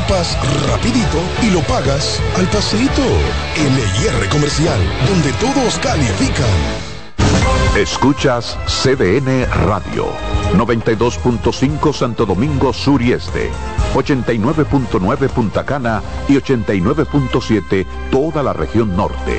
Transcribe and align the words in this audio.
equipas 0.00 0.36
rapidito 0.68 1.18
y 1.42 1.50
lo 1.50 1.60
pagas 1.62 2.20
al 2.36 2.46
pasito. 2.48 3.02
LIR 3.56 4.28
Comercial, 4.28 4.80
donde 5.06 5.32
todos 5.34 5.78
califican. 5.78 6.46
Escuchas 7.76 8.58
CDN 8.66 9.46
Radio, 9.66 10.08
92.5 10.54 11.92
Santo 11.92 12.26
Domingo 12.26 12.72
Sur 12.72 13.00
y 13.02 13.12
Este, 13.12 13.50
89.9 13.94 15.28
Punta 15.28 15.64
Cana 15.64 16.02
y 16.28 16.34
89.7 16.34 17.86
toda 18.10 18.42
la 18.42 18.52
región 18.52 18.96
norte. 18.96 19.38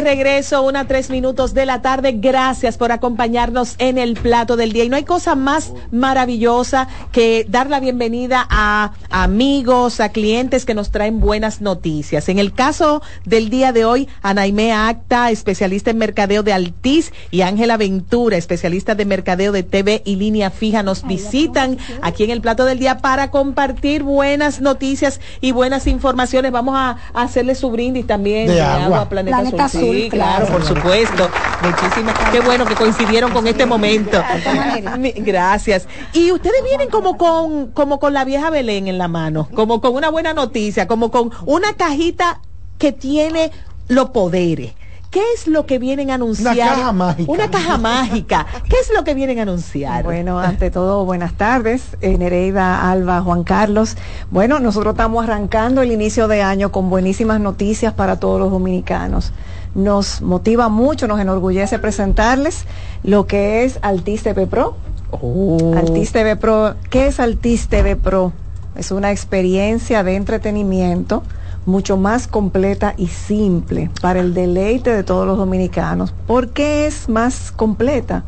Regreso, 0.00 0.62
una 0.62 0.86
tres 0.86 1.10
minutos 1.10 1.54
de 1.54 1.66
la 1.66 1.82
tarde. 1.82 2.12
Gracias 2.12 2.76
por 2.76 2.92
acompañarnos 2.92 3.74
en 3.78 3.98
el 3.98 4.14
plato 4.14 4.56
del 4.56 4.72
día. 4.72 4.84
Y 4.84 4.88
no 4.88 4.96
hay 4.96 5.04
cosa 5.04 5.34
más 5.34 5.72
maravillosa 5.90 6.88
que 7.12 7.46
dar 7.48 7.68
la 7.70 7.80
bienvenida 7.80 8.46
a 8.50 8.92
amigos, 9.10 10.00
a 10.00 10.10
clientes 10.10 10.64
que 10.64 10.74
nos 10.74 10.90
traen 10.90 11.20
buenas 11.20 11.60
noticias. 11.60 12.28
En 12.28 12.38
el 12.38 12.52
caso 12.52 13.02
del 13.24 13.50
día 13.50 13.72
de 13.72 13.84
hoy, 13.84 14.08
Anaime 14.22 14.72
Acta, 14.72 15.30
especialista 15.30 15.90
en 15.90 15.98
mercadeo 15.98 16.42
de 16.42 16.52
Altiz, 16.52 17.12
y 17.30 17.42
Ángela 17.42 17.76
Ventura, 17.76 18.36
especialista 18.36 18.94
de 18.94 19.04
mercadeo 19.04 19.52
de 19.52 19.62
TV 19.62 20.02
y 20.04 20.16
línea 20.16 20.50
fija, 20.50 20.82
nos 20.82 21.06
visitan 21.06 21.78
aquí 22.02 22.24
en 22.24 22.30
el 22.30 22.40
plato 22.40 22.64
del 22.64 22.78
día 22.78 22.98
para 22.98 23.30
compartir 23.30 24.02
buenas 24.02 24.60
noticias 24.60 25.20
y 25.40 25.52
buenas 25.52 25.86
informaciones. 25.86 26.52
Vamos 26.52 26.74
a, 26.76 26.96
hacerle 27.14 27.54
su 27.54 27.70
brindis 27.70 28.06
también 28.06 28.48
de, 28.48 28.60
agua. 28.60 29.08
Planeta, 29.08 29.68
Sí, 29.92 30.08
claro, 30.10 30.46
por 30.46 30.64
supuesto. 30.64 31.28
Muchísimas. 31.62 32.14
Qué 32.30 32.40
bueno 32.40 32.64
que 32.64 32.74
coincidieron 32.74 33.32
con 33.32 33.46
este 33.46 33.66
momento. 33.66 34.22
Gracias. 35.16 35.86
Y 36.12 36.32
ustedes 36.32 36.62
vienen 36.64 36.88
como 36.88 37.16
con, 37.16 37.68
como 37.72 38.00
con 38.00 38.14
la 38.14 38.24
vieja 38.24 38.50
Belén 38.50 38.88
en 38.88 38.98
la 38.98 39.08
mano, 39.08 39.48
como 39.54 39.80
con 39.80 39.94
una 39.94 40.08
buena 40.10 40.32
noticia, 40.32 40.86
como 40.86 41.10
con 41.10 41.30
una 41.46 41.74
cajita 41.74 42.40
que 42.78 42.92
tiene 42.92 43.50
los 43.88 44.10
poderes. 44.10 44.74
¿Qué 45.10 45.20
es 45.34 45.48
lo 45.48 45.66
que 45.66 45.80
vienen 45.80 46.12
a 46.12 46.14
anunciar? 46.14 46.54
Una 46.54 46.66
caja 46.66 46.92
mágica. 46.92 47.32
Una 47.32 47.50
caja 47.50 47.78
mágica. 47.78 48.46
¿Qué 48.68 48.76
es 48.80 48.92
lo 48.94 49.02
que 49.02 49.14
vienen 49.14 49.40
a 49.40 49.42
anunciar? 49.42 50.04
Bueno, 50.04 50.38
ante 50.38 50.70
todo, 50.70 51.04
buenas 51.04 51.32
tardes. 51.32 51.96
Eh, 52.00 52.16
Nereida, 52.16 52.88
Alba, 52.88 53.20
Juan 53.20 53.42
Carlos. 53.42 53.96
Bueno, 54.30 54.60
nosotros 54.60 54.92
estamos 54.94 55.24
arrancando 55.24 55.82
el 55.82 55.90
inicio 55.90 56.28
de 56.28 56.42
año 56.42 56.70
con 56.70 56.90
buenísimas 56.90 57.40
noticias 57.40 57.92
para 57.92 58.20
todos 58.20 58.38
los 58.38 58.52
dominicanos 58.52 59.32
nos 59.74 60.20
motiva 60.22 60.68
mucho, 60.68 61.06
nos 61.06 61.20
enorgullece 61.20 61.78
presentarles 61.78 62.64
lo 63.02 63.26
que 63.26 63.64
es 63.64 63.78
Altis 63.82 64.22
TV 64.22 64.46
Pro. 64.46 64.76
Oh. 65.10 65.74
Altis 65.76 66.12
TV 66.12 66.36
Pro, 66.36 66.74
¿qué 66.90 67.06
es 67.06 67.20
Altis 67.20 67.68
TV 67.68 67.96
Pro? 67.96 68.32
Es 68.76 68.90
una 68.90 69.10
experiencia 69.10 70.04
de 70.04 70.14
entretenimiento 70.14 71.22
mucho 71.66 71.96
más 71.96 72.26
completa 72.26 72.94
y 72.96 73.08
simple 73.08 73.90
para 74.00 74.20
el 74.20 74.34
deleite 74.34 74.94
de 74.94 75.02
todos 75.02 75.26
los 75.26 75.36
dominicanos. 75.36 76.12
¿Por 76.26 76.50
qué 76.50 76.86
es 76.86 77.08
más 77.08 77.52
completa? 77.52 78.24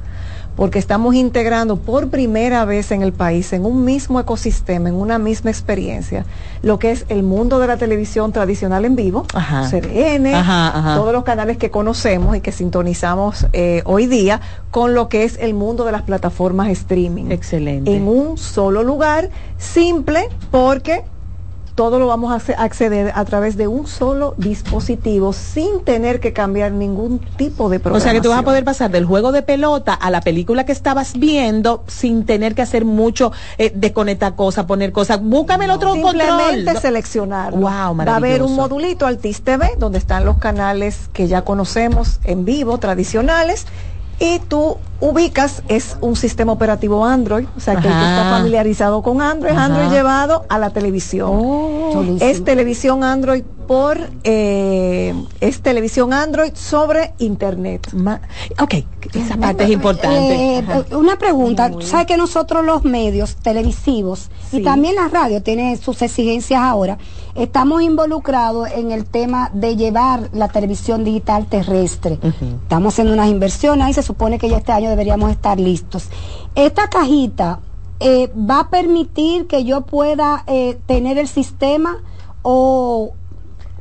Porque 0.56 0.78
estamos 0.78 1.14
integrando 1.14 1.76
por 1.76 2.08
primera 2.08 2.64
vez 2.64 2.92
en 2.92 3.02
el 3.02 3.12
país, 3.12 3.52
en 3.52 3.64
un 3.64 3.84
mismo 3.84 4.20
ecosistema, 4.20 4.88
en 4.88 4.94
una 4.94 5.18
misma 5.18 5.50
experiencia, 5.50 6.26
lo 6.62 6.78
que 6.78 6.90
es 6.90 7.06
el 7.08 7.22
mundo 7.22 7.58
de 7.58 7.66
la 7.66 7.76
televisión 7.76 8.32
tradicional 8.32 8.84
en 8.84 8.96
vivo, 8.96 9.26
CDN, 9.70 10.32
todos 10.94 11.12
los 11.12 11.24
canales 11.24 11.56
que 11.56 11.70
conocemos 11.70 12.36
y 12.36 12.40
que 12.40 12.52
sintonizamos 12.52 13.46
eh, 13.52 13.82
hoy 13.84 14.06
día, 14.06 14.40
con 14.70 14.94
lo 14.94 15.08
que 15.08 15.24
es 15.24 15.38
el 15.40 15.54
mundo 15.54 15.84
de 15.84 15.92
las 15.92 16.02
plataformas 16.02 16.68
streaming. 16.68 17.30
Excelente. 17.30 17.94
En 17.94 18.06
un 18.06 18.38
solo 18.38 18.82
lugar, 18.82 19.30
simple, 19.58 20.28
porque 20.50 21.04
todo 21.74 21.98
lo 21.98 22.06
vamos 22.06 22.32
a 22.32 22.62
acceder 22.62 23.12
a 23.14 23.24
través 23.24 23.56
de 23.56 23.66
un 23.66 23.86
solo 23.86 24.34
dispositivo 24.36 25.32
sin 25.32 25.80
tener 25.84 26.20
que 26.20 26.32
cambiar 26.32 26.72
ningún 26.72 27.18
tipo 27.18 27.68
de 27.68 27.80
programa. 27.80 27.98
O 27.98 28.00
sea 28.02 28.12
que 28.12 28.20
tú 28.20 28.28
vas 28.28 28.40
a 28.40 28.42
poder 28.42 28.64
pasar 28.64 28.90
del 28.90 29.06
juego 29.06 29.32
de 29.32 29.42
pelota 29.42 29.94
a 29.94 30.10
la 30.10 30.20
película 30.20 30.64
que 30.64 30.72
estabas 30.72 31.14
viendo 31.18 31.84
sin 31.86 32.26
tener 32.26 32.54
que 32.54 32.62
hacer 32.62 32.84
mucho 32.84 33.32
eh, 33.58 33.72
desconectar 33.74 34.34
cosas, 34.34 34.66
poner 34.66 34.92
cosas. 34.92 35.22
Búscame 35.22 35.64
el 35.64 35.70
otro 35.70 35.94
Simplemente 35.94 36.64
control. 36.64 36.82
seleccionar. 36.82 37.52
Wow, 37.52 37.96
Va 37.96 38.12
a 38.12 38.16
haber 38.16 38.42
un 38.42 38.54
modulito 38.54 39.06
Altis 39.06 39.42
TV 39.42 39.72
donde 39.78 39.98
están 39.98 40.24
los 40.24 40.38
canales 40.38 41.08
que 41.12 41.26
ya 41.26 41.42
conocemos 41.42 42.20
en 42.24 42.44
vivo, 42.44 42.78
tradicionales 42.78 43.66
y 44.18 44.38
tú 44.40 44.76
ubicas, 45.02 45.64
es 45.66 45.96
un 46.00 46.14
sistema 46.14 46.52
operativo 46.52 47.04
Android, 47.04 47.46
o 47.56 47.60
sea 47.60 47.74
que 47.74 47.88
el 47.88 47.92
que 47.92 48.00
está 48.00 48.28
familiarizado 48.30 49.02
con 49.02 49.20
Android, 49.20 49.52
Android 49.52 49.90
llevado 49.90 50.46
a 50.48 50.60
la 50.60 50.70
televisión. 50.70 51.30
Oh. 51.34 52.04
es 52.20 52.44
televisión 52.44 53.02
Android 53.02 53.42
por, 53.66 53.98
eh, 54.22 55.12
es 55.40 55.60
televisión 55.60 56.12
Android 56.12 56.52
sobre 56.54 57.14
Internet. 57.18 57.88
ok, 58.60 58.74
esa 59.14 59.36
parte 59.36 59.64
es 59.64 59.70
importante. 59.70 60.58
Eh, 60.58 60.64
una 60.94 61.16
pregunta, 61.16 61.68
tú 61.70 61.82
sabes 61.82 62.06
que 62.06 62.16
nosotros 62.16 62.64
los 62.64 62.84
medios 62.84 63.34
televisivos 63.36 64.30
y 64.52 64.62
también 64.62 64.94
la 64.94 65.08
radio 65.08 65.42
tiene 65.42 65.76
sus 65.78 66.00
exigencias 66.02 66.60
ahora, 66.60 66.98
estamos 67.34 67.82
involucrados 67.82 68.68
en 68.70 68.92
el 68.92 69.04
tema 69.04 69.50
de 69.52 69.74
llevar 69.76 70.28
la 70.32 70.48
televisión 70.48 71.02
digital 71.02 71.46
terrestre. 71.46 72.18
Estamos 72.62 72.94
haciendo 72.94 73.14
unas 73.14 73.28
inversiones 73.28 73.88
y 73.90 73.94
se 73.94 74.02
supone 74.02 74.38
que 74.38 74.48
ya 74.48 74.58
este 74.58 74.72
año 74.72 74.91
deberíamos 74.92 75.30
estar 75.30 75.58
listos. 75.58 76.08
Esta 76.54 76.88
cajita 76.88 77.60
eh, 78.00 78.30
va 78.34 78.60
a 78.60 78.70
permitir 78.70 79.46
que 79.46 79.64
yo 79.64 79.82
pueda 79.82 80.44
eh, 80.46 80.78
tener 80.86 81.18
el 81.18 81.28
sistema 81.28 81.98
o 82.42 83.14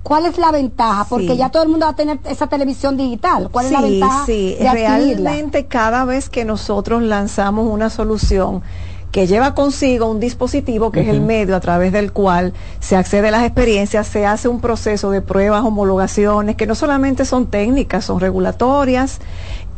¿Cuál 0.04 0.26
es 0.26 0.38
la 0.40 0.52
ventaja? 0.52 1.06
Porque 1.06 1.38
ya 1.38 1.50
todo 1.50 1.62
el 1.64 1.70
mundo 1.70 1.86
va 1.86 1.92
a 1.92 1.96
tener 1.96 2.20
esa 2.26 2.48
televisión 2.48 2.98
digital. 2.98 3.50
¿Cuál 3.52 3.68
es 3.68 3.72
la 3.72 3.82
ventaja? 3.82 4.26
Sí, 4.26 4.58
realmente 4.60 5.68
cada 5.68 6.06
vez 6.06 6.28
que 6.28 6.44
nosotros 6.44 7.04
lanzamos 7.04 7.70
una 7.70 7.92
solución 7.92 8.64
que 9.12 9.28
lleva 9.28 9.54
consigo 9.54 10.10
un 10.10 10.20
dispositivo 10.20 10.92
que 10.92 11.02
es 11.02 11.10
el 11.10 11.22
medio 11.22 11.56
a 11.56 11.60
través 11.60 11.92
del 11.92 12.14
cual 12.14 12.54
se 12.80 12.96
accede 12.96 13.28
a 13.28 13.32
las 13.32 13.44
experiencias, 13.44 14.08
se 14.08 14.26
hace 14.26 14.48
un 14.48 14.62
proceso 14.62 15.12
de 15.12 15.22
pruebas, 15.22 15.64
homologaciones, 15.64 16.56
que 16.56 16.66
no 16.66 16.76
solamente 16.76 17.26
son 17.26 17.48
técnicas, 17.48 18.06
son 18.06 18.22
regulatorias, 18.22 19.20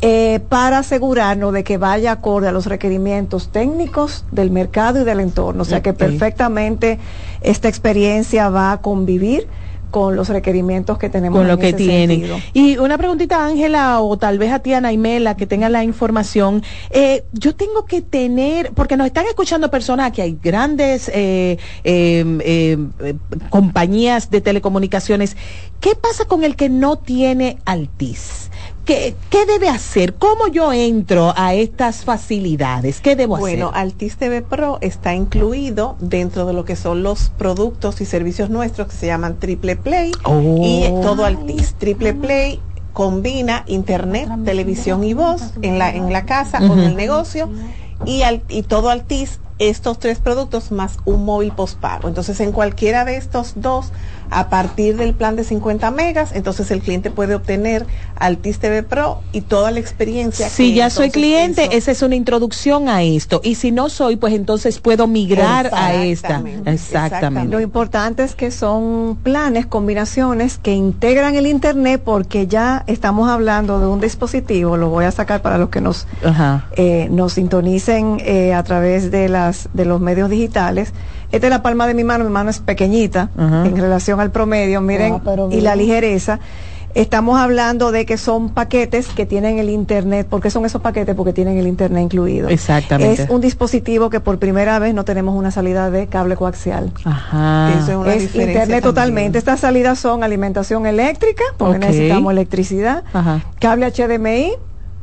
eh, 0.00 0.40
para 0.48 0.78
asegurarnos 0.78 1.52
de 1.52 1.64
que 1.64 1.78
vaya 1.78 2.12
acorde 2.12 2.48
a 2.48 2.52
los 2.52 2.66
requerimientos 2.66 3.50
técnicos 3.50 4.24
del 4.30 4.50
mercado 4.50 5.00
y 5.00 5.04
del 5.04 5.20
entorno. 5.20 5.62
O 5.62 5.64
sea 5.64 5.82
que 5.82 5.92
perfectamente 5.92 6.98
esta 7.40 7.68
experiencia 7.68 8.50
va 8.50 8.72
a 8.72 8.80
convivir 8.82 9.48
con 9.94 10.16
los 10.16 10.28
requerimientos 10.28 10.98
que 10.98 11.08
tenemos. 11.08 11.38
Con 11.38 11.46
lo 11.46 11.56
que 11.56 11.72
tienen. 11.72 12.28
Y 12.52 12.78
una 12.78 12.98
preguntita, 12.98 13.46
Ángela, 13.46 14.00
o 14.00 14.16
tal 14.18 14.38
vez 14.38 14.50
a 14.50 14.58
ti, 14.58 14.72
Ana 14.72 14.90
Imela, 14.92 15.36
que 15.36 15.46
tenga 15.46 15.68
la 15.68 15.84
información. 15.84 16.64
Eh, 16.90 17.22
yo 17.32 17.54
tengo 17.54 17.84
que 17.84 18.02
tener, 18.02 18.72
porque 18.72 18.96
nos 18.96 19.06
están 19.06 19.24
escuchando 19.26 19.70
personas, 19.70 20.10
que 20.10 20.22
hay 20.22 20.36
grandes 20.42 21.08
eh, 21.14 21.58
em, 21.84 22.40
em, 22.40 22.90
eh, 22.98 23.14
compañías 23.50 24.30
de 24.30 24.40
telecomunicaciones. 24.40 25.36
¿Qué 25.78 25.94
pasa 25.94 26.24
con 26.24 26.42
el 26.42 26.56
que 26.56 26.68
no 26.68 26.98
tiene 26.98 27.58
Altis? 27.64 28.50
¿Qué, 28.84 29.14
debe 29.46 29.68
hacer? 29.68 30.14
¿Cómo 30.14 30.48
yo 30.48 30.72
entro 30.72 31.32
a 31.36 31.54
estas 31.54 32.04
facilidades? 32.04 33.00
¿Qué 33.00 33.16
debo 33.16 33.36
hacer? 33.36 33.48
Bueno, 33.48 33.70
Altis 33.72 34.16
TV 34.16 34.42
Pro 34.42 34.78
está 34.82 35.14
incluido 35.14 35.96
dentro 36.00 36.44
de 36.44 36.52
lo 36.52 36.64
que 36.64 36.76
son 36.76 37.02
los 37.02 37.30
productos 37.30 38.00
y 38.00 38.04
servicios 38.04 38.50
nuestros 38.50 38.88
que 38.88 38.96
se 38.96 39.06
llaman 39.06 39.38
Triple 39.38 39.76
Play 39.76 40.10
y 40.10 40.84
oh. 40.90 41.00
todo 41.02 41.24
Altis. 41.24 41.74
Triple 41.74 42.14
Play 42.14 42.60
combina 42.92 43.64
internet, 43.66 44.28
televisión 44.44 45.02
y 45.02 45.14
voz 45.14 45.54
en 45.62 45.78
la, 45.78 45.90
en 45.90 46.12
la 46.12 46.26
casa 46.26 46.58
con 46.58 46.78
el 46.80 46.94
negocio 46.94 47.48
y, 48.04 48.22
y 48.48 48.62
todo 48.62 48.90
Altis 48.90 49.40
estos 49.58 49.98
tres 49.98 50.18
productos 50.18 50.72
más 50.72 50.98
un 51.04 51.24
móvil 51.24 51.52
postpago. 51.52 52.08
Entonces, 52.08 52.40
en 52.40 52.52
cualquiera 52.52 53.04
de 53.04 53.16
estos 53.16 53.52
dos, 53.56 53.92
a 54.30 54.48
partir 54.48 54.96
del 54.96 55.14
plan 55.14 55.36
de 55.36 55.44
50 55.44 55.90
megas, 55.90 56.32
entonces 56.32 56.70
el 56.70 56.80
cliente 56.80 57.10
puede 57.10 57.34
obtener 57.34 57.86
Altis 58.16 58.58
TV 58.58 58.82
Pro 58.82 59.20
y 59.32 59.42
toda 59.42 59.70
la 59.70 59.80
experiencia. 59.80 60.48
Si 60.48 60.74
ya 60.74 60.90
soy 60.90 61.10
cliente, 61.10 61.76
esa 61.76 61.92
es 61.92 62.02
una 62.02 62.16
introducción 62.16 62.88
a 62.88 63.02
esto. 63.02 63.40
Y 63.44 63.54
si 63.54 63.70
no 63.70 63.88
soy, 63.88 64.16
pues 64.16 64.34
entonces 64.34 64.80
puedo 64.80 65.06
migrar 65.06 65.70
a 65.72 65.94
esta. 65.94 66.42
Exactamente. 66.66 67.52
Lo 67.52 67.60
importante 67.60 68.24
es 68.24 68.34
que 68.34 68.50
son 68.50 69.18
planes, 69.22 69.66
combinaciones 69.66 70.58
que 70.58 70.72
integran 70.72 71.36
el 71.36 71.46
Internet 71.46 72.02
porque 72.04 72.46
ya 72.46 72.84
estamos 72.86 73.28
hablando 73.28 73.78
de 73.78 73.86
un 73.86 74.00
dispositivo, 74.00 74.76
lo 74.76 74.88
voy 74.88 75.04
a 75.04 75.10
sacar 75.10 75.42
para 75.42 75.58
los 75.58 75.68
que 75.68 75.80
nos, 75.80 76.06
eh, 76.76 77.08
nos 77.10 77.34
sintonicen 77.34 78.18
eh, 78.20 78.54
a 78.54 78.62
través 78.62 79.10
de 79.10 79.28
de 79.72 79.84
los 79.84 80.00
medios 80.00 80.30
digitales. 80.30 80.92
Esta 81.32 81.46
es 81.46 81.50
la 81.50 81.62
palma 81.62 81.86
de 81.86 81.94
mi 81.94 82.04
mano, 82.04 82.24
mi 82.24 82.30
mano 82.30 82.50
es 82.50 82.60
pequeñita 82.60 83.30
en 83.36 83.76
relación 83.76 84.20
al 84.20 84.30
promedio, 84.30 84.80
miren, 84.80 85.20
ah, 85.26 85.48
y 85.50 85.60
la 85.60 85.76
ligereza. 85.76 86.40
Estamos 86.94 87.40
hablando 87.40 87.90
de 87.90 88.06
que 88.06 88.16
son 88.16 88.50
paquetes 88.50 89.08
que 89.08 89.26
tienen 89.26 89.58
el 89.58 89.68
Internet. 89.68 90.28
¿Por 90.28 90.40
qué 90.40 90.48
son 90.48 90.64
esos 90.64 90.80
paquetes? 90.80 91.16
Porque 91.16 91.32
tienen 91.32 91.58
el 91.58 91.66
Internet 91.66 92.04
incluido. 92.04 92.48
Exactamente. 92.48 93.24
Es 93.24 93.30
un 93.30 93.40
dispositivo 93.40 94.10
que 94.10 94.20
por 94.20 94.38
primera 94.38 94.78
vez 94.78 94.94
no 94.94 95.04
tenemos 95.04 95.34
una 95.34 95.50
salida 95.50 95.90
de 95.90 96.06
cable 96.06 96.36
coaxial. 96.36 96.92
Ajá. 97.04 97.72
es, 98.14 98.32
Internet 98.32 98.84
totalmente. 98.84 99.38
Estas 99.38 99.58
salidas 99.58 99.98
son 99.98 100.22
alimentación 100.22 100.86
eléctrica, 100.86 101.42
porque 101.58 101.80
necesitamos 101.80 102.30
electricidad, 102.30 103.02
cable 103.58 103.90
HDMI, 103.90 104.52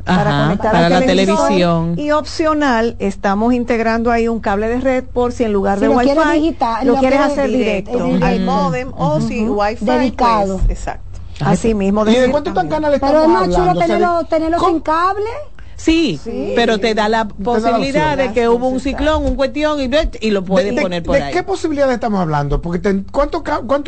para 0.03 0.43
conectar 0.43 0.75
a 0.75 0.89
la 0.89 1.01
televisión. 1.01 1.97
Y 1.97 2.11
opcional, 2.11 2.95
estamos 2.99 3.53
integrando 3.53 4.11
ahí 4.11 4.27
un 4.27 4.39
cable 4.39 4.67
de 4.67 4.79
red 4.79 5.03
por 5.03 5.31
si 5.31 5.43
en 5.43 5.53
lugar 5.53 5.79
de 5.79 5.89
Wi-Fi 5.89 6.57
lo, 6.83 6.95
quieres 6.95 7.19
hacer 7.19 7.49
directo, 7.49 8.09
al 8.21 8.41
modem 8.41 8.91
o 8.95 9.21
si 9.21 9.47
Wi-Fi 9.47 9.85
dedicado. 9.85 10.57
Pues, 10.57 10.69
exacto. 10.69 11.19
Así 11.39 11.73
mismo. 11.73 12.07
¿Y 12.07 12.15
de 12.15 12.29
cuántos 12.29 12.53
canales 12.53 12.99
Pero 12.99 13.23
es 13.23 13.27
más 13.27 13.49
chulo 13.49 13.73
tenerlo, 13.75 14.23
tenerlo 14.25 14.59
sin 14.59 14.79
cable. 14.79 15.29
Sí, 15.75 16.19
pero 16.55 16.79
te 16.79 16.93
da 16.93 17.09
la 17.09 17.27
posibilidad 17.27 18.15
de 18.15 18.31
que 18.33 18.47
hubo 18.47 18.67
un 18.67 18.79
ciclón, 18.79 19.25
un 19.25 19.35
cuestión 19.35 19.79
y, 19.81 19.89
y 20.19 20.29
lo 20.29 20.43
puedes 20.43 20.79
poner 20.79 21.01
por 21.01 21.15
ahí. 21.15 21.23
¿De 21.23 21.31
qué 21.31 21.41
posibilidades 21.41 21.95
estamos 21.95 22.19
hablando? 22.19 22.61
Porque 22.61 23.03
¿cuántos 23.11 23.41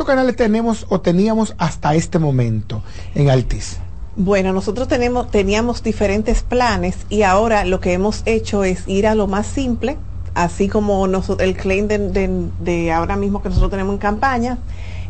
canales 0.04 0.34
tenemos 0.34 0.86
o 0.88 1.00
teníamos 1.00 1.54
hasta 1.56 1.94
este 1.94 2.18
momento 2.18 2.82
en 3.14 3.30
Altis? 3.30 3.78
Bueno, 4.16 4.52
nosotros 4.52 4.86
tenemos, 4.86 5.28
teníamos 5.32 5.82
diferentes 5.82 6.44
planes 6.44 6.98
y 7.10 7.22
ahora 7.22 7.64
lo 7.64 7.80
que 7.80 7.92
hemos 7.92 8.22
hecho 8.26 8.62
es 8.62 8.86
ir 8.86 9.08
a 9.08 9.16
lo 9.16 9.26
más 9.26 9.44
simple, 9.44 9.96
así 10.34 10.68
como 10.68 11.04
el 11.06 11.56
claim 11.56 11.88
de, 11.88 12.48
de, 12.60 12.92
ahora 12.92 13.16
mismo 13.16 13.42
que 13.42 13.48
nosotros 13.48 13.72
tenemos 13.72 13.94
en 13.94 13.98
campaña, 13.98 14.58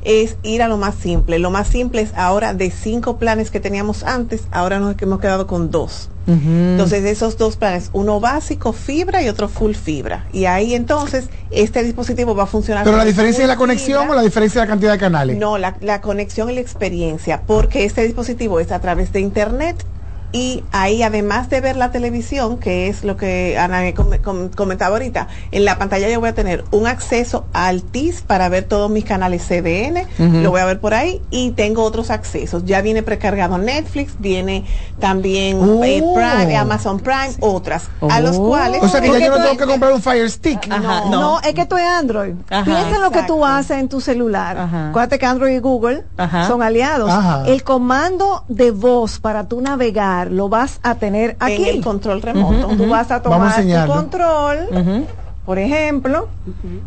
es 0.05 0.37
ir 0.43 0.63
a 0.63 0.69
lo 0.69 0.77
más 0.77 0.95
simple. 0.95 1.39
Lo 1.39 1.51
más 1.51 1.67
simple 1.69 2.03
es 2.03 2.13
ahora 2.15 2.55
de 2.55 2.71
cinco 2.71 3.19
planes 3.19 3.51
que 3.51 3.61
teníamos 3.61 4.05
antes, 4.05 4.43
ahora 4.51 4.79
nos 4.79 4.95
hemos 5.01 5.21
quedado 5.21 5.47
con 5.47 5.71
dos. 5.71 6.11
Entonces, 6.27 7.05
esos 7.05 7.37
dos 7.37 7.57
planes, 7.57 7.91
uno 7.93 8.19
básico 8.19 8.73
fibra 8.73 9.23
y 9.23 9.29
otro 9.29 9.47
full 9.47 9.75
fibra. 9.75 10.27
Y 10.33 10.47
ahí 10.47 10.75
entonces 10.75 11.29
este 11.51 11.83
dispositivo 11.83 12.35
va 12.35 12.45
a 12.45 12.47
funcionar. 12.47 12.85
¿Pero 12.85 12.97
la 12.97 13.05
diferencia 13.05 13.43
es 13.43 13.49
la 13.49 13.57
conexión 13.57 14.09
o 14.09 14.15
la 14.15 14.23
diferencia 14.23 14.63
es 14.63 14.67
la 14.67 14.71
cantidad 14.71 14.93
de 14.93 14.99
canales? 14.99 15.37
No, 15.37 15.59
la, 15.59 15.77
la 15.83 16.01
conexión 16.01 16.49
y 16.49 16.55
la 16.55 16.61
experiencia, 16.61 17.43
porque 17.47 17.85
este 17.85 18.03
dispositivo 18.05 18.59
es 18.59 18.73
a 18.73 18.81
través 18.81 19.13
de 19.13 19.21
Internet 19.21 19.85
y 20.35 20.65
ahí 20.73 21.05
además 21.05 21.49
de 21.49 21.61
ver 21.61 21.77
la 21.77 21.93
televisión, 21.93 22.59
que 22.59 22.89
es 22.89 23.05
lo 23.05 23.17
que 23.17 23.57
Ana 23.57 23.95
comentaba 23.95 24.97
ahorita, 24.97 25.29
en 25.53 25.65
la 25.65 25.79
pantalla 25.79 26.11
yo 26.11 26.19
voy 26.19 26.31
a 26.31 26.35
tener 26.35 26.65
un 26.73 26.89
acceso 26.89 27.47
al 27.53 27.85
TIS 27.85 28.23
para 28.23 28.49
ver 28.49 28.65
todos 28.65 28.91
mis 28.91 29.05
canales 29.05 29.47
CDN, 29.47 30.43
lo 30.43 30.51
voy 30.51 30.61
a 30.61 30.65
ver 30.65 30.81
por 30.81 30.93
ahí 30.93 31.23
y 31.31 31.53
tengo 31.53 31.85
otros 31.85 32.11
accesos. 32.11 32.65
Ya 32.65 32.81
viene 32.81 33.05
precargado 33.05 33.59
Netflix, 33.59 34.17
viene 34.19 34.65
también 34.99 35.59
eh, 35.85 36.01
oh. 36.03 36.15
Prime, 36.15 36.57
Amazon 36.57 36.99
Prime, 36.99 37.35
otras, 37.39 37.89
a 38.11 38.21
los 38.21 38.37
oh. 38.37 38.49
cuales... 38.49 38.83
O 38.83 38.89
sea 38.89 39.01
que 39.01 39.13
ya 39.13 39.21
yo 39.21 39.39
no 39.39 39.41
tengo 39.41 39.57
que 39.57 39.67
comprar 39.67 39.93
un 39.93 40.03
Fire 40.03 40.29
Stick. 40.29 40.67
no. 40.67 41.11
no. 41.11 41.41
es 41.43 41.55
que 41.55 41.65
tú 41.65 41.77
es 41.77 41.87
Android. 41.87 42.35
Piensa 42.49 42.97
en 42.97 43.03
lo 43.03 43.13
que 43.13 43.23
tú 43.23 43.47
haces 43.47 43.79
en 43.79 43.89
tu 43.89 44.01
celular. 44.01 44.89
Acuérdate 44.89 45.17
que 45.21 45.27
Android 45.27 45.55
y 45.55 45.59
Google 45.61 46.05
son 46.49 46.61
aliados. 46.61 47.09
El 47.47 47.63
comando 47.63 48.45
de 48.49 48.73
voz 48.73 49.21
para 49.21 49.47
tu 49.47 49.61
navegar 49.61 50.24
lo 50.31 50.49
vas 50.49 50.81
a 50.83 50.97
tener 50.97 51.37
aquí. 51.41 51.55
En 51.55 51.77
el 51.77 51.83
control 51.83 52.23
remoto. 52.23 52.69
Tú 52.77 52.89
vas 52.89 53.11
a 53.11 53.23
tomar 53.23 53.63
tu 53.63 53.93
control. 53.93 55.07
Por 55.45 55.59
ejemplo, 55.59 56.29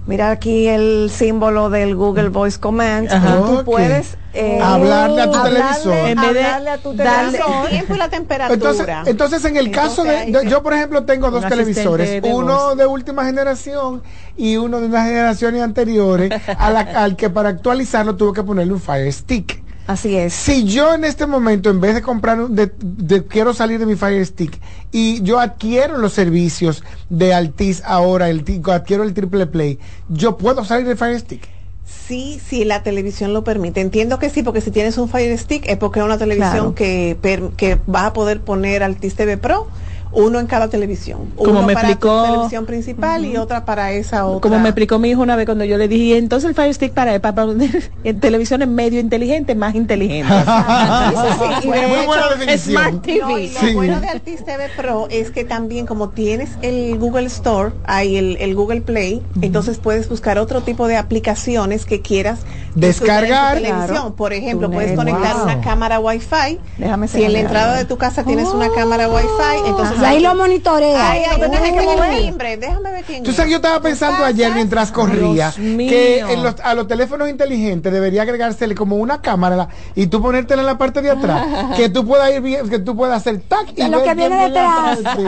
mira 0.08 0.32
aquí 0.32 0.67
el 0.67 1.12
símbolo 1.13 1.70
del 1.70 1.96
Google 1.96 2.29
Voice 2.29 2.60
Command. 2.60 3.08
tú 3.46 3.63
puedes 3.63 4.17
eh, 4.34 4.60
hablarle 4.60 5.22
a 5.22 5.32
tu 5.32 5.44
televisor. 5.44 5.94
En 5.94 6.20
vez 6.20 6.34
de 6.34 6.44
a 6.44 6.77
tu 6.79 6.94
darle 6.94 7.38
el 7.38 7.70
tiempo 7.70 7.94
y 7.94 7.98
la 7.98 8.10
temperatura. 8.10 9.03
Entonces, 9.06 9.46
en 9.46 9.58
el 9.58 9.70
caso 9.70 10.03
de, 10.03 10.32
yo 10.50 10.63
por 10.63 10.74
ejemplo 10.74 11.03
tengo 11.06 11.29
dos 11.29 11.46
televisores, 11.48 12.24
uno 12.24 12.75
de 12.75 12.88
última 12.88 13.25
generación 13.25 14.01
y 14.36 14.58
uno 14.58 14.82
de 14.82 14.88
unas 14.88 15.06
generaciones 15.06 15.62
anteriores, 15.62 16.32
al 16.58 17.15
que 17.15 17.29
para 17.29 17.50
actualizarlo 17.50 18.15
tuve 18.15 18.34
que 18.34 18.44
ponerle 18.44 18.74
un 18.74 18.82
Fire 18.82 19.12
Stick. 19.13 19.67
Así 19.88 20.17
es. 20.17 20.34
Si 20.34 20.65
yo 20.65 20.94
en 20.94 21.06
este 21.06 21.25
momento, 21.25 21.70
en 21.70 21.79
vez 21.79 21.96
de 21.96 22.01
comprar, 22.01 22.50
de, 22.50 23.25
quiero 23.25 23.53
salir 23.53 23.79
de 23.79 23.86
mi 23.86 23.96
Fire 23.96 24.25
Stick 24.25 24.60
y 24.91 25.22
yo 25.24 25.39
adquiero 25.39 25.98
los 25.98 26.12
servicios 26.13 26.84
de 27.10 27.34
Altis 27.34 27.82
ahora, 27.86 28.29
el, 28.29 28.44
adquiero 28.72 29.03
el 29.03 29.13
Triple 29.13 29.48
Play, 29.48 29.79
¿yo 30.10 30.38
puedo 30.38 30.65
salir 30.65 30.86
de 30.88 30.96
Fire 30.98 31.17
Stick? 31.20 31.48
Sí, 31.86 32.41
sí, 32.46 32.65
la 32.65 32.84
televisión 32.84 33.34
lo 33.34 33.46
permite. 33.46 33.79
Entiendo 33.79 34.20
que 34.20 34.29
sí, 34.29 34.44
porque 34.44 34.60
si 34.60 34.72
tienes 34.72 34.98
un 34.98 35.08
Fire 35.08 35.38
Stick 35.38 35.65
es 35.67 35.77
porque 35.77 36.00
es 36.00 36.06
una 36.06 36.17
televisión 36.17 36.51
Claro. 36.74 36.75
que, 36.75 37.17
per- 37.22 37.50
que 37.56 37.79
vas 37.88 38.03
a 38.08 38.13
poder 38.13 38.41
poner 38.41 38.84
Altis 38.84 39.15
TV 39.15 39.38
Pro, 39.38 39.67
uno 40.12 40.40
en 40.40 40.48
cada 40.48 40.70
televisión. 40.70 41.32
Como 41.36 41.52
uno 41.52 41.64
me 41.64 41.74
para 41.74 41.90
explicó- 41.90 42.24
tu 42.26 42.32
televisión 42.32 42.66
principal 42.66 43.26
y 43.26 43.38
otra 43.38 43.66
para 43.66 43.92
esa 43.92 44.26
otra. 44.26 44.42
Como 44.42 44.60
me 44.60 44.70
explicó 44.70 45.00
mi 45.00 45.10
hijo 45.10 45.22
una 45.22 45.36
vez 45.36 45.46
cuando 45.46 45.66
yo 45.66 45.78
le 45.78 45.88
dije, 45.88 46.04
"Y 46.04 46.14
entonces 46.14 46.50
el 46.50 46.56
Fire 46.56 46.74
Stick 46.74 46.94
para, 46.94 47.20
para 47.20 47.36
poner 47.46 47.92
en 48.04 48.20
televisiones 48.20 48.68
medio 48.68 49.00
inteligente, 49.00 49.56
más 49.56 49.76
inteligente. 49.76 50.34
De 51.62 51.68
Muy 51.68 51.78
hecho, 51.78 52.06
buena 52.08 52.30
definición. 52.30 52.58
Smart 52.82 53.02
TV. 53.02 53.20
No, 53.22 53.38
y 53.40 53.50
lo 53.50 53.60
Sí. 53.60 53.74
bueno 53.74 54.00
de 54.02 54.08
Altis 54.08 54.44
TV 54.46 54.70
Pro 54.76 55.08
es 55.10 55.32
que 55.32 55.44
también 55.44 55.86
como 55.86 56.10
tienes 56.10 56.50
el 56.62 56.98
Google 56.98 57.26
Store, 57.28 57.72
hay 57.86 58.18
el, 58.18 58.38
el 58.40 58.56
Google 58.56 58.82
Play, 58.82 59.22
entonces 59.42 59.78
puedes 59.78 60.08
buscar 60.10 60.38
otro 60.40 60.62
tipo 60.62 60.88
de 60.88 60.98
aplicaciones 60.98 61.86
que 61.86 62.02
quieras 62.02 62.40
Descargar. 62.76 63.58
en 63.58 63.64
tu 63.64 63.68
televisión. 63.70 63.88
Claro. 63.98 64.16
Por 64.16 64.34
ejemplo, 64.34 64.70
puedes 64.72 64.96
conectar 64.96 65.36
Wow. 65.36 65.44
una 65.44 65.62
cámara 65.62 66.00
Wi-Fi. 66.00 66.60
Déjame 66.78 67.08
si 67.08 67.24
en 67.24 67.34
la 67.34 67.40
entrada 67.40 67.76
de 67.76 67.86
tu 67.86 67.98
casa 67.98 68.24
tienes 68.24 68.48
una 68.50 68.70
cámara 68.72 69.08
Wi-Fi, 69.10 69.68
entonces 69.70 69.97
Y 70.01 70.06
ahí 70.06 70.20
lo 70.20 70.36
monitorea. 70.36 71.12
Ay, 71.12 71.24
ay, 71.30 71.39
no 71.39 71.50
te 71.50 71.58
tienes 71.58 71.82
que 71.82 71.88
mover. 71.88 72.18
Timbre, 72.18 72.58
déjame 72.58 72.92
ver 72.92 73.04
quién 73.06 73.24
Tú 73.24 73.30
es. 73.32 73.36
sabes, 73.36 73.51
yo 73.51 73.58
estaba 73.58 73.80
pensando 73.82 74.24
ayer 74.24 74.51
mientras 74.54 74.92
corría 74.92 75.51
que 75.56 76.20
en 76.20 76.44
los- 76.44 76.60
a 76.63 76.74
los 76.74 76.88
teléfonos 76.88 77.30
inteligentes 77.30 77.92
debería 77.92 78.22
agregársele 78.24 78.75
como 78.75 78.98
una 78.98 79.22
cámara 79.22 79.68
y 79.96 80.08
tú 80.08 80.22
ponértela 80.22 80.62
en 80.62 80.66
la 80.68 80.77
parte 80.77 81.01
de 81.01 81.12
atrás, 81.12 81.46
que 81.77 81.89
tú 81.89 82.06
puedas 82.06 82.32
ir 82.32 82.42
bien, 82.42 82.70
que 82.70 82.80
tú 82.80 82.96
puedas 82.96 83.18
hacer 83.18 83.42
tac 83.48 83.68
y 83.75 83.84
lo 83.88 84.04
que 84.04 84.13
viene 84.13 84.38
detrás. 84.48 85.00
atrás, 85.00 85.16
sí. 85.18 85.24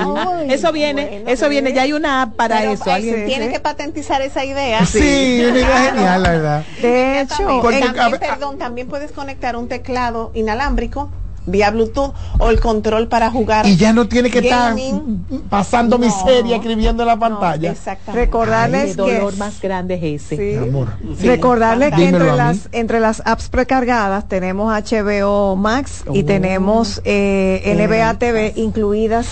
Eso 0.53 0.71
viene, 0.71 1.23
eso 1.27 1.49
viene, 1.49 1.73
ya 1.73 1.83
hay 1.83 1.93
una 1.93 2.23
app 2.23 2.35
para 2.35 2.57
Pero, 2.59 2.71
eso. 2.73 2.95
eh, 2.95 3.23
Tienes 3.27 3.49
que 3.51 3.59
patentizar 3.59 4.21
esa 4.21 4.43
idea. 4.45 4.85
Sí, 4.85 5.43
una 5.47 5.59
idea 5.59 5.91
genial, 5.91 6.23
la 6.23 6.29
verdad. 6.31 6.63
De 6.81 7.21
hecho, 7.21 7.35
Porque, 7.61 7.79
también, 7.79 7.99
a 7.99 8.09
ver, 8.09 8.19
perdón, 8.19 8.57
también 8.57 8.87
puedes 8.87 9.11
conectar 9.11 9.55
un 9.55 9.67
teclado 9.67 10.31
inalámbrico 10.33 11.09
vía 11.45 11.71
Bluetooth 11.71 12.13
o 12.37 12.49
el 12.49 12.59
control 12.59 13.07
para 13.07 13.31
jugar. 13.31 13.65
Y 13.67 13.75
ya 13.75 13.93
no 13.93 14.07
tiene 14.07 14.29
que 14.29 14.41
gaming. 14.41 15.23
estar 15.31 15.49
pasando 15.49 15.97
miseria 15.97 16.57
escribiendo 16.57 17.03
en 17.03 17.07
la 17.07 17.17
pantalla. 17.17 17.71
exactamente. 17.71 18.25
Recordarles 18.25 18.81
Ay, 18.83 18.89
qué 18.89 19.15
dolor 19.15 19.33
que 19.33 19.39
más 19.39 19.61
grande 19.61 19.95
es 20.15 20.31
ese. 20.31 20.57
Amor. 20.59 20.87
Recordarles 21.21 21.93
que 21.93 22.07
entre 22.07 22.35
las, 22.35 22.69
entre 22.71 22.99
las 22.99 23.21
apps 23.25 23.49
precargadas 23.49 24.27
tenemos 24.27 24.71
HBO 24.71 25.55
Max 25.55 26.03
y 26.13 26.21
Oh. 26.21 26.25
tenemos 26.25 27.01
eh, 27.05 27.61
NBA 27.75 28.13
TV 28.19 28.53
incluidas 28.55 29.27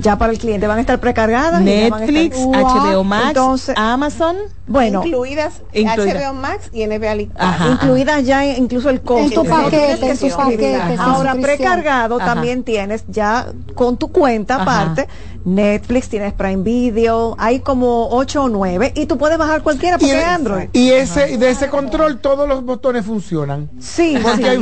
ya 0.00 0.16
para 0.16 0.32
el 0.32 0.38
cliente. 0.38 0.66
Van 0.66 0.78
a 0.78 0.80
estar 0.80 0.98
precargadas. 1.00 1.62
y 1.62 1.68
estar- 1.68 2.00
Netflix, 2.00 2.38
Wow. 2.38 2.54
HBO 2.54 3.04
Max, 3.04 3.26
Entonces, 3.28 3.74
Amazon. 3.76 4.36
Bueno, 4.72 5.02
incluidas 5.04 5.62
Incluida. 5.72 6.28
HBO 6.30 6.34
Max 6.34 6.70
y 6.72 6.86
NBA 6.86 7.14
League. 7.14 7.30
Ajá, 7.38 7.68
incluidas 7.70 8.24
ya 8.24 8.44
incluso 8.44 8.90
el 8.90 9.00
costo. 9.02 9.22
En 9.42 9.48
tu 9.48 9.54
paquete, 9.54 10.08
en 10.10 10.18
tu 10.18 10.28
paquete, 10.30 10.96
Ahora, 10.98 11.34
precargado 11.34 12.16
Ajá. 12.16 12.34
también 12.34 12.64
tienes 12.64 13.04
ya 13.08 13.46
con 13.74 13.96
tu 13.96 14.08
cuenta 14.10 14.62
aparte. 14.62 15.06
Netflix, 15.44 16.08
tienes 16.08 16.32
Prime 16.34 16.62
Video, 16.62 17.34
hay 17.36 17.58
como 17.58 18.08
8 18.10 18.44
o 18.44 18.48
9 18.48 18.92
y 18.94 19.06
tú 19.06 19.18
puedes 19.18 19.36
bajar 19.38 19.62
cualquiera 19.64 19.98
porque 19.98 20.16
es 20.16 20.24
Android. 20.24 20.68
y 20.72 20.90
ese, 20.92 21.36
de 21.36 21.50
ese 21.50 21.68
control 21.68 22.20
todos 22.20 22.48
los 22.48 22.64
botones 22.64 23.04
funcionan. 23.04 23.68
Sí, 23.80 24.16
Porque 24.22 24.36
sí. 24.36 24.44
hay- 24.44 24.58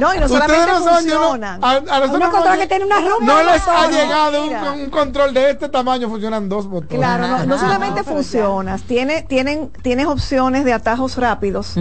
No, 0.00 0.14
y 0.14 0.18
no 0.18 0.28
solamente 0.28 0.66
no 0.66 0.78
son, 0.84 1.06
yo 1.06 1.14
no- 1.14 1.20
funcionan. 1.30 1.64
a, 1.64 1.70
a 1.70 2.00
nosotros 2.00 2.30
no- 2.34 2.58
que 2.58 2.66
tiene 2.66 2.84
una 2.84 2.96
rumba. 3.00 3.18
no 3.34 3.42
les 3.50 3.62
ha 3.66 3.90
llegado 3.90 4.44
un, 4.44 4.80
un 4.82 4.90
control 4.90 5.32
de 5.32 5.50
este 5.52 5.70
tamaño, 5.70 6.10
funcionan 6.10 6.50
dos 6.50 6.66
botones. 6.68 6.98
Claro, 6.98 7.26
no, 7.26 7.46
no 7.46 7.58
solamente 7.58 8.02
funcionas, 8.02 8.82
tiene, 8.82 9.23
tienen, 9.24 9.70
tienes 9.82 10.06
opciones 10.06 10.64
de 10.64 10.72
atajos 10.72 11.16
rápidos 11.16 11.74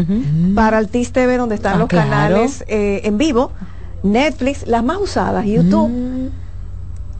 para 0.55 0.79
el 0.79 0.87
TIS 0.89 1.11
TV 1.11 1.37
donde 1.37 1.55
están 1.55 1.75
Ah, 1.75 1.77
los 1.77 1.87
claro. 1.87 2.09
canales 2.09 2.63
eh, 2.67 3.01
en 3.03 3.17
vivo, 3.17 3.51
Netflix, 4.03 4.67
las 4.67 4.83
más 4.83 4.97
usadas, 4.97 5.45
YouTube, 5.45 6.31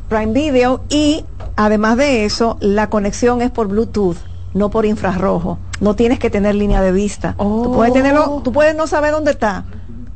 Prime 0.10 0.34
Video 0.34 0.82
y 0.90 1.24
además 1.56 1.98
de 1.98 2.26
eso, 2.26 2.58
la 2.60 2.90
conexión 2.90 3.42
es 3.42 3.52
por 3.52 3.68
Bluetooth, 3.68 4.18
no 4.54 4.70
por 4.70 4.86
infrarrojo. 4.86 5.58
No 5.80 5.96
tienes 5.96 6.20
que 6.20 6.30
tener 6.30 6.56
línea 6.56 6.82
de 6.82 6.92
vista. 6.92 7.36
Tú 7.38 7.72
puedes 7.74 7.94
tenerlo, 7.94 8.42
tú 8.44 8.52
puedes 8.52 8.76
no 8.76 8.88
saber 8.88 9.12
dónde 9.12 9.32
está 9.32 9.66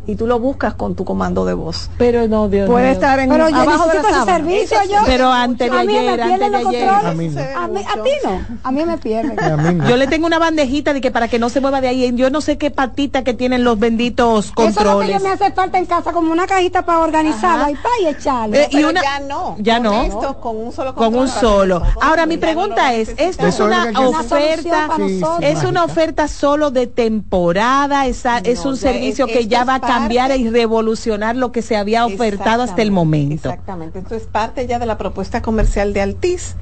y 0.08 0.16
tú 0.16 0.26
lo 0.26 0.40
buscas 0.40 0.74
con 0.74 0.96
tu 0.96 1.04
comando 1.06 1.46
de 1.46 1.54
voz. 1.54 1.90
Pero 1.98 2.28
no, 2.28 2.48
Dios 2.50 2.68
Puede 2.70 2.92
estar 2.92 3.20
en 3.20 3.30
Pero 3.30 3.50
yo 3.50 3.56
abajo 3.58 3.88
de 3.88 3.96
la 3.96 4.02
necesito 4.02 4.08
ese 4.08 4.14
sábana. 4.20 4.38
servicio 4.38 4.78
yo. 4.90 4.98
Pero 5.06 5.32
antes 5.32 5.70
de 5.72 5.78
a 5.78 5.84
mí 5.84 5.94
me 5.94 6.00
ayer, 6.00 6.16
pierden 6.16 6.44
antes 6.56 6.64
los 6.64 6.72
de 6.72 6.78
ayer. 6.78 6.90
controles. 6.90 7.08
A 7.08 7.14
mí 7.14 7.30
no. 7.30 7.60
A, 7.60 7.68
mí- 7.68 7.86
a 8.00 8.04
ti 8.04 8.10
no. 8.24 8.58
A 8.64 8.72
mí 8.72 8.86
me 8.86 8.98
pierden. 8.98 9.40
A 9.40 9.58
mí 9.58 9.74
no. 9.76 9.90
Yo 9.90 9.98
le 9.98 10.08
tengo 10.08 10.26
una 10.28 10.40
bandejita 10.40 10.94
de 10.94 11.02
que 11.02 11.12
para 11.12 11.28
que 11.28 11.40
no 11.40 11.50
se 11.50 11.60
mueva 11.62 11.82
de 11.82 11.90
ahí, 11.90 12.12
yo 12.16 12.30
no 12.30 12.42
sé 12.42 12.58
qué 12.58 12.72
patita 12.72 13.24
que 13.24 13.34
tienen 13.34 13.64
los 13.64 13.78
benditos 13.80 14.46
Eso 14.46 14.54
es 14.54 14.58
lo 14.58 14.64
que 14.72 14.74
controles. 14.84 15.10
yo 15.18 15.20
me 15.28 15.30
hace 15.34 15.52
falta 15.52 15.78
en 15.78 15.86
casa, 15.86 16.12
como 16.14 16.32
una 16.32 16.48
cajita 16.48 16.86
para 16.86 17.00
organizarla 17.00 17.70
y 17.72 17.76
pa 17.76 17.90
y 18.02 18.08
echarle. 18.08 18.64
Eh, 18.64 18.68
y 18.72 18.76
Pero 18.78 18.90
una- 18.90 19.02
ya 19.02 19.20
no. 19.20 19.56
ya 19.60 19.74
Con 19.76 19.84
no. 19.84 20.04
esto, 20.04 20.40
con 20.40 20.58
un 20.58 20.72
solo 20.72 20.96
con 20.96 21.14
un 21.16 21.28
para 21.28 21.40
solo. 21.42 21.82
Ahora 22.02 22.26
mi 22.26 22.38
pregunta 22.38 22.94
es. 22.94 23.10
¿esto 23.18 23.46
es 23.48 23.60
una 23.60 23.90
oferta? 24.20 24.88
para. 24.88 25.48
¿Es 25.48 25.64
una 25.64 25.84
oferta 25.84 26.28
solo 26.28 26.72
de 26.72 26.88
temporada? 26.88 28.06
¿Esa- 28.06 28.38
¿Es 28.40 28.66
un 28.66 28.78
servicio 28.78 29.28
que 29.28 29.48
ya 29.48 29.64
va 29.64 29.76
a 29.76 29.80
cambiar 30.00 30.30
parte- 30.30 30.42
y 30.42 30.50
revolucionar 30.50 31.36
lo 31.36 31.52
que 31.52 31.62
se 31.62 31.76
había 31.76 32.06
ofertado 32.06 32.64
hasta 32.64 32.82
el 32.82 32.92
momento? 32.92 33.50
Exactamente. 33.50 34.00
Esto 34.00 34.16
es 34.16 34.24
parte 34.24 34.66
ya 34.68 34.80
de 34.80 34.86
la 34.86 34.98
propuesta 34.98 35.42
comercial 35.42 35.94
de 35.94 36.02
Altis 36.02 36.56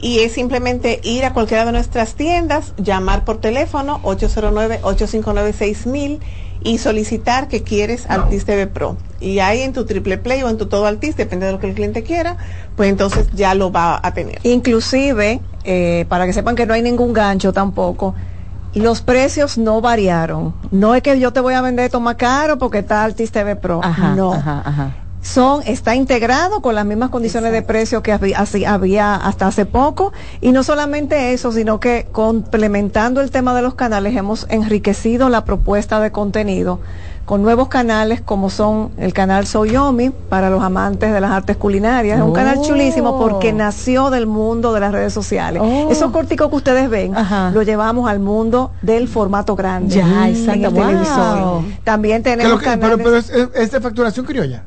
y 0.00 0.20
es 0.20 0.32
simplemente 0.32 1.00
ir 1.02 1.24
a 1.24 1.32
cualquiera 1.32 1.64
de 1.64 1.72
nuestras 1.72 2.14
tiendas, 2.14 2.72
llamar 2.76 3.24
por 3.24 3.40
teléfono 3.40 4.00
809-859-6000 4.02 6.18
y 6.62 6.78
solicitar 6.78 7.48
que 7.48 7.62
quieres 7.62 8.06
Altis 8.08 8.44
TV 8.44 8.66
Pro. 8.66 8.96
Y 9.20 9.38
ahí 9.38 9.62
en 9.62 9.72
tu 9.72 9.84
triple 9.86 10.18
play 10.18 10.42
o 10.42 10.48
en 10.48 10.58
tu 10.58 10.66
todo 10.66 10.86
Altis, 10.86 11.16
depende 11.16 11.46
de 11.46 11.52
lo 11.52 11.60
que 11.60 11.68
el 11.68 11.74
cliente 11.74 12.02
quiera, 12.02 12.36
pues 12.76 12.90
entonces 12.90 13.28
ya 13.32 13.54
lo 13.54 13.70
va 13.70 14.00
a 14.02 14.12
tener. 14.14 14.40
Inclusive, 14.42 15.40
eh, 15.64 16.04
para 16.08 16.26
que 16.26 16.32
sepan 16.32 16.56
que 16.56 16.66
no 16.66 16.74
hay 16.74 16.82
ningún 16.82 17.12
gancho 17.12 17.52
tampoco, 17.52 18.14
los 18.74 19.00
precios 19.02 19.58
no 19.58 19.80
variaron. 19.80 20.54
No 20.70 20.94
es 20.94 21.02
que 21.02 21.18
yo 21.18 21.32
te 21.32 21.40
voy 21.40 21.54
a 21.54 21.60
vender 21.62 21.86
esto 21.86 22.00
más 22.00 22.16
caro 22.16 22.58
porque 22.58 22.78
está 22.78 23.04
Altis 23.04 23.30
TV 23.32 23.56
Pro. 23.56 23.80
Ajá, 23.82 24.14
no. 24.14 24.32
ajá, 24.32 24.62
ajá. 24.64 24.96
Son, 25.20 25.62
está 25.66 25.94
integrado 25.96 26.62
con 26.62 26.74
las 26.76 26.86
mismas 26.86 27.10
condiciones 27.10 27.52
de 27.52 27.60
precio 27.62 28.02
que 28.02 28.12
había, 28.12 28.38
así- 28.38 28.64
había 28.64 29.16
hasta 29.16 29.48
hace 29.48 29.66
poco. 29.66 30.12
Y 30.40 30.52
no 30.52 30.62
solamente 30.62 31.32
eso, 31.32 31.50
sino 31.52 31.80
que 31.80 32.06
complementando 32.12 33.20
el 33.20 33.30
tema 33.30 33.52
de 33.54 33.62
los 33.62 33.74
canales, 33.74 34.16
hemos 34.16 34.46
enriquecido 34.48 35.28
la 35.28 35.44
propuesta 35.44 35.98
de 36.00 36.12
contenido 36.12 36.80
con 37.28 37.42
nuevos 37.42 37.68
canales 37.68 38.22
como 38.22 38.48
son 38.48 38.90
el 38.96 39.12
canal 39.12 39.46
Soyomi 39.46 40.08
para 40.30 40.48
los 40.48 40.62
amantes 40.62 41.12
de 41.12 41.20
las 41.20 41.30
artes 41.30 41.58
culinarias. 41.58 42.18
Es 42.18 42.24
un 42.24 42.32
canal 42.32 42.56
Oh. 42.58 42.64
chulísimo 42.64 43.18
porque 43.18 43.52
nació 43.52 44.08
del 44.08 44.26
mundo 44.26 44.72
de 44.72 44.80
las 44.80 44.92
redes 44.92 45.12
sociales. 45.12 45.60
Oh. 45.62 45.88
Esos 45.90 46.10
corticos 46.10 46.48
que 46.48 46.56
ustedes 46.56 46.88
ven, 46.88 47.14
Ajá. 47.14 47.50
lo 47.50 47.60
llevamos 47.64 48.08
al 48.08 48.18
mundo 48.18 48.70
del 48.80 49.08
formato 49.08 49.54
grande. 49.56 49.94
Ya, 49.96 50.26
en 50.26 50.34
exacto. 50.36 50.68
el 50.68 50.72
Wow. 50.72 50.86
televisor. 50.86 51.62
También 51.84 52.22
tenemos 52.22 52.58
que- 52.60 52.64
canales... 52.64 52.96
pero 52.96 53.04
pero 53.04 53.16
es, 53.18 53.28
es- 53.28 53.48
es 53.54 53.70
de 53.72 53.80
facturación 53.82 54.24
criolla. 54.24 54.62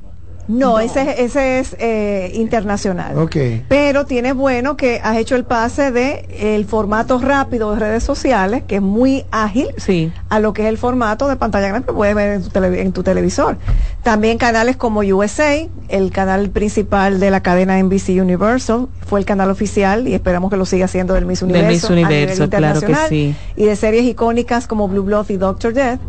No, 0.51 0.79
ese, 0.79 1.23
ese 1.23 1.59
es 1.59 1.75
eh, 1.79 2.31
internacional. 2.35 3.17
Ok. 3.17 3.35
Pero 3.67 4.05
tiene 4.05 4.33
bueno 4.33 4.75
que 4.77 4.99
has 5.03 5.17
hecho 5.17 5.35
el 5.35 5.43
pase 5.45 5.91
de 5.91 6.25
el 6.55 6.65
formato 6.65 7.19
rápido 7.19 7.73
de 7.73 7.79
redes 7.79 8.03
sociales, 8.03 8.63
que 8.67 8.75
es 8.75 8.81
muy 8.81 9.25
ágil, 9.31 9.67
Sí. 9.77 10.11
a 10.29 10.39
lo 10.39 10.53
que 10.53 10.63
es 10.63 10.67
el 10.67 10.77
formato 10.77 11.27
de 11.27 11.35
pantalla 11.37 11.69
grande 11.69 11.87
que 11.87 11.93
puedes 11.93 12.13
ver 12.15 12.33
en 12.33 12.43
tu, 12.43 12.49
tele- 12.49 12.81
en 12.81 12.91
tu 12.91 13.03
televisor. 13.03 13.57
También 14.03 14.37
canales 14.37 14.75
como 14.77 15.01
USA, 15.01 15.67
el 15.89 16.11
canal 16.11 16.49
principal 16.49 17.19
de 17.19 17.31
la 17.31 17.41
cadena 17.41 17.77
NBC 17.81 18.19
Universal, 18.21 18.87
fue 19.05 19.19
el 19.19 19.25
canal 19.25 19.49
oficial 19.51 20.07
y 20.07 20.13
esperamos 20.13 20.49
que 20.51 20.57
lo 20.57 20.65
siga 20.65 20.87
siendo 20.87 21.13
del 21.13 21.25
Miss 21.25 21.41
Del 21.41 21.49
Universo. 21.51 21.69
Miss 21.71 21.83
a 21.91 21.93
nivel 21.95 22.05
Universo, 22.27 22.49
claro 22.49 22.79
que 22.79 22.85
internacional, 22.87 23.09
sí. 23.09 23.35
Y 23.55 23.65
de 23.65 23.75
series 23.75 24.03
icónicas 24.05 24.67
como 24.67 24.87
Blue 24.87 25.03
Blood 25.03 25.29
y 25.29 25.37
Doctor 25.37 25.73
Death. 25.73 25.99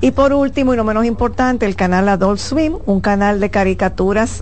Y 0.00 0.12
por 0.12 0.32
último, 0.32 0.74
y 0.74 0.76
no 0.76 0.84
menos 0.84 1.04
importante, 1.04 1.66
el 1.66 1.76
canal 1.76 2.08
Adult 2.08 2.38
Swim, 2.38 2.76
un 2.86 3.00
canal 3.00 3.40
de 3.40 3.50
caricaturas 3.50 3.89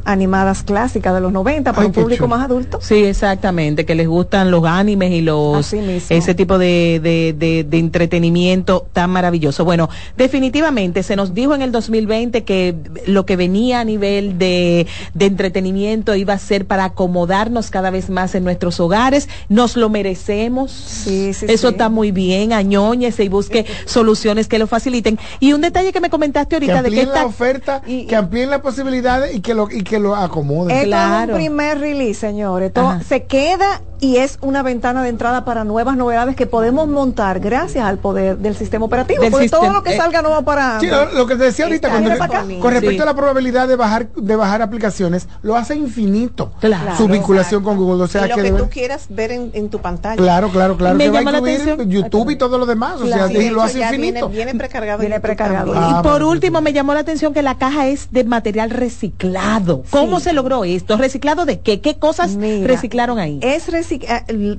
animadas 0.04 0.62
clásicas 0.62 1.14
de 1.14 1.20
los 1.20 1.32
90 1.32 1.72
para 1.72 1.82
Ay, 1.82 1.86
un 1.88 1.92
público 1.92 2.24
chulo. 2.24 2.36
más 2.36 2.44
adulto. 2.44 2.78
Sí, 2.80 3.04
exactamente, 3.04 3.84
que 3.84 3.94
les 3.94 4.06
gustan 4.08 4.50
los 4.50 4.64
animes 4.64 5.12
y 5.12 5.20
los 5.20 5.72
ese 5.72 6.34
tipo 6.34 6.58
de, 6.58 7.00
de, 7.02 7.34
de- 7.36 7.64
de 7.64 7.78
entretenimiento 7.78 8.86
tan 8.92 9.10
maravilloso. 9.10 9.64
Bueno, 9.64 9.88
definitivamente 10.16 11.02
se 11.02 11.16
nos 11.16 11.34
dijo 11.34 11.54
en 11.54 11.62
el 11.62 11.72
2020 11.72 12.44
que 12.44 12.74
lo 13.06 13.24
que 13.26 13.36
venía 13.36 13.80
a 13.80 13.84
nivel 13.84 14.38
de, 14.38 14.86
de 15.14 15.26
entretenimiento 15.26 16.14
iba 16.14 16.34
a 16.34 16.38
ser 16.38 16.66
para 16.66 16.84
acomodarnos 16.84 17.70
cada 17.70 17.90
vez 17.90 18.10
más 18.10 18.34
en 18.34 18.44
nuestros 18.44 18.78
hogares. 18.80 19.28
Nos 19.48 19.76
lo 19.76 19.88
merecemos. 19.88 20.70
Sí, 20.70 21.32
sí, 21.34 21.46
Eso 21.48 21.68
sí. 21.68 21.74
está 21.74 21.88
muy 21.88 22.10
bien. 22.12 22.52
Añóñese 22.52 23.24
y 23.24 23.28
busque 23.28 23.64
soluciones 23.86 24.48
que 24.48 24.58
lo 24.58 24.66
faciliten. 24.66 25.18
Y 25.40 25.52
un 25.52 25.60
detalle 25.60 25.92
que 25.92 26.00
me 26.00 26.10
comentaste 26.10 26.48
Que 26.58 26.70
ahorita 26.70 26.82
de 26.82 26.90
que 26.90 27.00
amplíen 27.00 27.08
la 27.08 27.14
esta 27.14 27.26
oferta, 27.26 27.82
y- 27.86 28.06
que 28.06 28.16
amplíen 28.16 28.50
las 28.50 28.60
posibilidades 28.60 29.34
y 29.38 29.40
que 29.40 29.54
lo, 29.54 29.70
y 29.70 29.82
que 29.82 29.98
lo 30.00 30.16
acomoden. 30.16 30.76
Esto 30.76 30.86
Claro. 30.88 31.22
es 31.22 31.28
un 31.28 31.34
primer 31.36 31.78
release, 31.78 32.14
señores. 32.20 32.72
Ajá. 32.74 33.00
se 33.04 33.24
queda 33.24 33.82
y 34.00 34.16
es 34.16 34.38
una 34.40 34.62
ventana 34.62 35.02
de 35.02 35.08
entrada 35.08 35.44
para 35.44 35.64
nuevas 35.64 35.96
novedades 35.96 36.36
que 36.36 36.46
podemos 36.46 36.88
montar 36.88 37.40
gracias 37.40 37.84
al 37.84 37.98
poder 37.98 38.38
del 38.38 38.56
sistema 38.56 38.84
operativo. 38.84 39.22
Del 39.22 39.30
porque 39.30 39.48
todo 39.48 39.72
lo 39.72 39.82
que 39.82 39.94
eh, 39.94 39.96
salga 39.96 40.22
no 40.22 40.30
va 40.30 40.42
para. 40.42 40.80
Sí, 40.80 40.86
lo, 40.86 41.12
lo 41.12 41.26
que 41.26 41.36
te 41.36 41.44
decía 41.44 41.64
ahorita, 41.66 41.88
con, 41.90 42.04
re- 42.04 42.18
con 42.60 42.70
respecto 42.72 42.88
Sí. 42.96 43.00
a 43.00 43.04
la 43.06 43.14
probabilidad 43.14 43.68
de 43.68 43.76
bajar 43.76 44.08
de 44.14 44.36
bajar 44.36 44.62
aplicaciones, 44.62 45.28
lo 45.42 45.56
hace 45.56 45.74
infinito 45.76 46.52
Claro. 46.60 46.96
su 46.96 47.08
vinculación 47.08 47.62
con 47.62 47.76
Google. 47.76 48.04
O 48.04 48.06
sea 48.08 48.26
y 48.26 48.28
lo 48.30 48.34
que, 48.36 48.42
que 48.42 48.52
debe- 48.52 48.58
tú 48.58 48.70
quieras 48.70 49.06
ver 49.08 49.32
en, 49.32 49.50
en 49.54 49.68
tu 49.68 49.78
pantalla. 49.80 50.16
claro, 50.16 50.48
claro, 50.50 50.76
claro, 50.76 50.96
Me 50.96 51.04
que 51.04 51.10
va 51.10 51.18
a 51.18 51.22
incluir 51.22 51.60
atención- 51.60 51.90
YouTube 51.90 52.30
y 52.30 52.36
todo 52.36 52.58
lo 52.58 52.66
demás. 52.66 53.00
O 53.00 53.04
Claro, 53.04 53.28
sea, 53.28 53.36
sí, 53.38 53.44
de 53.44 53.50
lo 53.50 53.62
hace 53.62 53.78
ya 53.78 53.90
viene, 53.90 54.06
infinito. 54.08 54.28
viene 54.28 54.54
precargado. 54.54 54.98
en 55.02 55.08
Viene 55.08 55.20
precargado. 55.20 55.72
Ah, 55.74 55.98
y 55.98 56.02
por 56.02 56.22
último, 56.22 56.60
me 56.60 56.72
llamó 56.72 56.94
la 56.94 57.00
atención 57.00 57.32
que 57.34 57.42
la 57.42 57.58
caja 57.58 57.86
es 57.88 58.08
de 58.12 58.24
material 58.24 58.70
reciclado. 58.70 59.82
¿Cómo 59.90 60.18
Sí. 60.18 60.24
se 60.24 60.32
logró 60.32 60.64
esto? 60.64 60.96
¿Reciclado 60.96 61.44
de 61.44 61.60
qué? 61.60 61.80
¿Qué 61.80 61.98
cosas 61.98 62.36
Mira, 62.36 62.66
reciclaron 62.66 63.18
ahí? 63.18 63.38
Es 63.42 63.68
recic- 63.68 63.87
eh, 63.96 64.22
l- 64.28 64.58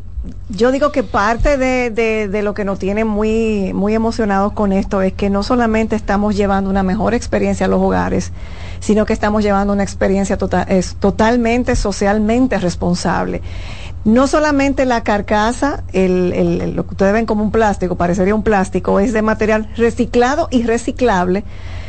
yo 0.49 0.71
digo 0.71 0.91
que 0.91 1.03
parte 1.03 1.57
de, 1.57 1.89
de- 1.91 2.27
de 2.27 2.41
lo 2.43 2.53
que 2.53 2.65
nos 2.65 2.77
tiene 2.79 3.05
muy, 3.05 3.71
muy 3.73 3.93
emocionados 3.95 4.51
con 4.53 4.73
esto 4.73 5.01
es 5.01 5.13
que 5.13 5.29
no 5.29 5.43
solamente 5.43 5.95
estamos 5.95 6.35
llevando 6.35 6.69
una 6.69 6.83
mejor 6.83 7.13
experiencia 7.13 7.65
a 7.65 7.69
los 7.69 7.79
hogares, 7.81 8.31
sino 8.79 9.05
que 9.05 9.13
estamos 9.13 9.43
llevando 9.43 9.71
una 9.73 9.83
experiencia 9.83 10.37
tota- 10.37 10.63
es 10.63 10.95
totalmente 10.95 11.75
socialmente 11.75 12.57
responsable. 12.59 13.41
No 14.05 14.27
solamente 14.27 14.85
la 14.85 15.01
carcasa, 15.03 15.83
el, 15.93 16.33
el- 16.33 16.75
lo 16.75 16.85
que 16.85 16.91
ustedes 16.91 17.13
ven 17.13 17.25
como 17.25 17.43
un 17.43 17.51
plástico, 17.51 17.95
parecería 17.95 18.33
un 18.35 18.43
plástico, 18.43 18.99
es 18.99 19.13
de 19.13 19.21
material 19.21 19.69
reciclado 19.75 20.47
y 20.51 20.63
reciclable, 20.63 21.43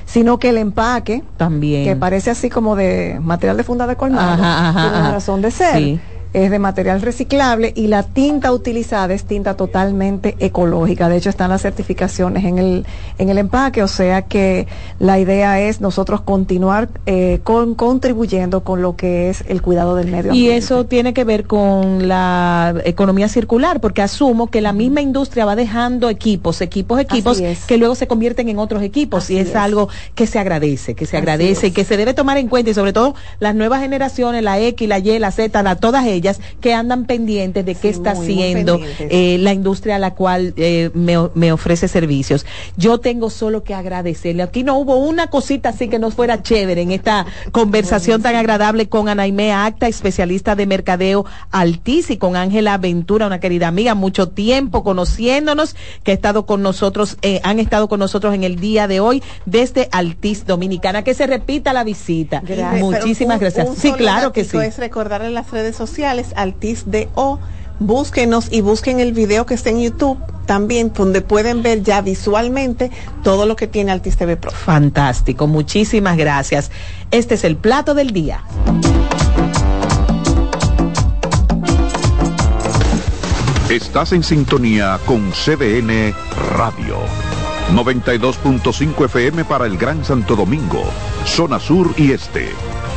sino 0.06 0.38
que 0.40 0.48
el 0.48 0.58
empaque, 0.58 1.22
También. 1.36 1.84
que 1.84 1.94
parece 1.94 2.30
así 2.30 2.50
como 2.50 2.74
de 2.74 3.18
material 3.22 3.56
de 3.56 3.62
funda 3.62 3.86
de 3.86 3.94
colmado, 3.96 4.32
Ajá, 4.42 4.68
ajá, 4.70 4.80
tiene 4.80 4.96
una 4.96 5.04
ajá. 5.06 5.12
razón 5.12 5.40
de 5.40 5.50
ser. 5.52 5.76
Sí. 5.76 6.00
Es 6.32 6.50
de 6.50 6.58
material 6.58 7.02
reciclable 7.02 7.72
y 7.74 7.88
la 7.88 8.04
tinta 8.04 8.52
utilizada 8.52 9.12
es 9.14 9.24
tinta 9.24 9.54
totalmente 9.54 10.36
ecológica. 10.38 11.08
De 11.08 11.16
hecho, 11.16 11.30
están 11.30 11.50
las 11.50 11.62
certificaciones 11.62 12.44
en 12.44 12.58
el, 12.58 12.86
en 13.18 13.28
el 13.28 13.38
empaque, 13.38 13.82
o 13.82 13.88
sea 13.88 14.22
que 14.22 14.66
la 14.98 15.18
idea 15.18 15.60
es 15.60 15.80
nosotros 15.80 16.20
continuar 16.20 16.88
eh, 17.06 17.40
con, 17.42 17.74
contribuyendo 17.74 18.62
con 18.62 18.80
lo 18.82 18.96
que 18.96 19.30
es 19.30 19.42
el 19.48 19.60
cuidado 19.60 19.96
del 19.96 20.06
medio 20.06 20.26
Y 20.32 20.46
ambiente. 20.46 20.56
eso 20.58 20.86
tiene 20.86 21.12
que 21.14 21.24
ver 21.24 21.46
con 21.46 22.06
la 22.06 22.74
economía 22.84 23.28
circular, 23.28 23.80
porque 23.80 24.02
asumo 24.02 24.48
que 24.50 24.60
la 24.60 24.72
misma 24.72 25.00
industria 25.00 25.44
va 25.44 25.56
dejando 25.56 26.08
equipos, 26.08 26.60
equipos, 26.60 27.00
equipos, 27.00 27.40
es. 27.40 27.64
que 27.64 27.76
luego 27.76 27.94
se 27.94 28.06
convierten 28.06 28.48
en 28.48 28.58
otros 28.58 28.82
equipos. 28.82 29.24
Así 29.24 29.34
y 29.34 29.38
es, 29.38 29.48
es. 29.48 29.56
algo 29.56 29.88
que 30.14 30.26
se 30.26 30.38
agradece, 30.38 30.94
que 30.94 31.06
se 31.06 31.16
agradece 31.16 31.68
y 31.68 31.70
que 31.72 31.84
se 31.84 31.96
debe 31.96 32.14
tomar 32.14 32.36
en 32.36 32.48
cuenta. 32.48 32.70
Y 32.70 32.74
sobre 32.74 32.92
todo 32.92 33.14
las 33.40 33.54
nuevas 33.54 33.80
generaciones, 33.80 34.42
la 34.42 34.60
X, 34.60 34.88
la 34.88 34.98
Y, 34.98 35.18
la 35.18 35.30
Z, 35.32 35.62
la, 35.62 35.76
todas 35.76 36.06
ellas, 36.06 36.19
que 36.60 36.74
andan 36.74 37.06
pendientes 37.06 37.64
de 37.64 37.74
qué 37.74 37.80
Sí, 37.80 37.88
está 37.88 38.14
muy, 38.14 38.26
haciendo 38.26 38.80
eh, 38.98 39.38
la 39.40 39.52
industria 39.52 39.96
a 39.96 39.98
la 39.98 40.14
cual 40.14 40.54
eh, 40.56 40.90
me, 40.94 41.52
ofrece 41.52 41.88
servicios. 41.88 42.46
Yo 42.76 42.98
tengo 42.98 43.30
solo 43.30 43.64
que 43.64 43.74
agradecerle. 43.74 44.42
Aquí 44.42 44.62
no 44.62 44.78
hubo 44.78 44.96
una 44.96 45.28
cosita 45.28 45.70
así 45.70 45.88
que 45.88 45.98
nos 45.98 46.14
fuera 46.14 46.42
chévere 46.42 46.82
en 46.82 46.92
esta 46.92 47.26
conversación 47.52 48.22
tan 48.22 48.36
agradable 48.36 48.88
con 48.88 49.08
Anaime 49.08 49.52
Acta, 49.52 49.88
especialista 49.88 50.54
de 50.54 50.66
mercadeo 50.66 51.24
Altis 51.50 52.10
y 52.10 52.16
con 52.16 52.36
Ángela 52.36 52.78
Ventura, 52.78 53.26
una 53.26 53.40
querida 53.40 53.68
amiga, 53.68 53.94
mucho 53.94 54.28
tiempo 54.28 54.84
conociéndonos, 54.84 55.74
que 56.02 56.12
ha 56.12 56.14
estado 56.14 56.46
con 56.46 56.62
nosotros, 56.62 57.16
eh, 57.22 57.40
han 57.42 57.58
estado 57.58 57.88
con 57.88 58.00
nosotros 58.00 58.34
en 58.34 58.44
el 58.44 58.60
día 58.60 58.86
de 58.86 59.00
hoy 59.00 59.22
desde 59.46 59.88
Altis 59.92 60.46
Dominicana. 60.46 61.02
Que 61.02 61.14
se 61.14 61.26
repita 61.26 61.72
la 61.72 61.84
visita. 61.84 62.42
Gracias. 62.44 62.80
Muchísimas 62.80 63.36
un- 63.36 63.40
gracias. 63.40 63.68
un 63.68 63.76
sí, 63.76 63.92
claro 63.92 64.32
que 64.32 64.44
sí. 64.44 64.56
Es 64.58 64.78
recordarle 64.78 65.30
las 65.30 65.50
redes 65.50 65.76
sociales, 65.76 66.09
AltisDO, 66.36 67.40
búsquenos 67.78 68.48
y 68.50 68.60
busquen 68.60 69.00
el 69.00 69.12
video 69.12 69.46
que 69.46 69.54
está 69.54 69.70
en 69.70 69.80
YouTube 69.80 70.18
también, 70.46 70.92
donde 70.92 71.20
pueden 71.20 71.62
ver 71.62 71.82
ya 71.82 72.00
visualmente 72.00 72.90
todo 73.22 73.46
lo 73.46 73.56
que 73.56 73.66
tiene 73.66 73.92
Altis 73.92 74.16
TV 74.16 74.36
Pro. 74.36 74.50
Fantástico, 74.50 75.46
muchísimas 75.46 76.16
gracias. 76.16 76.70
Este 77.10 77.34
es 77.34 77.44
el 77.44 77.56
plato 77.56 77.94
del 77.94 78.10
día. 78.10 78.42
Estás 83.70 84.12
en 84.12 84.24
sintonía 84.24 84.98
con 85.06 85.30
CDN 85.30 86.12
Radio. 86.56 86.98
92.5 87.72 89.04
FM 89.04 89.44
para 89.44 89.66
el 89.66 89.78
Gran 89.78 90.04
Santo 90.04 90.34
Domingo, 90.34 90.82
zona 91.24 91.60
sur 91.60 91.94
y 91.96 92.10
este. 92.10 92.48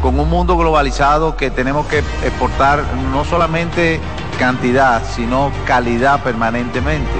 con 0.00 0.18
un 0.18 0.28
mundo 0.28 0.56
globalizado 0.56 1.36
que 1.36 1.50
tenemos 1.50 1.86
que 1.86 1.98
exportar 1.98 2.84
no 3.12 3.24
solamente 3.24 4.00
cantidad, 4.38 5.02
sino 5.04 5.52
calidad 5.66 6.22
permanentemente. 6.22 7.10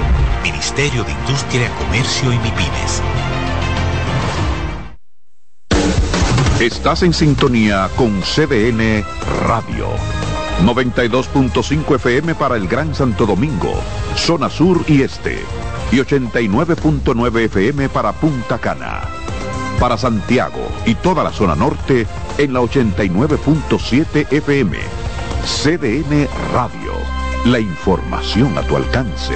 Ministerio 0.43 1.03
de 1.03 1.11
Industria, 1.11 1.69
Comercio 1.77 2.33
y 2.33 2.37
MIPIMES. 2.39 3.01
Estás 6.59 7.03
en 7.03 7.13
sintonía 7.13 7.89
con 7.95 8.21
CDN 8.21 9.03
Radio. 9.47 9.87
92.5 10.63 11.95
FM 11.95 12.35
para 12.35 12.55
el 12.55 12.67
Gran 12.67 12.93
Santo 12.93 13.25
Domingo, 13.25 13.73
zona 14.15 14.49
sur 14.49 14.83
y 14.87 15.01
este. 15.01 15.39
Y 15.91 15.97
89.9 15.97 17.45
FM 17.45 17.89
para 17.89 18.13
Punta 18.13 18.59
Cana. 18.59 19.01
Para 19.79 19.97
Santiago 19.97 20.67
y 20.85 20.93
toda 20.93 21.23
la 21.23 21.31
zona 21.31 21.55
norte 21.55 22.05
en 22.41 22.53
la 22.53 22.61
89.7 22.61 24.31
FM. 24.31 24.77
CDN 25.43 26.27
Radio. 26.51 26.93
La 27.45 27.59
información 27.59 28.57
a 28.57 28.63
tu 28.63 28.75
alcance. 28.75 29.35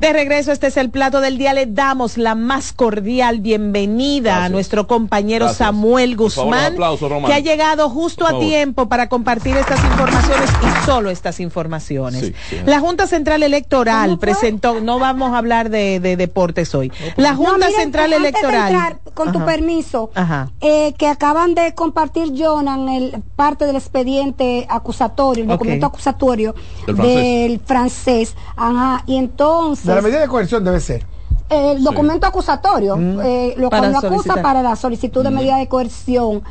De 0.00 0.14
regreso, 0.14 0.50
este 0.50 0.68
es 0.68 0.78
el 0.78 0.88
plato 0.88 1.20
del 1.20 1.36
día. 1.36 1.52
Le 1.52 1.66
damos 1.66 2.16
la 2.16 2.34
más 2.34 2.72
cordial 2.72 3.40
bienvenida 3.40 4.44
a 4.44 4.48
nuestro 4.48 4.86
compañero 4.86 5.44
Gracias. 5.44 5.58
Samuel 5.58 6.12
favor, 6.16 6.30
Guzmán, 6.30 6.72
aplauso, 6.72 7.08
que 7.26 7.34
ha 7.34 7.38
llegado 7.40 7.90
justo 7.90 8.26
a 8.26 8.38
tiempo 8.38 8.88
para 8.88 9.10
compartir 9.10 9.58
estas 9.58 9.84
informaciones 9.84 10.48
y 10.62 10.86
solo 10.86 11.10
estas 11.10 11.38
informaciones. 11.38 12.24
Sí, 12.24 12.34
sí. 12.48 12.56
La 12.64 12.80
Junta 12.80 13.06
Central 13.06 13.42
Electoral 13.42 14.18
presentó, 14.18 14.80
no 14.80 14.98
vamos 14.98 15.32
a 15.34 15.38
hablar 15.38 15.68
de, 15.68 16.00
de 16.00 16.16
deportes 16.16 16.74
hoy. 16.74 16.90
La 17.16 17.34
Junta 17.34 17.52
No, 17.52 17.58
miren, 17.58 17.74
Central 17.74 18.12
antes 18.14 18.22
de 18.22 18.28
Electoral. 18.30 18.72
entrar, 18.72 18.98
con 19.12 19.32
tu 19.32 19.44
permiso, 19.44 20.10
Ajá. 20.14 20.50
eh, 20.62 20.94
que 20.96 21.08
acaban 21.08 21.54
de 21.54 21.74
compartir 21.74 22.32
Jonan 22.34 22.88
el 22.88 23.22
parte 23.36 23.66
del 23.66 23.76
expediente 23.76 24.66
acusatorio, 24.70 25.42
el 25.44 25.48
documento 25.50 25.84
acusatorio 25.84 26.54
Del 26.86 26.96
francés. 26.96 27.14
del 27.22 27.60
francés. 27.60 28.34
Ajá, 28.56 29.04
y 29.06 29.16
entonces 29.16 29.89
De 29.90 29.96
la 29.96 30.02
medida 30.02 30.20
de 30.20 30.28
coerción 30.28 30.62
debe 30.64 30.80
ser. 30.80 31.04
el 31.48 31.82
documento 31.82 32.26
acusatorio, 32.26 32.96
eh, 33.22 33.54
lo, 33.56 33.70
Para 33.70 33.88
lo 33.88 33.98
acusa 33.98 34.08
solicitar. 34.08 34.42
para 34.42 34.62
la 34.62 34.76
solicitud 34.76 35.24
de 35.24 35.30
medida 35.30 35.56
de 35.56 35.66
coerción 35.68 36.42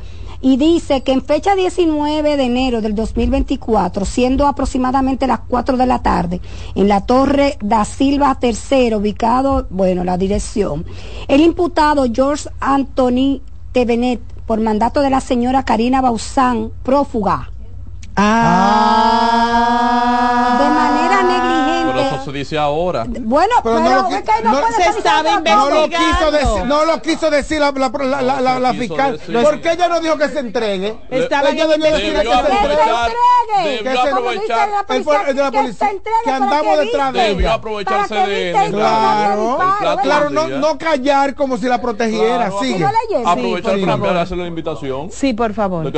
y 0.41 0.55
dice 0.57 1.03
que 1.03 1.11
en 1.11 1.21
fecha 1.21 1.53
19 1.55 2.37
de 2.37 2.43
enero 2.43 2.79
del 2.81 2.95
2024, 2.95 4.05
siendo 4.05 4.47
aproximadamente 4.47 5.27
las 5.27 5.39
4 5.47 5.75
de 5.75 5.85
la 5.85 5.99
tarde, 6.01 6.39
en 6.75 6.87
la 6.87 7.01
Torre 7.01 7.57
da 7.61 7.83
Silva 7.83 8.37
III, 8.41 8.95
ubicado, 8.95 9.67
bueno, 9.69 10.03
la 10.05 10.17
dirección, 10.17 10.85
el 11.27 11.41
imputado 11.41 12.05
George 12.11 12.47
Anthony 12.61 13.41
Tevenet, 13.73 14.21
por 14.45 14.59
mandato 14.61 15.01
de 15.01 15.09
la 15.09 15.19
señora 15.21 15.63
Karina 15.63 15.99
Bauzán, 16.01 16.71
prófuga. 16.83 17.51
Ah. 18.15 19.29
De 20.59 20.69
manera 20.69 21.23
negligente. 21.23 21.68
Se 22.25 22.31
dice 22.31 22.57
ahora. 22.57 23.05
Bueno, 23.07 23.53
pero, 23.63 23.79
no 23.79 23.89
lo 23.89 24.07
es 24.09 24.21
que 24.23 24.31
no, 24.43 24.51
no- 24.51 24.59
puede 24.59 24.73
se 24.83 24.89
estaba 24.97 25.23
diciendo 25.23 25.49
No 25.55 25.69
lo 25.69 25.87
quiso 25.89 26.31
decir, 26.31 26.65
no 26.65 26.85
lo 26.85 27.01
quiso 27.01 27.29
decir 27.29 27.59
la, 27.59 27.71
la, 27.71 27.89
la, 27.89 28.21
la- 28.21 28.41
la- 28.41 28.59
la 28.59 28.73
fiscal. 28.73 29.17
decir. 29.17 29.41
¿Por 29.41 29.61
qué 29.61 29.71
ella 29.73 29.87
no 29.87 29.99
dijo 29.99 30.17
que 30.17 30.29
se 30.29 30.39
entregue? 30.39 30.99
Estaban 31.09 31.53
ella 31.53 31.67
debió 31.67 31.91
decir 31.91 32.13
que 32.13 32.21
se 32.21 32.31
entregue. 32.31 33.79
Que 33.83 33.91
se- 33.91 33.97
aprovechar, 33.99 34.69
El 34.89 35.03
fue- 35.03 35.29
el 35.29 35.35
de 35.35 35.41
la 35.43 35.51
policía, 35.51 35.89
que 36.23 36.29
andamos 36.31 36.77
detrás 36.79 37.13
de 37.13 37.19
debió 37.19 37.39
ella. 37.39 37.53
aprovecharse 37.53 38.15
de, 38.15 38.69
Claro, 38.71 39.57
claro, 40.01 40.29
no, 40.29 40.77
callar 40.77 41.35
como 41.35 41.57
si 41.57 41.65
la 41.65 41.81
protegiera. 41.81 42.49
Claro, 42.49 42.59
Sigue. 42.59 42.85
Aprovechar 43.25 43.73
Sí, 43.75 43.79
por 43.79 43.89
para 43.89 43.97
favor. 43.97 44.17
hacerle 44.17 44.43
la 44.43 44.49
invitación. 44.49 45.09
Sí, 45.11 45.33
por 45.33 45.53
favor. 45.53 45.91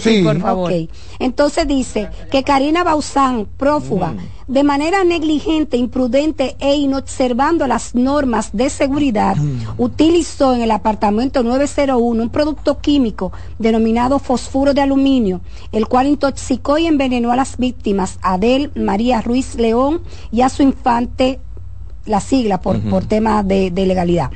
Sí. 0.00 0.22
por 0.22 0.40
favor. 0.40 0.72
Entonces 1.18 1.66
dice 1.68 2.08
que 2.30 2.42
Karina 2.42 2.84
Bauzán, 2.84 3.46
prófuga, 3.56 4.12
de 4.50 4.64
manera 4.64 5.04
negligente, 5.04 5.76
imprudente 5.76 6.56
e 6.58 6.74
inobservando 6.74 7.68
las 7.68 7.94
normas 7.94 8.50
de 8.52 8.68
seguridad, 8.68 9.36
utilizó 9.78 10.54
en 10.54 10.62
el 10.62 10.72
apartamento 10.72 11.44
901 11.44 12.20
un 12.20 12.30
producto 12.30 12.78
químico 12.80 13.30
denominado 13.60 14.18
fosfuro 14.18 14.74
de 14.74 14.80
aluminio, 14.80 15.40
el 15.70 15.86
cual 15.86 16.08
intoxicó 16.08 16.78
y 16.78 16.86
envenenó 16.86 17.30
a 17.30 17.36
las 17.36 17.58
víctimas, 17.58 18.18
Adel 18.22 18.72
María 18.74 19.22
Ruiz 19.22 19.54
León 19.54 20.02
y 20.32 20.40
a 20.40 20.48
su 20.48 20.64
infante 20.64 21.38
la 22.06 22.20
sigla 22.20 22.60
por, 22.60 22.80
por 22.80 23.04
tema 23.04 23.44
de, 23.44 23.70
de 23.70 23.86
legalidad, 23.86 24.30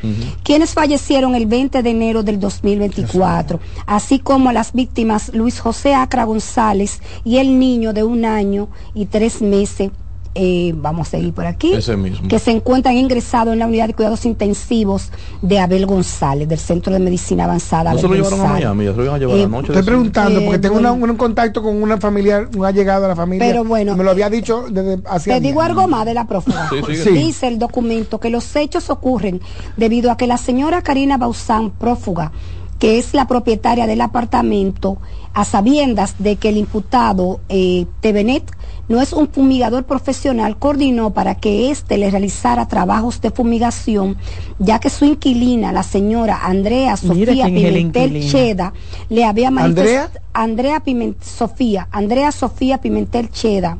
quienes 0.45 0.75
fallecieron 0.75 1.35
el 1.35 1.47
20 1.47 1.83
de 1.83 1.91
enero 1.91 2.23
del 2.23 2.39
2024, 2.39 3.59
así 3.87 4.21
como 4.21 4.51
a 4.51 4.53
las 4.53 4.73
víctimas 4.73 5.35
Luis 5.35 5.59
José 5.59 5.95
Acra 5.95 6.25
González 6.25 7.01
y 7.25 7.39
el 7.39 7.59
niño 7.59 7.93
de 7.93 8.05
un 8.05 8.25
año 8.25 8.69
y 8.95 9.07
tres 9.07 9.43
meses. 9.43 9.91
Eh, 10.35 10.73
vamos 10.77 11.09
a 11.09 11.11
seguir 11.13 11.33
por 11.33 11.47
aquí, 11.47 11.73
Ese 11.75 11.97
mismo. 11.97 12.29
que 12.29 12.39
se 12.39 12.51
encuentran 12.51 12.97
ingresados 12.97 13.53
en 13.53 13.61
la 13.61 13.67
unidad 13.67 13.87
de 13.87 13.95
cuidados 13.95 14.25
intensivos 14.27 15.11
de 15.43 15.59
Abel 15.59 15.87
González, 15.87 16.49
del 16.49 16.59
Centro 16.59 16.93
de 16.93 16.99
Medicina 16.99 17.45
Avanzada. 17.45 17.93
No 17.93 17.99
se 17.99 18.07
Abel 18.07 18.19
lo 18.19 18.25
llevaron 18.25 18.41
a 18.41 18.43
González. 18.51 18.65
Miami, 18.67 18.85
ya 18.85 18.91
se 18.93 18.97
lo 18.97 19.05
iban 19.05 19.15
a 19.15 19.19
llevar 19.19 19.37
Eh, 19.39 19.45
anoche. 19.45 19.67
Estoy 19.69 19.83
preguntando 19.85 20.41
Eh, 20.41 20.43
porque 20.45 20.59
tengo 20.59 20.77
una- 20.79 20.91
bueno. 20.91 21.13
un 21.13 21.17
contacto 21.19 21.63
con 21.63 21.81
una 21.83 21.99
familiar, 21.99 22.49
un 22.57 22.65
allegado 22.65 23.05
a 23.05 23.09
la 23.09 23.17
familia. 23.17 23.47
Pero 23.47 23.65
bueno. 23.65 23.97
Me 23.97 24.03
lo 24.05 24.11
había 24.11 24.29
dicho 24.29 24.65
desde 24.71 25.01
hace 25.09 25.31
Te 25.31 25.41
digo 25.41 25.61
algo 25.61 25.87
más 25.89 26.05
de 26.05 26.15
la 26.15 26.27
prófuga. 26.27 26.69
Sí. 26.89 26.97
Sí. 26.97 27.11
Dice 27.11 27.47
el 27.49 27.59
documento 27.59 28.19
que 28.21 28.31
los 28.31 28.55
hechos 28.57 28.91
ocurren 28.91 29.41
debido 29.77 30.11
a 30.11 30.17
que 30.17 30.27
la 30.27 30.37
señora 30.37 30.83
Karina 30.83 31.17
Bauzán, 31.17 31.71
prófuga, 31.71 32.33
que 32.79 32.99
es 32.99 33.15
la 33.15 33.27
propietaria 33.29 33.87
del 33.87 34.01
apartamento, 34.01 34.99
a 35.33 35.45
sabiendas 35.45 36.15
de 36.19 36.37
que 36.37 36.49
el 36.49 36.57
imputado 36.59 37.41
eh, 37.49 37.87
Tevenet 38.01 38.45
no 38.89 39.01
es 39.01 39.13
un 39.13 39.29
fumigador 39.29 39.85
profesional, 39.85 40.57
coordinó 40.59 41.11
para 41.11 41.35
que 41.35 41.71
éste 41.71 41.99
le 41.99 42.11
realizara 42.11 42.69
trabajos 42.69 43.21
de 43.21 43.31
fumigación, 43.31 44.17
ya 44.59 44.79
que 44.79 44.91
su 44.91 45.05
inquilina, 45.05 45.73
la 45.73 45.83
señora 45.83 46.41
Andrea 46.45 46.97
Sofía 46.97 47.47
Pimentel. 47.47 48.29
Cheda, 48.29 48.73
le 49.09 49.25
había 49.25 49.51
manifestado 49.51 50.21
Andrea 50.33 50.83
Sofía, 51.21 51.89
Andrea 51.91 52.33
Sofía 52.33 52.79
Pimentel 52.79 53.31
Cheda, 53.31 53.79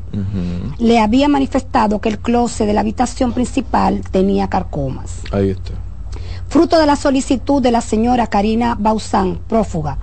le 0.79 0.99
había 0.99 1.27
manifestado 1.27 1.99
que 1.99 2.09
el 2.09 2.19
closet 2.19 2.67
de 2.67 2.73
la 2.73 2.81
habitación 2.81 3.33
principal 3.33 4.01
tenía 4.11 4.47
carcomas. 4.49 5.21
Ahí 5.31 5.49
está. 5.49 5.71
Fruto 6.47 6.79
de 6.79 6.85
la 6.85 6.95
solicitud 6.95 7.61
de 7.61 7.71
la 7.71 7.81
señora 7.81 8.27
Karina 8.27 8.75
Bauzán, 8.79 9.39
prófuga, 9.47 9.97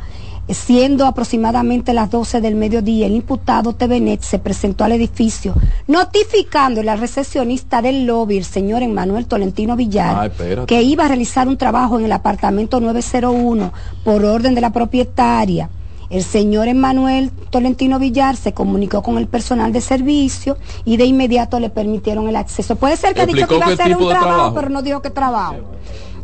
siendo 0.48 1.06
aproximadamente 1.06 1.94
las 1.94 2.10
12 2.10 2.40
del 2.40 2.56
mediodía, 2.56 3.06
el 3.06 3.14
imputado 3.14 3.74
Tevenet 3.74 4.22
se 4.22 4.38
presentó 4.38 4.84
al 4.84 4.92
edificio 4.92 5.54
notificándole 5.86 6.90
al 6.90 6.98
recepcionista 6.98 7.80
del 7.80 8.06
lobby, 8.06 8.38
el 8.38 8.44
señor 8.44 8.82
Emanuel 8.82 9.26
Tolentino 9.26 9.76
Villar, 9.76 10.30
Ay, 10.38 10.66
que 10.66 10.82
iba 10.82 11.04
a 11.04 11.08
realizar 11.08 11.48
un 11.48 11.56
trabajo 11.56 11.98
en 11.98 12.04
el 12.04 12.12
apartamento 12.12 12.80
901 12.80 13.72
por 14.04 14.24
orden 14.24 14.54
de 14.54 14.60
la 14.60 14.70
propietaria. 14.70 15.70
El 16.10 16.24
señor 16.24 16.68
Emanuel 16.68 17.30
Tolentino 17.48 17.98
Villar 17.98 18.36
se 18.36 18.52
comunicó 18.52 19.02
con 19.02 19.16
el 19.16 19.28
personal 19.28 19.72
de 19.72 19.80
servicio 19.80 20.58
y 20.84 20.98
de 20.98 21.06
inmediato 21.06 21.58
le 21.58 21.70
permitieron 21.70 22.28
el 22.28 22.36
acceso. 22.36 22.76
Puede 22.76 22.98
ser 22.98 23.14
que 23.14 23.22
ha 23.22 23.26
dicho 23.26 23.48
que 23.48 23.54
¿Explicó 23.54 23.70
iba 23.70 23.82
a 23.82 23.84
hacer 23.84 23.96
un 23.96 24.08
trabajo, 24.10 24.28
trabajo? 24.28 24.54
pero 24.54 24.68
no 24.68 24.82
dijo 24.82 25.00
que 25.00 25.08
trabajo. 25.08 25.56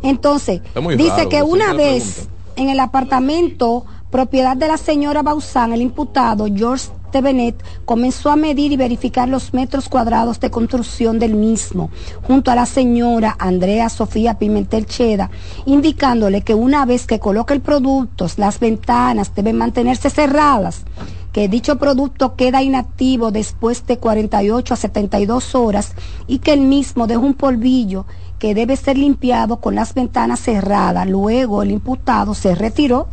Entonces, 0.03 0.61
dice 0.95 1.09
raro, 1.09 1.29
que 1.29 1.41
una 1.41 1.73
vez 1.73 2.27
en 2.55 2.69
el 2.69 2.79
apartamento 2.79 3.85
propiedad 4.11 4.57
de 4.57 4.67
la 4.67 4.77
señora 4.77 5.21
Bauzán, 5.21 5.73
el 5.73 5.81
imputado 5.81 6.47
George 6.53 6.89
Tevenet 7.11 7.63
comenzó 7.85 8.31
a 8.31 8.35
medir 8.35 8.71
y 8.71 8.77
verificar 8.77 9.27
los 9.27 9.53
metros 9.53 9.89
cuadrados 9.89 10.39
de 10.39 10.51
construcción 10.51 11.19
del 11.19 11.35
mismo, 11.35 11.89
junto 12.23 12.51
a 12.51 12.55
la 12.55 12.65
señora 12.65 13.35
Andrea 13.39 13.89
Sofía 13.89 14.37
Pimentel 14.37 14.85
Cheda, 14.85 15.29
indicándole 15.65 16.41
que 16.41 16.55
una 16.55 16.85
vez 16.85 17.05
que 17.05 17.19
coloque 17.19 17.53
el 17.53 17.61
producto, 17.61 18.27
las 18.37 18.59
ventanas 18.59 19.33
deben 19.35 19.57
mantenerse 19.57 20.09
cerradas 20.09 20.83
que 21.31 21.47
dicho 21.47 21.77
producto 21.77 22.35
queda 22.35 22.63
inactivo 22.63 23.31
después 23.31 23.85
de 23.85 23.99
48 23.99 24.73
a 24.73 24.77
72 24.77 25.53
horas 25.53 25.93
y 26.27 26.39
que 26.39 26.53
el 26.53 26.61
mismo 26.61 27.05
deja 27.05 27.19
un 27.19 27.35
polvillo 27.35 28.05
que 28.39 28.55
debe 28.55 28.75
ser 28.75 28.97
limpiado 28.97 29.57
con 29.57 29.75
las 29.75 29.93
ventanas 29.93 30.39
cerradas. 30.39 31.07
Luego 31.07 31.61
el 31.61 31.71
imputado 31.71 32.33
se 32.33 32.55
retiró 32.55 33.07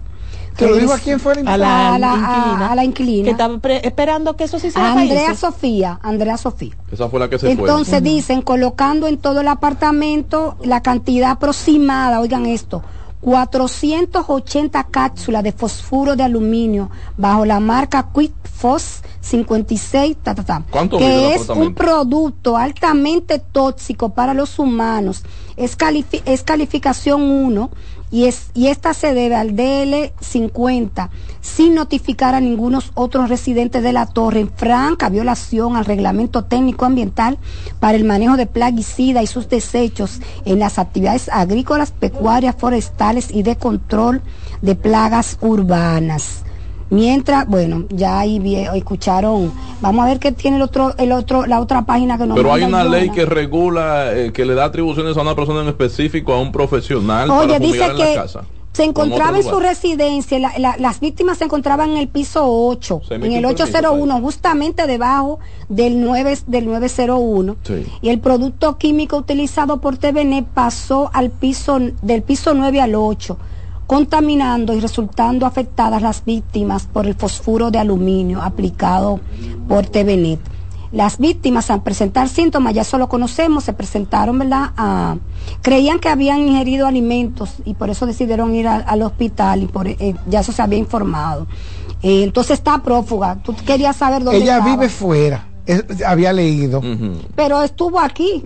¿Te 0.56 0.66
lo 0.66 0.76
digo 0.76 0.92
a 0.92 0.98
quién 0.98 1.20
fue 1.20 1.34
la 1.42 1.54
A 1.54 1.56
la, 1.58 1.94
A 1.94 1.98
la- 1.98 2.12
a- 2.12 2.16
inquilina. 2.16 2.72
a 2.72 2.74
la 2.74 2.84
inquilina. 2.84 3.24
Que 3.24 3.30
estaba 3.32 3.58
esperando 3.82 4.36
que 4.36 4.44
eso 4.44 4.58
sí 4.58 4.70
se 4.70 4.78
haga 4.78 5.00
Andrea. 5.02 5.34
Sofía, 5.34 5.98
Andrea 6.02 6.36
Sofía. 6.38 6.76
Esa 6.90 7.08
fue 7.08 7.20
la 7.20 7.28
que 7.28 7.38
se 7.38 7.50
Entonces 7.50 8.00
fue. 8.00 8.00
dicen, 8.00 8.42
colocando 8.42 9.06
en 9.06 9.18
todo 9.18 9.40
el 9.42 9.48
apartamento 9.48 10.56
la 10.64 10.82
cantidad 10.82 11.32
aproximada, 11.32 12.20
oigan 12.20 12.46
esto, 12.46 12.82
480 13.20 14.84
cápsulas 14.84 15.42
de 15.42 15.52
fosfuro 15.52 16.16
de 16.16 16.22
aluminio 16.22 16.90
bajo 17.16 17.44
la 17.44 17.60
marca 17.60 18.08
Quick 18.14 18.32
Fos 18.44 19.02
56, 19.20 20.16
ta, 20.22 20.34
ta, 20.34 20.44
ta, 20.44 20.62
¿Cuánto 20.70 20.98
mide 20.98 21.32
el 21.34 21.36
que 21.36 21.42
es 21.42 21.48
un 21.50 21.74
producto 21.74 22.56
altamente 22.56 23.38
tóxico 23.38 24.10
para 24.10 24.32
los 24.32 24.58
humanos. 24.58 25.24
Es, 25.56 25.76
califi- 25.76 26.22
es 26.24 26.42
calificación 26.42 27.22
1 27.22 27.70
y, 28.10 28.24
es, 28.24 28.50
y 28.54 28.68
esta 28.68 28.94
se 28.94 29.14
debe 29.14 29.36
al 29.36 29.56
DL50 29.56 31.08
sin 31.40 31.74
notificar 31.74 32.34
a 32.34 32.40
ningunos 32.40 32.92
otros 32.94 33.28
residentes 33.28 33.82
de 33.82 33.92
la 33.92 34.06
torre 34.06 34.40
en 34.40 34.50
franca 34.50 35.08
violación 35.08 35.76
al 35.76 35.84
reglamento 35.84 36.44
técnico 36.44 36.84
ambiental 36.84 37.38
para 37.80 37.96
el 37.96 38.04
manejo 38.04 38.36
de 38.36 38.46
plaguicida 38.46 39.22
y 39.22 39.26
sus 39.26 39.48
desechos 39.48 40.20
en 40.44 40.58
las 40.58 40.78
actividades 40.78 41.28
agrícolas, 41.28 41.92
pecuarias, 41.92 42.56
forestales 42.56 43.30
y 43.30 43.42
de 43.42 43.56
control 43.56 44.22
de 44.62 44.74
plagas 44.74 45.38
urbanas. 45.40 46.45
Mientras, 46.88 47.46
bueno, 47.48 47.84
ya 47.90 48.20
ahí 48.20 48.40
escucharon, 48.74 49.52
vamos 49.80 50.04
a 50.04 50.08
ver 50.08 50.18
qué 50.20 50.30
tiene 50.32 50.56
el 50.58 50.62
otro, 50.62 50.94
el 50.98 51.10
otro, 51.12 51.44
la 51.46 51.60
otra 51.60 51.82
página 51.84 52.16
que 52.16 52.26
nos 52.26 52.36
Pero 52.36 52.52
hay 52.52 52.62
una 52.62 52.84
ley 52.84 53.10
que 53.10 53.26
regula, 53.26 54.12
eh, 54.14 54.32
que 54.32 54.44
le 54.44 54.54
da 54.54 54.66
atribuciones 54.66 55.16
a 55.16 55.22
una 55.22 55.34
persona 55.34 55.62
en 55.62 55.68
específico, 55.68 56.32
a 56.32 56.40
un 56.40 56.52
profesional 56.52 57.28
Oye, 57.30 57.46
para 57.54 57.58
dice 57.58 57.84
en 57.84 57.96
que 57.96 58.14
la 58.14 58.22
casa. 58.22 58.44
se 58.72 58.84
en 58.84 58.90
encontraba 58.90 59.36
en 59.38 59.42
su 59.42 59.58
residencia, 59.58 60.38
la- 60.38 60.52
la- 60.58 60.76
las 60.78 61.00
víctimas 61.00 61.38
se 61.38 61.44
encontraban 61.44 61.90
en 61.90 61.96
el 61.96 62.06
piso 62.08 62.44
8, 62.46 63.00
Se 63.08 63.14
en 63.14 63.22
el 63.24 63.28
un 63.46 63.54
permiso, 63.54 63.64
801, 63.64 64.20
justamente 64.20 64.86
debajo 64.86 65.40
del 65.68 66.00
9 66.00 66.38
del 66.46 66.66
901. 66.66 67.56
Sí. 67.64 67.84
Y 68.00 68.10
el 68.10 68.20
producto 68.20 68.78
químico 68.78 69.16
utilizado 69.16 69.80
por 69.80 69.96
TVN 69.96 70.44
pasó 70.44 71.10
al 71.12 71.30
piso 71.30 71.78
del 72.02 72.22
piso 72.22 72.54
9 72.54 72.80
al 72.80 72.94
8, 72.94 73.36
contaminando 73.86 74.74
y 74.74 74.80
resultando 74.80 75.46
afectadas 75.46 76.02
las 76.02 76.24
víctimas 76.24 76.86
por 76.92 77.06
el 77.06 77.14
fosfuro 77.14 77.70
de 77.70 77.78
aluminio 77.78 78.42
aplicado 78.42 79.20
por 79.68 79.86
TVNet. 79.86 80.40
Las 80.92 81.18
víctimas 81.18 81.70
al 81.70 81.82
presentar 81.82 82.28
síntomas, 82.28 82.72
ya 82.72 82.82
eso 82.82 82.96
lo 82.96 83.08
conocemos, 83.08 83.64
se 83.64 83.72
presentaron, 83.72 84.38
¿verdad? 84.38 84.70
A- 84.76 85.16
creían 85.60 85.98
que 85.98 86.08
habían 86.08 86.40
ingerido 86.40 86.86
alimentos 86.86 87.54
y 87.64 87.74
por 87.74 87.90
eso 87.90 88.06
decidieron 88.06 88.54
ir 88.54 88.68
al, 88.68 88.84
al 88.86 89.02
hospital 89.02 89.62
y 89.64 89.66
por, 89.66 89.88
eh, 89.88 90.14
ya 90.28 90.40
eso 90.40 90.52
se 90.52 90.62
había 90.62 90.78
informado. 90.78 91.46
Eh, 92.02 92.22
entonces 92.22 92.52
está 92.58 92.78
prófuga. 92.82 93.36
Tú 93.42 93.54
querías 93.66 93.96
saber 93.96 94.22
dónde 94.22 94.40
Ella 94.42 94.58
estaba. 94.58 94.76
vive 94.76 94.88
fuera. 94.88 95.44
Es- 95.66 96.02
había 96.02 96.32
leído. 96.32 96.80
Pero 97.34 97.62
estuvo 97.62 97.98
aquí 98.00 98.44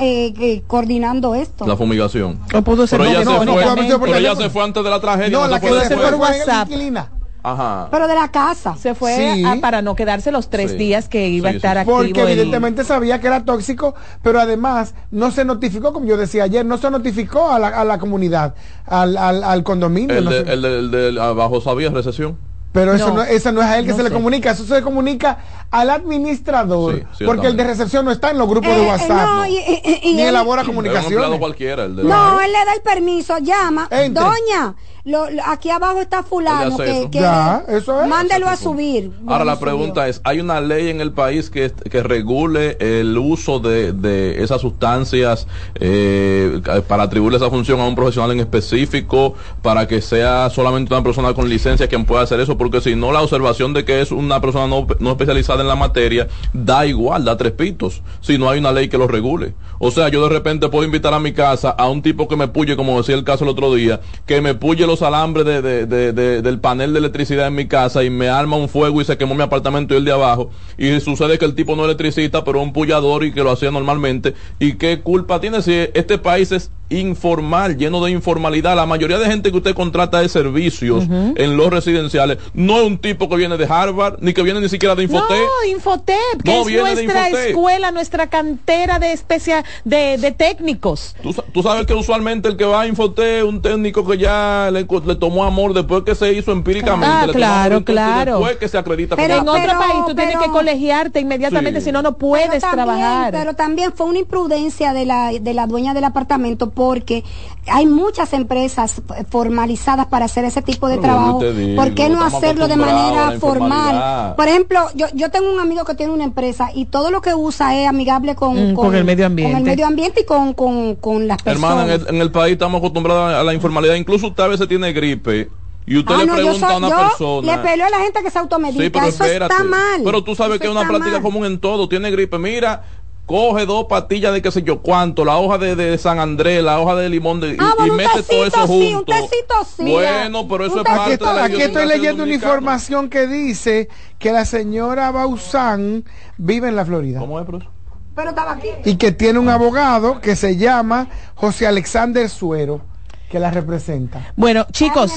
eh, 0.00 0.34
eh, 0.40 0.62
coordinando 0.66 1.34
esto. 1.34 1.66
La 1.66 1.76
fumigación. 1.76 2.38
O 2.54 2.62
pudo 2.62 2.86
ser 2.86 2.98
pero 2.98 3.10
ella, 3.10 3.18
se 3.20 3.24
fue, 3.26 3.98
pero 4.00 4.14
ella 4.16 4.34
se 4.36 4.50
fue 4.50 4.64
antes 4.64 4.82
de 4.82 4.90
la 4.90 5.00
tragedia. 5.00 5.30
No, 5.38 5.46
la 5.48 5.60
que 5.60 5.68
se 5.68 5.74
fue 5.74 5.96
fue 5.96 6.10
la 6.10 6.16
WhatsApp. 6.16 6.68
inquilina. 6.70 7.10
Ajá. 7.44 7.88
Pero 7.90 8.06
de 8.06 8.14
la 8.14 8.30
casa. 8.30 8.76
Se 8.76 8.94
fue 8.94 9.34
Sí. 9.34 9.44
a- 9.44 9.56
para 9.60 9.82
no 9.82 9.96
quedarse 9.96 10.30
los 10.30 10.48
tres 10.48 10.70
Sí. 10.70 10.76
días 10.76 11.08
que 11.08 11.28
iba 11.28 11.48
a 11.48 11.52
estar 11.52 11.74
sí. 11.76 11.80
activo. 11.80 11.96
Porque 11.96 12.20
el- 12.22 12.28
evidentemente 12.28 12.84
sabía 12.84 13.20
que 13.20 13.26
era 13.26 13.44
tóxico, 13.44 13.94
pero 14.22 14.40
además 14.40 14.94
no 15.10 15.32
se 15.32 15.44
notificó, 15.44 15.92
como 15.92 16.06
yo 16.06 16.16
decía 16.16 16.44
ayer, 16.44 16.64
no 16.64 16.78
se 16.78 16.88
notificó 16.90 17.50
a 17.50 17.58
la, 17.58 17.68
a 17.68 17.84
la 17.84 17.98
comunidad, 17.98 18.54
al, 18.86 19.16
al, 19.16 19.42
al 19.42 19.64
condominio. 19.64 20.16
El 20.16 20.24
no 20.24 20.30
de, 20.30 20.44
se- 20.44 20.52
el 20.52 20.62
de- 20.62 20.78
el 20.78 20.90
de 21.16 21.20
abajo 21.20 21.60
sabía 21.60 21.90
recesión. 21.90 22.38
Pero 22.72 22.94
eso 22.94 23.08
No. 23.08 23.16
no, 23.16 23.22
eso 23.22 23.52
no 23.52 23.60
es 23.60 23.66
a 23.68 23.78
él 23.78 23.84
que 23.84 23.90
No 23.92 23.96
se 23.98 24.02
le 24.04 24.10
comunica, 24.10 24.50
eso 24.50 24.64
se 24.64 24.74
le 24.74 24.82
comunica 24.82 25.38
al 25.70 25.90
administrador, 25.90 27.04
Sí, 27.16 27.24
porque 27.24 27.46
el 27.46 27.56
de 27.56 27.64
recepción 27.64 28.04
no 28.04 28.10
está 28.10 28.30
en 28.30 28.38
los 28.38 28.48
grupos 28.48 28.70
Eh, 28.70 28.74
de 28.76 28.84
eh, 28.84 28.88
WhatsApp, 28.88 29.26
no, 29.26 29.46
y- 29.46 29.56
y- 29.56 29.82
y- 29.84 30.10
y 30.10 30.14
ni 30.14 30.22
él- 30.22 30.28
elabora 30.28 30.62
Es 30.62 30.68
un 30.68 30.74
comunicaciones. 30.74 31.12
empleado 31.12 31.38
cualquiera. 31.38 31.84
El 31.84 31.96
de 31.96 32.04
No, 32.04 32.40
él 32.40 32.52
le 32.52 32.64
da 32.64 32.72
el 32.74 32.82
permiso, 32.82 33.38
llama. 33.38 33.88
Entre. 33.90 34.22
Doña, 34.22 34.74
lo- 35.04 35.30
lo- 35.30 35.42
aquí 35.46 35.70
abajo 35.70 36.00
está 36.00 36.22
fulano 36.22 36.76
que, 36.76 37.00
eso. 37.00 37.10
que- 37.10 37.18
Ya, 37.20 37.64
eso 37.68 38.02
es. 38.02 38.08
mándelo 38.08 38.48
a 38.48 38.56
subir. 38.56 39.12
Ahora 39.26 39.44
la 39.46 39.58
pregunta 39.58 40.06
es, 40.08 40.20
¿hay 40.24 40.40
una 40.40 40.60
ley 40.60 40.90
en 40.90 41.00
el 41.00 41.12
país 41.12 41.48
que, 41.50 41.72
que 41.72 42.02
regule 42.02 42.76
el 42.78 43.16
uso 43.16 43.58
de, 43.58 43.92
de 43.92 44.42
esas 44.42 44.60
sustancias 44.60 45.46
eh, 45.76 46.60
para 46.86 47.04
atribuirle 47.04 47.38
esa 47.38 47.50
función 47.50 47.80
a 47.80 47.86
un 47.86 47.94
profesional 47.94 48.30
en 48.32 48.40
específico, 48.40 49.34
para 49.62 49.88
que 49.88 50.00
sea 50.02 50.50
solamente 50.50 50.92
una 50.94 51.02
persona 51.02 51.32
con 51.34 51.48
licencia 51.48 51.88
quien 51.88 52.04
pueda 52.04 52.22
hacer 52.22 52.38
eso? 52.40 52.56
Porque 52.62 52.80
si 52.80 52.94
no, 52.94 53.10
la 53.10 53.22
observación 53.22 53.72
de 53.74 53.84
que 53.84 54.00
es 54.02 54.12
una 54.12 54.40
persona 54.40 54.68
no, 54.68 54.86
no 55.00 55.10
especializada 55.10 55.62
en 55.62 55.66
la 55.68 55.74
materia 55.74 56.28
da 56.52 56.86
igual, 56.86 57.24
da 57.24 57.36
tres 57.36 57.50
pitos, 57.50 58.02
si 58.20 58.38
no 58.38 58.48
hay 58.48 58.60
una 58.60 58.70
ley 58.70 58.88
que 58.88 58.98
lo 58.98 59.08
regule. 59.08 59.54
O 59.80 59.90
sea, 59.90 60.08
yo 60.10 60.22
de 60.22 60.28
repente 60.32 60.68
puedo 60.68 60.84
invitar 60.84 61.12
a 61.12 61.18
mi 61.18 61.32
casa 61.32 61.70
a 61.70 61.88
un 61.88 62.02
tipo 62.02 62.28
que 62.28 62.36
me 62.36 62.46
puye, 62.46 62.76
como 62.76 62.96
decía 62.98 63.16
el 63.16 63.24
caso 63.24 63.42
el 63.42 63.50
otro 63.50 63.74
día, 63.74 64.00
que 64.26 64.40
me 64.40 64.54
puye 64.54 64.86
los 64.86 65.02
alambres 65.02 65.44
de, 65.44 65.60
de- 65.60 65.86
de- 65.86 66.12
de- 66.12 66.40
del 66.40 66.60
panel 66.60 66.92
de 66.92 67.00
electricidad 67.00 67.48
en 67.48 67.56
mi 67.56 67.66
casa 67.66 68.04
y 68.04 68.10
me 68.10 68.28
arma 68.28 68.56
un 68.56 68.68
fuego 68.68 69.00
y 69.00 69.04
se 69.04 69.16
quemó 69.18 69.34
mi 69.34 69.42
apartamento 69.42 69.94
y 69.94 69.96
el 69.96 70.04
de 70.04 70.12
abajo. 70.12 70.50
Y 70.78 71.00
sucede 71.00 71.36
que 71.36 71.46
el 71.46 71.56
tipo 71.56 71.74
no 71.74 71.82
es 71.82 71.86
electricista, 71.86 72.44
pero 72.44 72.60
es 72.60 72.64
un 72.64 72.72
pullador 72.72 73.24
y 73.24 73.32
que 73.32 73.42
lo 73.42 73.50
hacía 73.50 73.72
normalmente. 73.72 74.34
¿Y 74.60 74.74
qué 74.74 75.00
culpa 75.00 75.40
tiene 75.40 75.62
si 75.62 75.72
este 75.94 76.16
país 76.18 76.52
es 76.52 76.70
informal, 77.00 77.76
lleno 77.76 78.02
de 78.04 78.10
informalidad? 78.10 78.76
La 78.76 78.86
mayoría 78.86 79.18
de 79.18 79.26
gente 79.26 79.50
que 79.50 79.56
usted 79.56 79.74
contrata 79.74 80.20
de 80.20 80.28
servicios 80.28 81.04
en 81.08 81.56
los 81.56 81.70
residenciales 81.70 82.38
no 82.54 82.80
es 82.80 82.86
un 82.86 82.98
tipo 82.98 83.28
que 83.28 83.36
viene 83.36 83.56
de 83.56 83.66
Harvard, 83.68 84.16
ni 84.20 84.32
que 84.32 84.42
viene 84.42 84.60
ni 84.60 84.68
siquiera 84.68 84.94
de 84.94 85.04
Infotec. 85.04 85.38
No, 85.38 85.70
Infotep, 85.70 86.42
que 86.44 86.50
No, 86.52 86.68
es 86.68 86.76
nuestra 86.78 87.02
Infotep. 87.28 87.48
escuela, 87.48 87.90
nuestra 87.90 88.26
cantera 88.28 88.98
de 88.98 89.12
especia 89.12 89.64
de, 89.84 90.18
de 90.18 90.32
técnicos. 90.32 91.14
Tú, 91.22 91.34
tú 91.52 91.62
sabes 91.62 91.86
que 91.86 91.94
usualmente 91.94 92.48
el 92.48 92.56
que 92.56 92.64
va 92.64 92.82
a 92.82 92.86
Infote 92.86 93.38
es 93.38 93.44
un 93.44 93.60
técnico 93.62 94.06
que 94.06 94.18
ya 94.18 94.70
le, 94.72 94.84
tomó 95.16 95.44
amor 95.44 95.74
después 95.74 96.02
que 96.04 96.14
se 96.14 96.32
hizo 96.32 96.52
empíricamente. 96.52 97.06
Ah, 97.08 97.26
le 97.26 97.32
claro, 97.32 97.76
amor 97.76 97.84
claro. 97.84 98.32
Después 98.38 98.56
que 98.56 98.68
se 98.68 98.78
acredita 98.78 99.16
Pero 99.16 99.36
en 99.38 99.48
otro 99.48 99.78
país 99.78 100.04
tú 100.06 100.14
tienes 100.14 100.36
que 100.38 100.48
colegiarte 100.50 101.20
inmediatamente, 101.20 101.80
Sí. 101.80 101.86
si 101.86 101.92
no, 101.92 102.02
no 102.02 102.16
puedes 102.16 102.48
Pero 102.48 102.60
también- 102.60 102.84
trabajar. 102.86 103.32
Pero 103.32 103.54
también 103.54 103.92
fue 103.94 104.06
una 104.06 104.18
imprudencia 104.18 104.92
de 104.92 105.06
la, 105.06 105.32
de 105.32 105.54
la 105.54 105.66
dueña 105.66 105.94
del 105.94 106.04
apartamento 106.04 106.70
porque 106.84 107.22
hay 107.68 107.86
muchas 107.86 108.32
empresas 108.32 109.00
formalizadas 109.30 110.06
para 110.06 110.24
hacer 110.24 110.44
ese 110.44 110.62
tipo 110.62 110.88
de 110.88 110.96
Pero 110.96 111.02
trabajo. 111.14 111.40
digo, 111.52 111.76
¿Por 111.82 111.94
qué 111.94 112.08
no 112.08 112.22
hacerlo 112.24 112.66
de 112.68 112.76
manera 112.76 113.32
formal? 113.38 114.34
Por 114.36 114.48
ejemplo, 114.48 114.80
yo, 114.94 115.06
yo 115.14 115.30
tengo 115.30 115.52
un 115.52 115.60
amigo 115.60 115.84
que 115.84 115.94
tiene 115.94 116.12
una 116.12 116.24
empresa 116.24 116.70
y 116.74 116.86
todo 116.86 117.10
lo 117.10 117.20
que 117.20 117.34
usa 117.34 117.74
es 117.80 117.88
amigable 117.88 118.34
con, 118.34 118.72
Mm, 118.72 118.74
con 118.74 118.94
el 118.94 119.04
medio 119.04 119.26
ambiente. 119.26 119.52
Con 119.52 119.60
el 119.62 119.66
medio 119.66 119.86
ambiente 119.86 120.20
y 120.22 120.24
con, 120.24 120.52
con, 120.54 120.96
con 120.96 121.26
las 121.28 121.40
personas. 121.42 121.70
Hermana, 121.72 121.94
en 121.94 122.00
el, 122.00 122.14
en 122.16 122.20
el 122.20 122.30
país 122.32 122.52
estamos 122.54 122.78
acostumbrados 122.78 123.34
a 123.34 123.42
la 123.42 123.54
informalidad. 123.54 123.94
Incluso 123.94 124.26
usted 124.28 124.42
a 124.42 124.48
veces 124.48 124.68
tiene 124.68 124.92
gripe 124.92 125.48
y 125.86 125.98
usted 125.98 126.14
Ah, 126.14 126.18
le 126.18 126.26
no, 126.26 126.36
yo, 126.36 126.42
pregunta 126.42 126.66
soy- 126.66 126.74
a 126.74 126.78
una 126.78 126.88
yo 126.90 126.96
persona. 127.08 127.56
le 127.56 127.62
peleo 127.62 127.86
a 127.86 127.90
la 127.90 127.98
gente 128.00 128.22
que 128.22 128.30
se 128.30 128.38
automedica. 128.38 128.82
Sí, 128.84 128.90
pero 128.90 129.06
Eso 129.06 129.24
espérate. 129.24 129.52
está 129.54 129.64
mal. 129.64 130.00
Pero 130.04 130.22
tú 130.24 130.34
sabes 130.34 130.54
Eso 130.56 130.60
que 130.62 130.66
es 130.68 130.72
una 130.72 130.86
práctica 130.88 131.12
mal. 131.12 131.22
común 131.22 131.44
en 131.46 131.58
todo. 131.60 131.88
Tiene 131.88 132.10
gripe, 132.10 132.38
mira, 132.38 132.82
coge 133.26 133.64
dos 133.66 133.86
pastillas 133.88 134.32
de 134.32 134.42
qué 134.42 134.50
sé 134.50 134.62
yo 134.62 134.82
cuánto, 134.82 135.24
la 135.24 135.38
hoja 135.38 135.56
de, 135.58 135.74
de 135.76 135.96
San 135.96 136.18
Andrés, 136.18 136.62
la 136.62 136.80
hoja 136.80 136.96
de 136.96 137.08
limón 137.08 137.40
de, 137.40 137.52
y, 137.52 137.56
Ah, 137.58 137.74
bueno, 137.78 137.94
y 137.94 137.96
mete 137.96 138.22
todo 138.22 138.46
eso 138.46 138.66
sí, 138.66 138.72
un 138.88 138.94
junto. 138.96 139.12
tecito 139.12 139.54
sí. 139.76 139.84
Bueno, 139.90 140.48
pero 140.48 140.66
eso 140.66 140.80
es 140.80 140.86
Aquí, 140.86 140.96
parte 140.96 141.12
está- 141.14 141.30
de 141.34 141.40
la 141.40 141.44
aquí 141.46 141.62
estoy 141.62 141.86
leyendo 141.86 142.24
una 142.24 142.34
información 142.34 143.08
que 143.08 143.26
dice 143.26 143.88
que 144.18 144.32
la 144.32 144.44
señora 144.44 145.10
Bausán 145.12 146.04
vive 146.36 146.68
en 146.68 146.76
la 146.76 146.84
Florida. 146.84 147.20
¿Cómo 147.20 147.38
es, 147.40 147.46
profesor? 147.46 147.72
Pero 148.14 148.28
estaba 148.30 148.52
aquí. 148.52 148.68
Y 148.84 148.96
que 148.96 149.12
tiene 149.12 149.38
un 149.38 149.48
abogado 149.48 150.20
que 150.20 150.36
se 150.36 150.56
llama 150.58 151.08
José 151.34 151.66
Alexander 151.66 152.28
Suero, 152.28 152.82
que 153.30 153.38
la 153.40 153.50
representa. 153.50 154.32
Bueno, 154.36 154.66
chicos, 154.72 155.10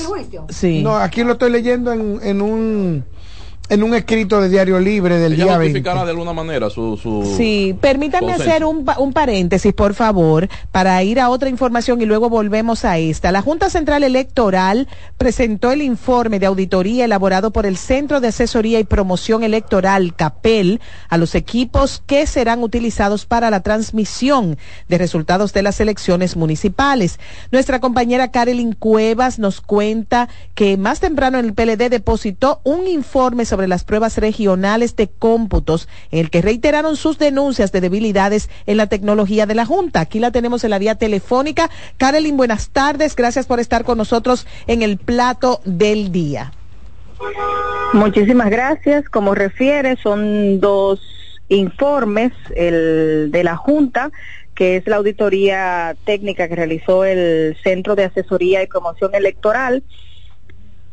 sí. 0.47 0.81
No, 0.81 0.95
aquí 0.95 1.23
lo 1.25 1.33
estoy 1.33 1.51
leyendo 1.51 1.91
en, 1.91 2.19
en 2.23 2.41
un 2.41 3.05
en 3.69 3.84
un 3.84 3.95
escrito 3.95 4.41
de 4.41 4.49
Diario 4.49 4.80
Libre 4.80 5.17
del 5.17 5.34
Ella 5.34 5.45
día 5.45 5.58
20. 5.58 5.80
justificará 5.80 6.06
de 6.06 6.12
alguna 6.12 6.34
manera 6.34 6.69
su... 6.69 6.97
su 6.97 7.34
Sí, 7.36 7.75
permítanme 7.80 8.34
hacer 8.34 8.63
un, 8.63 8.86
un 8.97 9.13
paréntesis, 9.13 9.73
por 9.73 9.93
favor, 9.93 10.47
para 10.71 11.01
ir 11.04 11.19
a 11.19 11.30
otra 11.30 11.49
información 11.49 12.01
y 12.01 12.06
luego 12.06 12.30
volvemos 12.30 12.86
a 12.86 12.97
esta. 12.97 13.32
La 13.32 13.41
Junta 13.41 13.69
Central 13.69 14.04
Electoral 14.04 14.88
presentó 15.17 15.71
el 15.71 15.82
informe 15.82 16.39
de 16.39 16.45
auditoría 16.45 17.06
elaborado 17.06 17.51
por 17.51 17.65
el 17.65 17.78
Centro 17.78 18.19
de 18.21 18.28
Asesoría 18.28 18.80
y 18.80 18.84
Promoción 18.84 19.43
Electoral, 19.43 20.15
CAPEL, 20.15 20.80
a 21.10 21.17
los 21.17 21.34
equipos 21.34 22.04
que 22.06 22.28
serán 22.28 22.62
utilizados 22.62 23.25
para 23.25 23.49
la 23.49 23.62
transmisión 23.62 24.58
de 24.88 24.97
resultados 24.97 25.54
de 25.54 25.63
las 25.63 25.80
elecciones 25.80 26.36
municipales. 26.36 27.19
Nuestra 27.51 27.80
compañera 27.80 28.32
Carolyn 28.32 28.73
Cuevas 28.73 29.39
nos 29.39 29.62
cuenta 29.62 30.30
que 30.54 30.78
más 30.78 30.99
temprano 30.99 31.39
el 31.39 31.54
PLD 31.54 31.89
depositó 31.89 32.62
un 32.63 32.88
informe 32.88 33.45
sobre 33.45 33.54
sobre 33.55 33.69
las 33.69 33.85
pruebas 33.85 34.17
regionales 34.17 34.97
de 34.97 35.07
cómputos, 35.07 35.87
en 36.11 36.19
el 36.19 36.29
que 36.29 36.41
reiteraron 36.41 36.97
sus 36.97 37.17
denuncias 37.17 37.71
de 37.71 37.79
debilidades 37.79 38.49
en 38.65 38.75
la 38.75 38.87
tecnología 38.87 39.45
de 39.45 39.55
la 39.55 39.65
Junta. 39.65 40.01
Aquí 40.01 40.19
la 40.19 40.31
tenemos 40.31 40.65
en 40.65 40.71
la 40.71 40.77
vía 40.77 40.95
telefónica. 40.95 41.69
Carolyn, 41.95 42.35
buenas 42.35 42.71
tardes. 42.71 43.15
Gracias 43.15 43.45
por 43.45 43.61
estar 43.61 43.85
con 43.85 43.97
nosotros 43.97 44.45
en 44.67 44.81
el 44.81 44.97
plato 44.97 45.61
del 45.63 46.11
día. 46.11 46.51
Muchísimas 47.93 48.49
gracias. 48.49 49.07
Como 49.07 49.33
refiere, 49.33 49.95
son 50.03 50.59
dos 50.59 50.99
informes, 51.47 52.33
el 52.57 53.29
de 53.31 53.43
la 53.45 53.55
Junta, 53.55 54.11
que 54.53 54.75
es 54.75 54.85
la 54.85 54.97
auditoría 54.97 55.95
técnica 56.03 56.49
que 56.49 56.57
realizó 56.57 57.05
el 57.05 57.55
Centro 57.63 57.95
de 57.95 58.03
Asesoría 58.03 58.61
y 58.61 58.67
Promoción 58.67 59.15
Electoral, 59.15 59.81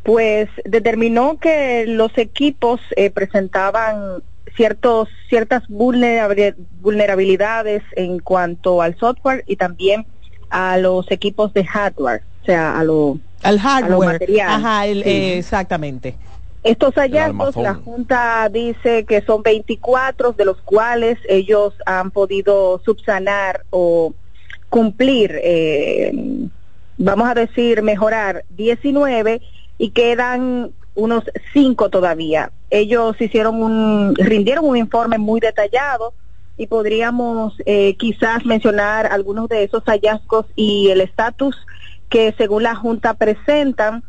pues 0.03 0.49
determinó 0.65 1.39
que 1.39 1.85
los 1.87 2.17
equipos 2.19 2.81
eh, 2.97 3.11
presentaban 3.11 4.23
ciertos 4.57 5.09
ciertas 5.29 5.63
vulnerabilidades 5.69 7.83
en 7.97 8.19
cuanto 8.19 8.83
al 8.83 8.99
software 8.99 9.45
y 9.47 9.57
también 9.57 10.07
a 10.51 10.77
los 10.77 11.11
equipos 11.11 11.55
de 11.55 11.65
hardware, 11.65 12.23
o 12.43 12.45
sea, 12.45 12.79
a 12.79 12.85
lo 12.85 13.19
al 13.43 13.59
hardware, 13.59 14.13
material. 14.13 14.51
Ajá, 14.51 14.87
eh, 14.87 15.39
exactamente. 15.39 16.17
Estos 16.63 16.95
hallazgos, 16.95 17.57
la 17.57 17.75
Junta 17.75 18.49
dice 18.49 19.05
que 19.05 19.21
son 19.23 19.43
24, 19.43 20.33
de 20.33 20.45
los 20.45 20.59
cuales 20.59 21.19
ellos 21.29 21.75
han 21.87 22.13
podido 22.13 22.81
subsanar 22.85 23.65
o 23.71 24.15
cumplir, 24.69 25.41
eh, 25.43 26.13
vamos 26.99 27.29
a 27.29 27.35
decir, 27.35 27.83
mejorar 27.83 28.45
19 28.51 29.43
y 29.83 29.91
quedan 29.91 30.71
unos 30.95 31.25
5 31.55 31.91
todavía. 31.91 32.53
Ellos 32.71 33.21
hicieron 33.21 33.61
un, 33.61 34.15
rindieron 34.15 34.65
un 34.65 34.77
informe 34.77 35.19
muy 35.19 35.41
detallado 35.41 36.15
y 36.57 36.69
podríamos 36.69 37.55
eh, 37.67 37.97
quizás 37.97 38.47
mencionar 38.47 39.07
algunos 39.07 39.49
de 39.49 39.65
esos 39.65 39.83
hallazgos 39.83 40.47
y 40.55 40.91
el 40.91 41.01
estatus 41.01 41.57
que 42.09 42.33
según 42.39 42.63
la 42.63 42.77
Junta 42.77 43.15
presentan. 43.15 44.05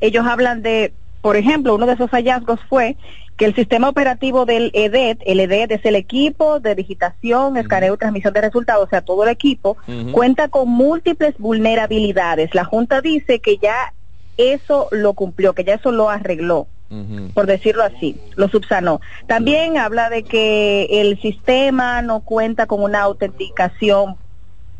Ellos 0.00 0.24
hablan 0.26 0.62
de 0.62 0.94
por 1.20 1.36
ejemplo, 1.36 1.74
uno 1.74 1.84
de 1.84 1.94
esos 1.94 2.10
hallazgos 2.10 2.60
fue 2.70 2.96
que 3.36 3.44
el 3.44 3.54
sistema 3.54 3.90
operativo 3.90 4.46
del 4.46 4.70
EDET, 4.72 5.20
el 5.26 5.40
EDET 5.40 5.72
es 5.72 5.84
el 5.84 5.96
equipo 5.96 6.60
de 6.60 6.74
digitación, 6.74 7.58
escaneo 7.58 7.94
y 7.94 7.98
transmisión 7.98 8.32
de 8.32 8.42
resultados, 8.42 8.86
o 8.86 8.90
sea, 8.90 9.02
todo 9.02 9.24
el 9.24 9.30
equipo, 9.30 9.76
cuenta 10.12 10.48
con 10.48 10.68
múltiples 10.68 11.36
vulnerabilidades. 11.38 12.54
La 12.54 12.64
Junta 12.64 13.00
dice 13.02 13.40
que 13.40 13.56
ya 13.56 13.92
eso 14.36 14.88
lo 14.90 15.14
cumplió, 15.14 15.52
que 15.52 15.64
ya 15.64 15.74
eso 15.74 15.92
lo 15.92 16.10
arregló. 16.10 16.66
por 17.34 17.46
decirlo 17.46 17.82
así, 17.82 18.16
lo 18.36 18.48
subsanó. 18.48 19.00
También 19.26 19.78
habla 19.78 20.10
de 20.10 20.22
que 20.22 20.86
el 21.00 21.20
sistema 21.20 22.02
no 22.02 22.20
cuenta 22.20 22.66
con 22.66 22.82
una 22.82 23.02
autenticación 23.02 24.16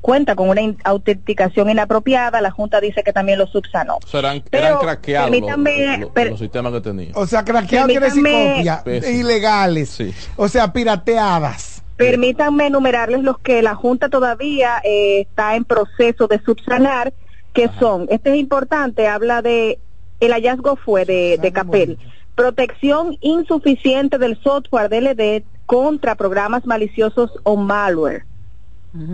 cuenta 0.05 0.37
con 0.37 0.51
una 0.51 0.61
autenticación 0.85 1.71
inapropiada, 1.71 2.43
la 2.43 2.51
Junta 2.51 2.79
dice 2.79 3.03
que 3.03 3.15
también 3.15 3.39
lo 3.39 3.47
subsanó. 3.47 4.01
Serán, 4.07 4.43
eran 4.53 4.77
craqueados 4.79 5.31
los, 5.31 6.39
sistemas 6.39 6.75
que 6.75 6.81
tenía. 6.83 7.11
O 7.15 7.27
sea, 7.27 7.43
craqueados 7.43 7.89
quiere 7.89 8.05
decir 8.05 8.23
copias 8.23 9.09
ilegales, 9.09 9.99
o 10.37 10.47
sea, 10.47 10.75
pirateadas. 10.75 11.83
Permítanme 11.97 12.67
enumerarles 12.67 13.23
los 13.23 13.39
que 13.39 13.63
la 13.63 13.75
Junta 13.75 14.11
todavía 14.11 14.83
eh, 14.85 15.23
está 15.23 15.57
en 15.57 15.65
proceso 15.65 16.27
de 16.27 16.39
subsanar, 16.45 17.15
que 17.55 17.71
son, 17.79 18.07
este 18.11 18.33
es 18.33 18.37
importante, 18.37 19.07
habla 19.09 19.41
de, 19.41 19.79
el 20.21 20.33
hallazgo 20.33 20.77
fue 20.77 21.07
de, 21.07 21.39
de 21.41 21.53
Capel, 21.53 21.99
protección 22.35 23.17
insuficiente 23.21 24.19
del 24.19 24.39
software 24.43 24.91
DLD 24.91 25.45
contra 25.67 26.15
programas 26.15 26.67
maliciosos 26.67 27.31
o 27.45 27.57
malware. 27.57 28.25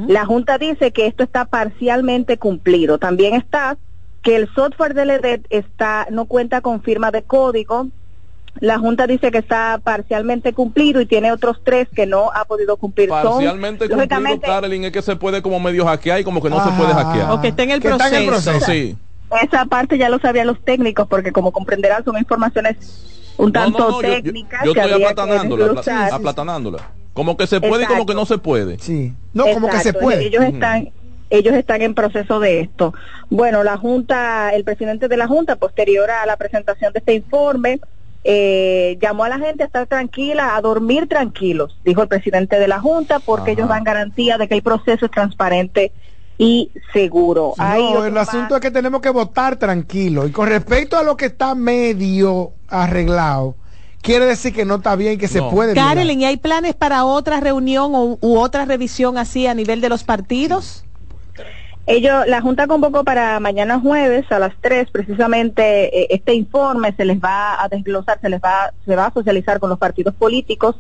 La 0.08 0.26
Junta 0.26 0.58
dice 0.58 0.92
que 0.92 1.06
esto 1.06 1.22
está 1.22 1.46
parcialmente 1.46 2.36
cumplido. 2.36 2.98
También 2.98 3.32
está 3.34 3.78
que 4.22 4.36
el 4.36 4.52
software 4.54 4.98
EDET 4.98 5.46
está, 5.48 6.06
no 6.10 6.26
cuenta 6.26 6.60
con 6.60 6.82
firma 6.82 7.10
de 7.10 7.22
código. 7.22 7.88
La 8.58 8.78
Junta 8.78 9.06
dice 9.06 9.30
que 9.30 9.38
está 9.38 9.80
parcialmente 9.82 10.52
cumplido 10.52 11.00
y 11.00 11.06
tiene 11.06 11.32
otros 11.32 11.60
tres 11.64 11.88
que 11.94 12.06
no 12.06 12.30
ha 12.32 12.44
podido 12.44 12.76
cumplir. 12.76 13.08
Parcialmente 13.08 13.88
cumplido, 13.88 14.40
Carolyn, 14.40 14.84
es 14.84 14.92
que 14.92 15.02
se 15.02 15.16
puede 15.16 15.40
como 15.40 15.60
medio 15.60 15.86
hackear 15.86 16.20
y 16.20 16.24
como 16.24 16.42
que 16.42 16.50
no 16.50 16.62
se 16.64 16.70
puede 16.72 16.92
hackear. 16.92 17.30
O 17.30 17.40
que 17.40 17.48
está 17.48 17.62
en 17.62 17.70
el 17.70 17.80
proceso. 17.80 18.66
Sí. 18.66 18.96
Esa 19.42 19.64
parte 19.66 19.96
ya 19.96 20.08
lo 20.08 20.18
sabían 20.18 20.48
los 20.48 20.60
técnicos 20.64 21.06
porque 21.06 21.30
como 21.30 21.52
comprenderán 21.52 22.04
son 22.04 22.18
informaciones 22.18 22.76
un 23.36 23.52
tanto 23.52 23.98
técnicas. 24.00 24.64
Yo, 24.64 24.72
estoy 24.72 24.92
aplatanándola, 24.92 25.82
aplatanándola. 26.12 26.90
Como 27.12 27.36
que 27.36 27.46
se 27.46 27.60
puede 27.60 27.84
y 27.84 27.86
como 27.86 28.06
que 28.06 28.14
no 28.14 28.26
se 28.26 28.38
puede. 28.38 28.78
Sí. 28.78 29.14
No, 29.32 29.44
como 29.52 29.68
que 29.68 29.78
se 29.78 29.92
puede. 29.92 30.26
Ellos 30.26 30.44
están 30.44 30.90
ellos 31.30 31.54
están 31.54 31.80
en 31.82 31.94
proceso 31.94 32.40
de 32.40 32.60
esto. 32.60 32.92
Bueno, 33.30 33.62
la 33.62 33.76
Junta, 33.76 34.50
el 34.52 34.64
presidente 34.64 35.06
de 35.06 35.16
la 35.16 35.28
Junta, 35.28 35.56
posterior 35.56 36.10
a 36.10 36.26
la 36.26 36.36
presentación 36.36 36.92
de 36.92 36.98
este 36.98 37.14
informe, 37.14 37.80
eh, 38.22 38.98
llamó 39.00 39.24
a 39.24 39.28
la 39.28 39.38
gente 39.38 39.62
a 39.62 39.66
estar 39.66 39.86
tranquila, 39.86 40.56
a 40.56 40.60
dormir 40.60 41.08
tranquilos, 41.08 41.78
dijo 41.84 42.02
el 42.02 42.08
presidente 42.08 42.58
de 42.58 42.68
la 42.68 42.80
Junta, 42.80 43.18
porque 43.18 43.52
ellos 43.52 43.68
dan 43.68 43.84
garantía 43.84 44.36
de 44.36 44.46
que 44.46 44.54
el 44.54 44.62
proceso 44.62 45.06
es 45.06 45.10
transparente 45.10 45.92
y 46.36 46.70
seguro. 46.92 47.54
No, 47.58 48.04
el 48.04 48.16
asunto 48.16 48.56
es 48.56 48.60
que 48.60 48.70
tenemos 48.70 49.00
que 49.00 49.10
votar 49.10 49.56
tranquilo. 49.56 50.26
Y 50.26 50.32
con 50.32 50.48
respecto 50.48 50.96
a 50.96 51.02
lo 51.02 51.16
que 51.16 51.26
está 51.26 51.54
medio 51.54 52.52
arreglado, 52.68 53.56
quiere 54.00 54.24
decir 54.24 54.54
que 54.54 54.64
no 54.64 54.76
está 54.76 54.96
bien, 54.96 55.18
que 55.18 55.28
se 55.28 55.42
puede. 55.42 55.74
Carolyn, 55.74 56.20
¿y 56.20 56.24
hay 56.24 56.36
planes 56.36 56.74
para 56.74 57.04
otra 57.04 57.40
reunión 57.40 57.92
o, 57.94 58.18
u 58.20 58.38
otra 58.38 58.64
revisión 58.64 59.18
así 59.18 59.46
a 59.46 59.54
nivel 59.54 59.80
de 59.80 59.88
los 59.88 60.04
partidos? 60.04 60.84
Ellos, 61.86 62.26
la 62.26 62.40
Junta 62.40 62.66
convocó 62.66 63.04
para 63.04 63.40
mañana 63.40 63.80
jueves 63.80 64.30
a 64.30 64.38
las 64.38 64.54
3 64.60 64.90
precisamente 64.90 66.02
eh, 66.02 66.06
este 66.10 66.34
informe 66.34 66.92
se 66.92 67.04
les 67.04 67.18
va 67.18 67.62
a 67.62 67.68
desglosar, 67.68 68.20
se 68.20 68.28
les 68.28 68.40
va, 68.40 68.72
se 68.84 68.94
va 68.94 69.06
a 69.06 69.12
socializar 69.12 69.58
con 69.58 69.70
los 69.70 69.78
partidos 69.78 70.14
políticos 70.14 70.76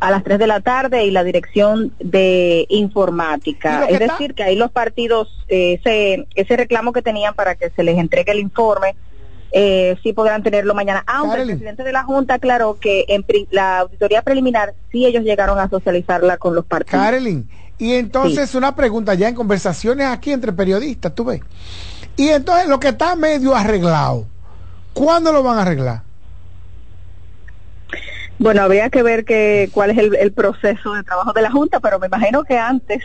a 0.00 0.10
las 0.10 0.22
3 0.22 0.38
de 0.38 0.46
la 0.46 0.60
tarde 0.60 1.04
y 1.06 1.10
la 1.10 1.24
dirección 1.24 1.92
de 1.98 2.66
informática. 2.68 3.86
Es 3.86 3.98
decir, 3.98 4.34
que 4.34 4.42
ahí 4.42 4.54
los 4.54 4.70
partidos, 4.70 5.28
eh, 5.48 5.80
ese, 5.80 6.26
ese 6.34 6.56
reclamo 6.56 6.92
que 6.92 7.02
tenían 7.02 7.34
para 7.34 7.54
que 7.54 7.70
se 7.70 7.82
les 7.82 7.96
entregue 7.98 8.32
el 8.32 8.40
informe, 8.40 8.96
eh, 9.56 9.96
sí 10.02 10.12
podrán 10.12 10.42
tenerlo 10.42 10.74
mañana. 10.74 11.04
Aunque 11.06 11.42
el 11.42 11.46
presidente 11.46 11.84
de 11.84 11.92
la 11.92 12.02
Junta 12.02 12.34
aclaró 12.34 12.78
que 12.78 13.04
en 13.08 13.24
la 13.50 13.78
auditoría 13.78 14.20
preliminar 14.22 14.74
sí 14.90 15.06
ellos 15.06 15.22
llegaron 15.22 15.58
a 15.58 15.70
socializarla 15.70 16.36
con 16.38 16.54
los 16.54 16.66
partidos. 16.66 17.02
Carolyn, 17.02 17.48
y 17.78 17.94
entonces 17.94 18.54
una 18.54 18.74
pregunta 18.74 19.14
ya 19.14 19.28
en 19.28 19.34
conversaciones 19.34 20.06
aquí 20.06 20.32
entre 20.32 20.52
periodistas, 20.52 21.14
tú 21.14 21.24
ves. 21.24 21.40
Y 22.16 22.28
entonces 22.28 22.68
lo 22.68 22.78
que 22.78 22.88
está 22.88 23.16
medio 23.16 23.54
arreglado, 23.54 24.26
¿cuándo 24.92 25.32
lo 25.32 25.42
van 25.42 25.58
a 25.58 25.62
arreglar? 25.62 26.02
Bueno, 28.38 28.62
habría 28.62 28.90
que 28.90 29.02
ver 29.02 29.24
que, 29.24 29.70
cuál 29.72 29.90
es 29.90 29.98
el 29.98 30.32
proceso 30.32 30.94
de 30.94 31.02
trabajo 31.02 31.32
de 31.32 31.42
la 31.42 31.50
Junta, 31.50 31.80
pero 31.80 31.98
me 31.98 32.06
imagino 32.06 32.44
que 32.44 32.58
antes 32.58 33.02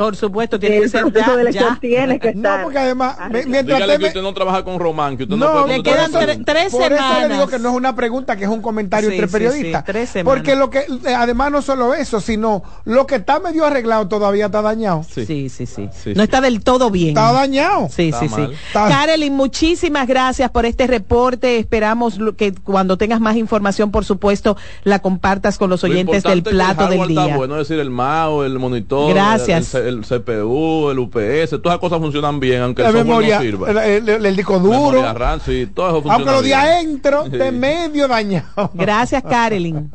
por 0.00 0.16
supuesto, 0.16 0.58
tiene 0.58 0.80
que 0.80 0.88
ser 0.88 1.04
ya, 1.52 1.76
Tiene 1.78 2.18
que 2.18 2.28
estar. 2.30 2.58
No, 2.60 2.64
porque 2.64 2.78
además, 2.78 3.18
mientras 3.30 3.66
Dígale 3.66 3.98
que 3.98 4.06
usted 4.06 4.22
no 4.22 4.32
trabaja 4.32 4.64
con 4.64 4.78
Román, 4.78 5.18
que 5.18 5.24
usted 5.24 5.36
no, 5.36 5.52
no 5.52 5.66
le 5.66 5.82
quedan 5.82 6.10
tres 6.42 6.72
por 6.72 6.84
semanas. 6.84 7.18
Eso 7.18 7.28
le 7.28 7.34
digo 7.34 7.46
que 7.48 7.58
no 7.58 7.68
es 7.68 7.74
una 7.74 7.94
pregunta, 7.94 8.34
que 8.34 8.44
es 8.44 8.50
un 8.50 8.62
comentario 8.62 9.10
entre 9.10 9.28
periodistas. 9.28 9.82
Sí, 9.84 9.92
tres 9.92 10.08
semanas. 10.08 10.38
Porque 10.38 10.56
lo 10.56 10.70
que, 10.70 10.78
eh, 10.78 11.14
además 11.14 11.52
no 11.52 11.60
solo 11.60 11.92
eso, 11.94 12.18
sino 12.22 12.62
lo 12.86 13.06
que 13.06 13.16
está 13.16 13.40
medio 13.40 13.66
arreglado 13.66 14.08
todavía 14.08 14.46
está 14.46 14.62
dañado. 14.62 15.04
Sí, 15.04 15.50
sí, 15.50 15.66
sí. 15.66 15.90
no 16.14 16.22
está 16.22 16.40
del 16.40 16.64
todo 16.64 16.90
bien. 16.90 17.08
Está 17.08 17.32
dañado. 17.32 17.88
Sí, 17.90 18.10
sí, 18.18 18.26
sí. 18.30 18.48
Karelin, 18.72 19.34
muchísimas 19.34 20.08
gracias 20.08 20.50
por 20.50 20.64
este 20.64 20.86
reporte. 20.86 21.58
Esperamos 21.58 22.18
que 22.38 22.54
cuando 22.54 22.96
tengas 22.96 23.20
más 23.20 23.36
información, 23.36 23.90
por 23.90 24.06
supuesto, 24.06 24.56
la 24.82 25.00
compartas 25.00 25.58
con 25.58 25.68
los 25.68 25.84
oyentes 25.84 26.22
del 26.22 26.42
plato 26.42 26.88
del 26.88 27.06
día. 27.06 27.36
bueno, 27.36 27.60
es 27.60 27.68
decir, 27.68 27.78
el 27.78 27.90
MAO, 27.90 28.46
el 28.46 28.58
monitor, 28.58 29.12
Gracias. 29.12 29.74
el 29.74 29.89
CPU 30.00 30.90
el 30.90 30.98
UPS, 30.98 31.50
todas 31.50 31.74
las 31.74 31.78
cosas 31.78 31.98
funcionan 31.98 32.40
bien, 32.40 32.62
aunque 32.62 32.82
la 32.82 32.88
el 32.88 32.94
memoria, 32.94 33.36
no 33.36 33.42
sirva. 33.42 33.84
El, 33.84 34.08
el, 34.08 34.36
disco 34.36 34.58
duro. 34.58 35.12
RAM, 35.12 35.40
sí, 35.44 35.68
todo 35.74 35.88
eso 35.88 36.02
funciona 36.02 36.14
aunque 36.14 36.30
lo 36.30 36.42
de 36.42 36.54
adentro, 36.54 37.24
de 37.28 37.52
medio 37.52 38.08
dañado. 38.08 38.70
Gracias, 38.74 39.22
Carolyn. 39.22 39.90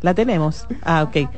La 0.00 0.14
tenemos. 0.14 0.66
Ah, 0.82 1.04
ok. 1.04 1.28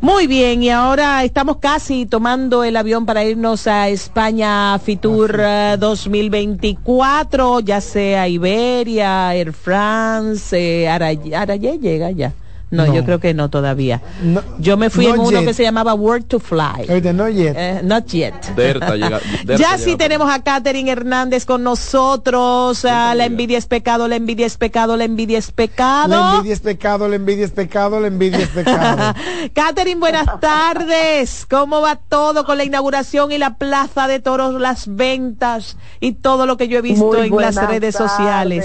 Muy 0.00 0.26
bien, 0.26 0.62
y 0.62 0.68
ahora 0.68 1.24
estamos 1.24 1.56
casi 1.56 2.04
tomando 2.04 2.64
el 2.64 2.76
avión 2.76 3.06
para 3.06 3.24
irnos 3.24 3.66
a 3.66 3.88
España 3.88 4.78
Fitur 4.78 5.40
2024, 5.78 7.60
ya 7.60 7.80
sea 7.80 8.28
Iberia, 8.28 9.34
Air 9.34 9.54
France, 9.54 10.84
eh, 10.84 10.88
Arayé 10.88 11.78
llega 11.78 12.10
ya. 12.10 12.34
No, 12.70 12.92
yo 12.92 13.04
creo 13.04 13.20
que 13.20 13.32
no 13.32 13.48
todavía. 13.48 14.02
yo 14.58 14.76
me 14.76 14.90
fui 14.90 15.06
en 15.06 15.20
uno 15.20 15.40
que 15.42 15.54
se 15.54 15.62
llamaba 15.62 15.94
Word 15.94 16.24
to 16.24 16.40
Fly. 16.40 17.02
no 17.14 17.28
yet. 17.28 17.54
Eh, 17.56 17.80
not 17.84 18.06
yet. 18.06 18.34
llega, 18.56 19.20
ya 19.56 19.78
sí 19.78 19.96
tenemos 19.96 20.28
a 20.28 20.42
Katherine 20.42 20.90
Hernández 20.90 21.46
con 21.46 21.62
nosotros. 21.62 22.84
Ah, 22.84 23.14
la 23.14 23.24
envidia 23.26 23.58
es 23.58 23.66
pecado, 23.66 24.08
la 24.08 24.16
envidia 24.16 24.46
es 24.46 24.56
pecado, 24.56 24.96
la 24.96 25.04
envidia 25.04 25.38
es 25.38 25.52
pecado. 25.52 26.08
La 26.08 26.36
envidia 26.36 26.54
es 26.54 26.60
pecado, 26.60 27.08
la 27.08 27.16
envidia 27.16 27.44
es 27.44 27.52
pecado, 27.52 28.00
la 28.00 28.08
envidia 28.08 28.38
es 28.38 28.48
pecado. 28.48 29.14
Katherine, 29.54 30.00
buenas 30.00 30.40
tardes. 30.40 31.46
¿Cómo 31.48 31.80
va 31.80 31.96
todo 31.96 32.44
con 32.44 32.58
la 32.58 32.64
inauguración 32.64 33.30
y 33.30 33.38
la 33.38 33.58
plaza 33.58 34.08
de 34.08 34.18
toros, 34.18 34.60
las 34.60 34.94
ventas 34.94 35.76
y 36.00 36.12
todo 36.12 36.46
lo 36.46 36.56
que 36.56 36.66
yo 36.66 36.78
he 36.78 36.82
visto 36.82 37.22
en 37.22 37.36
las 37.36 37.54
redes 37.54 37.94
sociales? 37.94 38.64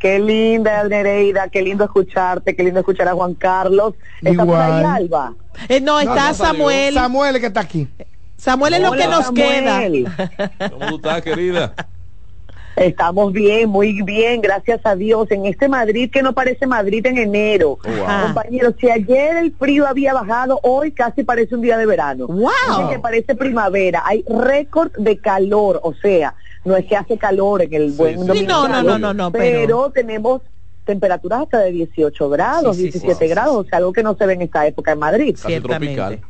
Qué 0.00 0.18
linda, 0.18 0.82
Nereida, 0.84 1.48
qué 1.50 1.60
lindo 1.60 1.84
escucharte, 1.84 2.56
qué 2.56 2.64
lindo 2.64 2.80
escuchar 2.80 3.06
a 3.06 3.12
Juan 3.12 3.34
Carlos. 3.34 3.94
¿Está 4.22 4.46
por 4.46 4.56
ahí, 4.56 4.82
Alba? 4.82 5.34
Eh, 5.68 5.78
no, 5.78 6.00
está 6.00 6.32
Samuel. 6.32 6.94
Samuel 6.94 7.38
que 7.38 7.46
está 7.46 7.60
aquí. 7.60 7.86
Samuel 8.38 8.74
es 8.74 8.80
lo 8.80 8.92
que 8.92 9.06
nos 9.06 9.30
queda. 9.30 9.82
¿Cómo 10.70 10.88
tú 10.88 10.96
estás, 10.96 11.20
querida? 11.20 11.74
Estamos 12.76 13.34
bien, 13.34 13.68
muy 13.68 14.00
bien, 14.00 14.40
gracias 14.40 14.80
a 14.84 14.96
Dios. 14.96 15.30
En 15.30 15.44
este 15.44 15.68
Madrid 15.68 16.10
que 16.10 16.22
no 16.22 16.32
parece 16.32 16.66
Madrid 16.66 17.04
en 17.04 17.18
enero. 17.18 17.72
Oh, 17.72 18.22
Compañeros, 18.22 18.74
si 18.80 18.88
ayer 18.88 19.36
el 19.36 19.52
frío 19.52 19.86
había 19.86 20.14
bajado, 20.14 20.60
hoy 20.62 20.92
casi 20.92 21.24
parece 21.24 21.54
un 21.54 21.60
día 21.60 21.76
de 21.76 21.84
verano. 21.84 22.26
Wow. 22.26 22.88
que 22.88 22.98
parece 22.98 23.34
primavera. 23.34 24.02
Hay 24.06 24.24
récord 24.26 24.92
de 24.96 25.18
calor, 25.18 25.78
o 25.82 25.92
sea, 25.92 26.34
no 26.64 26.76
es 26.76 26.86
que 26.86 26.96
hace 26.96 27.18
calor 27.18 27.62
en 27.62 27.72
el 27.74 27.92
buen 27.92 28.20
sí, 28.32 28.44
no, 28.46 28.68
no, 28.68 28.98
no, 28.98 29.14
no, 29.14 29.32
pero, 29.32 29.90
tenemos 29.90 30.42
temperaturas 30.84 31.42
hasta 31.42 31.58
de 31.60 31.72
18 31.72 32.28
grados, 32.30 32.76
17 32.76 33.28
grados, 33.28 33.56
o 33.56 33.64
sea, 33.64 33.78
algo 33.78 33.92
que 33.92 34.02
no 34.02 34.16
se 34.16 34.26
ve 34.26 34.34
en 34.34 34.42
esta 34.42 34.66
época 34.66 34.92
en 34.92 34.98
Madrid. 34.98 35.36
Tropical 35.62 36.20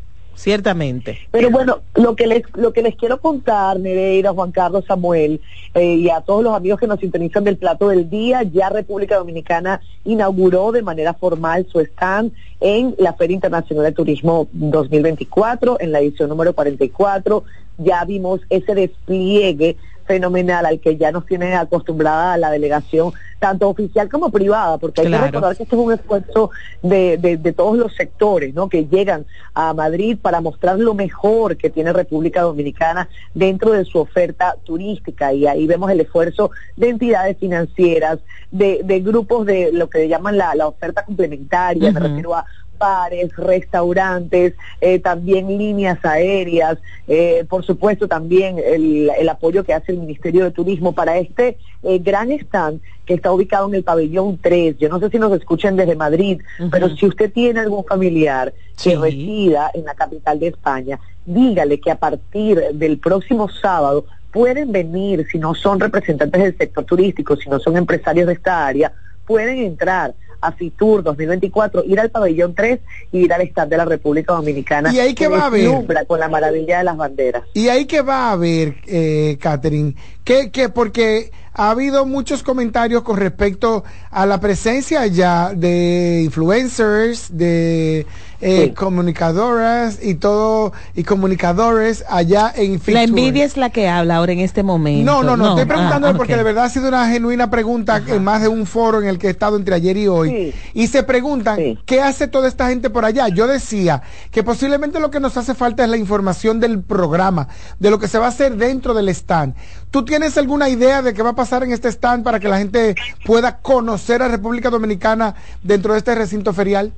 ciertamente. 0.40 1.18
Pero 1.30 1.50
bueno, 1.50 1.80
lo 1.94 2.16
que 2.16 2.26
les 2.26 2.42
lo 2.54 2.72
que 2.72 2.82
les 2.82 2.96
quiero 2.96 3.20
contar, 3.20 3.78
Nereida, 3.78 4.32
Juan 4.32 4.52
Carlos, 4.52 4.84
Samuel, 4.86 5.40
eh, 5.74 5.94
y 5.96 6.08
a 6.08 6.22
todos 6.22 6.42
los 6.42 6.54
amigos 6.54 6.80
que 6.80 6.86
nos 6.86 6.98
sintonizan 6.98 7.44
del 7.44 7.58
plato 7.58 7.88
del 7.88 8.08
día, 8.08 8.42
ya 8.42 8.70
República 8.70 9.16
Dominicana 9.16 9.82
inauguró 10.04 10.72
de 10.72 10.82
manera 10.82 11.12
formal 11.12 11.66
su 11.70 11.80
stand 11.80 12.32
en 12.60 12.94
la 12.98 13.12
Feria 13.12 13.34
Internacional 13.34 13.84
de 13.84 13.92
Turismo 13.92 14.48
2024, 14.52 15.76
en 15.78 15.92
la 15.92 16.00
edición 16.00 16.30
número 16.30 16.54
44. 16.54 17.44
Ya 17.78 18.04
vimos 18.04 18.40
ese 18.48 18.74
despliegue 18.74 19.76
fenomenal 20.10 20.66
al 20.66 20.80
que 20.80 20.96
ya 20.96 21.12
nos 21.12 21.24
tiene 21.24 21.54
acostumbrada 21.54 22.36
la 22.36 22.50
delegación, 22.50 23.12
tanto 23.38 23.68
oficial 23.68 24.08
como 24.08 24.28
privada, 24.28 24.76
porque 24.76 25.02
hay 25.02 25.06
que 25.08 25.18
recordar 25.18 25.56
que 25.56 25.62
esto 25.62 25.76
es 25.76 25.82
un 25.82 25.92
esfuerzo 25.92 26.50
de, 26.82 27.16
de, 27.16 27.52
todos 27.52 27.78
los 27.78 27.94
sectores, 27.94 28.52
¿no? 28.52 28.68
Que 28.68 28.86
llegan 28.86 29.24
a 29.54 29.72
Madrid 29.72 30.18
para 30.20 30.40
mostrar 30.40 30.80
lo 30.80 30.94
mejor 30.94 31.56
que 31.56 31.70
tiene 31.70 31.92
República 31.92 32.42
Dominicana 32.42 33.08
dentro 33.34 33.70
de 33.70 33.84
su 33.84 34.00
oferta 34.00 34.56
turística. 34.64 35.32
Y 35.32 35.46
ahí 35.46 35.68
vemos 35.68 35.88
el 35.92 36.00
esfuerzo 36.00 36.50
de 36.76 36.88
entidades 36.88 37.38
financieras, 37.38 38.18
de, 38.50 38.80
de 38.82 39.00
grupos 39.00 39.46
de 39.46 39.70
lo 39.72 39.88
que 39.88 40.08
llaman 40.08 40.36
la, 40.36 40.56
la 40.56 40.66
oferta 40.66 41.04
complementaria, 41.04 41.92
me 41.92 42.00
refiero 42.00 42.34
a 42.34 42.44
bares, 42.80 43.36
restaurantes, 43.36 44.54
eh, 44.80 44.98
también 44.98 45.46
líneas 45.46 46.02
aéreas, 46.02 46.78
eh, 47.06 47.44
por 47.48 47.64
supuesto 47.64 48.08
también 48.08 48.56
el, 48.58 49.10
el, 49.16 49.28
apoyo 49.28 49.62
que 49.62 49.74
hace 49.74 49.92
el 49.92 49.98
Ministerio 49.98 50.44
de 50.44 50.50
Turismo 50.50 50.92
para 50.92 51.18
este 51.18 51.58
eh, 51.82 51.98
gran 51.98 52.32
stand 52.32 52.80
que 53.04 53.14
está 53.14 53.32
ubicado 53.32 53.68
en 53.68 53.74
el 53.74 53.84
pabellón 53.84 54.38
3. 54.40 54.78
Yo 54.78 54.88
no 54.88 54.98
sé 54.98 55.10
si 55.10 55.18
nos 55.18 55.32
escuchan 55.32 55.76
desde 55.76 55.94
Madrid, 55.94 56.40
pero 56.70 56.88
si 56.96 57.06
usted 57.06 57.30
tiene 57.30 57.60
algún 57.60 57.84
familiar 57.84 58.52
que 58.82 58.96
resida 58.96 59.70
en 59.74 59.84
la 59.84 59.94
capital 59.94 60.40
de 60.40 60.48
España, 60.48 60.98
dígale 61.26 61.78
que 61.80 61.90
a 61.90 61.98
partir 61.98 62.58
del 62.72 62.98
próximo 62.98 63.48
sábado 63.48 64.06
pueden 64.32 64.72
venir, 64.72 65.26
si 65.30 65.38
no 65.38 65.54
son 65.54 65.80
representantes 65.80 66.42
del 66.42 66.56
sector 66.56 66.84
turístico, 66.84 67.36
si 67.36 67.50
no 67.50 67.58
son 67.58 67.76
empresarios 67.76 68.26
de 68.26 68.32
esta 68.32 68.66
área, 68.66 68.92
pueden 69.26 69.58
entrar 69.58 70.14
a 70.40 70.52
Fitur 70.52 71.02
2024, 71.02 71.84
ir 71.84 72.00
al 72.00 72.10
pabellón 72.10 72.54
3 72.54 72.80
y 73.12 73.24
ir 73.24 73.32
al 73.32 73.42
stand 73.42 73.70
de 73.70 73.76
la 73.76 73.84
República 73.84 74.32
Dominicana. 74.34 74.92
Y 74.92 74.98
ahí 74.98 75.14
que 75.14 75.28
va 75.28 75.42
a 75.42 75.46
haber. 75.46 75.68
Con 76.06 76.20
la 76.20 76.28
maravilla 76.28 76.78
de 76.78 76.84
las 76.84 76.96
banderas. 76.96 77.44
Y 77.54 77.68
ahí 77.68 77.84
que 77.84 78.02
va 78.02 78.28
a 78.28 78.32
haber, 78.32 78.76
eh, 78.86 79.36
Catherine, 79.40 79.94
que, 80.24 80.50
que 80.50 80.68
porque 80.68 81.30
ha 81.52 81.70
habido 81.70 82.06
muchos 82.06 82.42
comentarios 82.42 83.02
con 83.02 83.16
respecto 83.16 83.84
a 84.10 84.24
la 84.24 84.40
presencia 84.40 85.06
ya 85.06 85.52
de 85.52 86.22
influencers, 86.24 87.36
de 87.36 88.06
eh, 88.40 88.72
comunicadoras 88.74 89.98
y 90.02 90.14
todo, 90.14 90.72
y 90.94 91.04
comunicadores 91.04 92.04
allá 92.08 92.52
en 92.56 92.80
La 92.86 93.02
envidia 93.02 93.44
es 93.44 93.56
la 93.56 93.68
que 93.70 93.88
habla 93.88 94.16
ahora 94.16 94.32
en 94.32 94.38
este 94.38 94.62
momento. 94.62 95.04
No, 95.04 95.22
no, 95.22 95.36
no, 95.36 95.50
estoy 95.50 95.66
preguntando 95.66 96.08
ah, 96.08 96.14
porque 96.16 96.36
de 96.36 96.42
verdad 96.42 96.64
ha 96.64 96.70
sido 96.70 96.88
una 96.88 97.08
genuina 97.08 97.50
pregunta 97.50 98.02
en 98.06 98.24
más 98.24 98.40
de 98.40 98.48
un 98.48 98.64
foro 98.64 99.02
en 99.02 99.08
el 99.08 99.18
que 99.18 99.26
he 99.26 99.30
estado 99.30 99.56
entre 99.56 99.74
ayer 99.74 99.96
y 99.96 100.08
hoy. 100.08 100.54
Y 100.72 100.86
se 100.86 101.02
preguntan, 101.02 101.78
¿qué 101.84 102.00
hace 102.00 102.28
toda 102.28 102.48
esta 102.48 102.68
gente 102.68 102.88
por 102.88 103.04
allá? 103.04 103.28
Yo 103.28 103.46
decía 103.46 104.02
que 104.30 104.42
posiblemente 104.42 105.00
lo 105.00 105.10
que 105.10 105.20
nos 105.20 105.36
hace 105.36 105.54
falta 105.54 105.84
es 105.84 105.90
la 105.90 105.96
información 105.96 106.60
del 106.60 106.80
programa, 106.80 107.48
de 107.78 107.90
lo 107.90 107.98
que 107.98 108.08
se 108.08 108.18
va 108.18 108.26
a 108.26 108.30
hacer 108.30 108.56
dentro 108.56 108.94
del 108.94 109.08
stand. 109.10 109.54
¿Tú 109.90 110.04
tienes 110.04 110.19
alguna 110.36 110.68
idea 110.68 111.02
de 111.02 111.14
qué 111.14 111.22
va 111.22 111.30
a 111.30 111.34
pasar 111.34 111.62
en 111.62 111.72
este 111.72 111.88
stand 111.88 112.24
para 112.24 112.40
que 112.40 112.48
la 112.48 112.58
gente 112.58 112.94
pueda 113.24 113.58
conocer 113.58 114.22
a 114.22 114.28
República 114.28 114.70
Dominicana 114.70 115.34
dentro 115.62 115.92
de 115.92 115.98
este 115.98 116.14
recinto 116.14 116.52
ferial? 116.52 116.92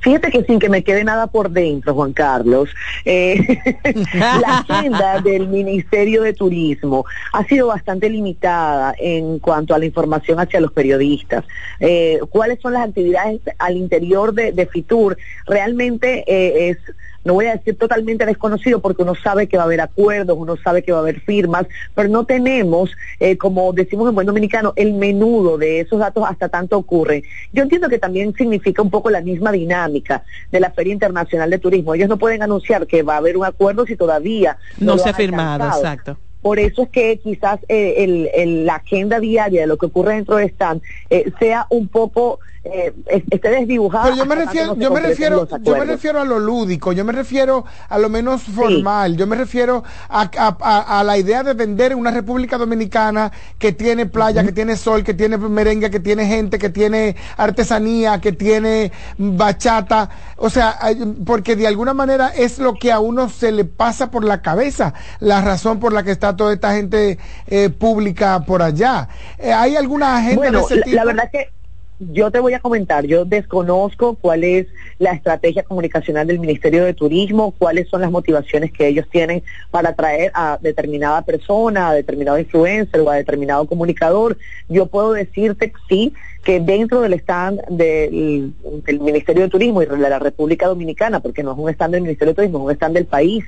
Fíjate 0.00 0.30
que 0.30 0.44
sin 0.44 0.58
que 0.58 0.68
me 0.68 0.84
quede 0.84 1.02
nada 1.02 1.26
por 1.28 1.50
dentro, 1.50 1.94
Juan 1.94 2.12
Carlos, 2.12 2.68
eh, 3.06 3.58
la 4.14 4.58
agenda 4.58 5.20
del 5.22 5.48
Ministerio 5.48 6.22
de 6.22 6.34
Turismo 6.34 7.06
ha 7.32 7.42
sido 7.44 7.68
bastante 7.68 8.10
limitada 8.10 8.94
en 8.98 9.38
cuanto 9.38 9.74
a 9.74 9.78
la 9.78 9.86
información 9.86 10.38
hacia 10.38 10.60
los 10.60 10.72
periodistas. 10.72 11.44
Eh, 11.80 12.20
¿Cuáles 12.28 12.60
son 12.60 12.74
las 12.74 12.88
actividades 12.88 13.40
al 13.58 13.78
interior 13.78 14.34
de, 14.34 14.68
FITUR? 14.70 15.16
Realmente 15.46 16.24
eh, 16.26 16.68
es 16.68 16.78
no 17.24 17.34
voy 17.34 17.46
a 17.46 17.56
decir 17.56 17.76
totalmente 17.76 18.26
desconocido 18.26 18.80
porque 18.80 19.02
uno 19.02 19.14
sabe 19.14 19.46
que 19.46 19.56
va 19.56 19.64
a 19.64 19.66
haber 19.66 19.80
acuerdos, 19.80 20.36
uno 20.38 20.56
sabe 20.56 20.82
que 20.82 20.92
va 20.92 20.98
a 20.98 21.00
haber 21.00 21.20
firmas, 21.20 21.66
pero 21.94 22.08
no 22.08 22.24
tenemos, 22.24 22.90
eh, 23.20 23.36
como 23.36 23.72
decimos 23.72 24.08
en 24.08 24.14
buen 24.14 24.26
dominicano, 24.26 24.72
el 24.76 24.92
menudo 24.92 25.58
de 25.58 25.80
esos 25.80 25.98
datos 25.98 26.24
hasta 26.28 26.48
tanto 26.48 26.76
ocurre. 26.76 27.24
Yo 27.52 27.62
entiendo 27.62 27.88
que 27.88 27.98
también 27.98 28.34
significa 28.34 28.82
un 28.82 28.90
poco 28.90 29.10
la 29.10 29.20
misma 29.20 29.52
dinámica 29.52 30.24
de 30.52 30.60
la 30.60 30.70
Feria 30.70 30.92
Internacional 30.92 31.50
de 31.50 31.58
Turismo. 31.58 31.94
Ellos 31.94 32.08
no 32.08 32.18
pueden 32.18 32.42
anunciar 32.42 32.86
que 32.86 33.02
va 33.02 33.14
a 33.14 33.18
haber 33.18 33.36
un 33.36 33.44
acuerdo 33.44 33.86
si 33.86 33.96
todavía 33.96 34.58
no, 34.78 34.98
se 34.98 35.08
ha 35.08 35.14
firmado, 35.14 35.66
exacto. 35.66 36.18
Por 36.44 36.58
eso 36.58 36.82
es 36.82 36.88
que 36.90 37.18
quizás 37.20 37.58
eh, 37.68 38.54
la 38.66 38.74
agenda 38.74 39.18
diaria 39.18 39.62
de 39.62 39.66
lo 39.66 39.78
que 39.78 39.86
ocurre 39.86 40.16
dentro 40.16 40.36
de 40.36 40.44
Stand 40.44 40.82
eh, 41.08 41.32
sea 41.38 41.66
un 41.70 41.88
poco 41.88 42.38
eh, 42.64 42.94
esté 43.06 43.50
desdibujada. 43.50 44.04
Pero 44.04 44.16
yo 44.16 44.26
me 44.26 44.34
refiero, 44.36 44.74
yo 44.76 44.90
me 44.90 45.00
refiero, 45.00 45.46
yo 45.60 45.76
me 45.76 45.84
refiero 45.84 46.20
a 46.20 46.24
lo 46.24 46.38
lúdico, 46.38 46.92
yo 46.92 47.04
me 47.04 47.12
refiero 47.12 47.64
a 47.88 47.98
lo 47.98 48.08
menos 48.08 48.42
formal, 48.42 49.18
yo 49.18 49.26
me 49.26 49.36
refiero 49.36 49.84
a, 50.08 51.02
la 51.04 51.18
idea 51.18 51.42
de 51.42 51.52
vender 51.52 51.94
una 51.94 52.10
República 52.10 52.56
Dominicana 52.56 53.30
que 53.58 53.72
tiene 53.72 54.06
playa, 54.06 54.42
que 54.42 54.52
tiene 54.52 54.76
sol, 54.76 55.04
que 55.04 55.12
tiene 55.12 55.36
merengue, 55.36 55.90
que 55.90 56.00
tiene 56.00 56.26
gente, 56.26 56.58
que 56.58 56.70
tiene 56.70 57.16
artesanía, 57.36 58.18
que 58.20 58.32
tiene 58.32 58.92
bachata, 59.18 60.08
o 60.36 60.48
sea, 60.48 60.78
porque 61.26 61.56
de 61.56 61.66
alguna 61.66 61.92
manera 61.92 62.28
es 62.28 62.58
lo 62.58 62.74
que 62.74 62.92
a 62.92 62.98
uno 62.98 63.28
se 63.28 63.52
le 63.52 63.66
pasa 63.66 64.10
por 64.10 64.24
la 64.24 64.40
cabeza, 64.40 64.94
la 65.20 65.42
razón 65.42 65.80
por 65.80 65.92
la 65.92 66.02
que 66.02 66.12
está 66.12 66.34
toda 66.34 66.54
esta 66.54 66.72
gente 66.72 67.18
eh, 67.46 67.68
pública 67.68 68.44
por 68.46 68.62
allá. 68.62 69.08
Eh, 69.38 69.52
¿Hay 69.52 69.76
alguna 69.76 70.16
agenda 70.16 70.36
bueno, 70.36 70.58
de 70.60 70.64
ese 70.64 70.82
tipo? 70.82 70.96
La 70.96 71.04
verdad 71.04 71.28
que 71.30 71.53
yo 71.98 72.30
te 72.30 72.40
voy 72.40 72.54
a 72.54 72.60
comentar, 72.60 73.06
yo 73.06 73.24
desconozco 73.24 74.16
cuál 74.16 74.44
es 74.44 74.66
la 74.98 75.12
estrategia 75.12 75.62
comunicacional 75.62 76.26
del 76.26 76.40
Ministerio 76.40 76.84
de 76.84 76.94
Turismo, 76.94 77.52
cuáles 77.56 77.88
son 77.88 78.00
las 78.00 78.10
motivaciones 78.10 78.72
que 78.72 78.88
ellos 78.88 79.06
tienen 79.10 79.42
para 79.70 79.90
atraer 79.90 80.32
a 80.34 80.58
determinada 80.60 81.22
persona, 81.22 81.90
a 81.90 81.94
determinado 81.94 82.38
influencer 82.38 83.00
o 83.00 83.10
a 83.10 83.16
determinado 83.16 83.66
comunicador. 83.66 84.36
Yo 84.68 84.86
puedo 84.86 85.12
decirte 85.12 85.72
sí 85.88 86.12
que 86.44 86.60
dentro 86.60 87.00
del 87.00 87.14
stand 87.14 87.60
del, 87.68 88.52
Ministerio 89.00 89.44
de 89.44 89.48
Turismo 89.48 89.82
y 89.82 89.86
de 89.86 89.96
la 89.96 90.18
República 90.18 90.66
Dominicana, 90.66 91.20
porque 91.20 91.42
no 91.42 91.52
es 91.52 91.58
un 91.58 91.70
stand 91.70 91.94
del 91.94 92.02
Ministerio 92.02 92.32
de 92.32 92.36
Turismo, 92.36 92.58
es 92.58 92.64
un 92.64 92.70
stand 92.72 92.94
del 92.94 93.06
país, 93.06 93.44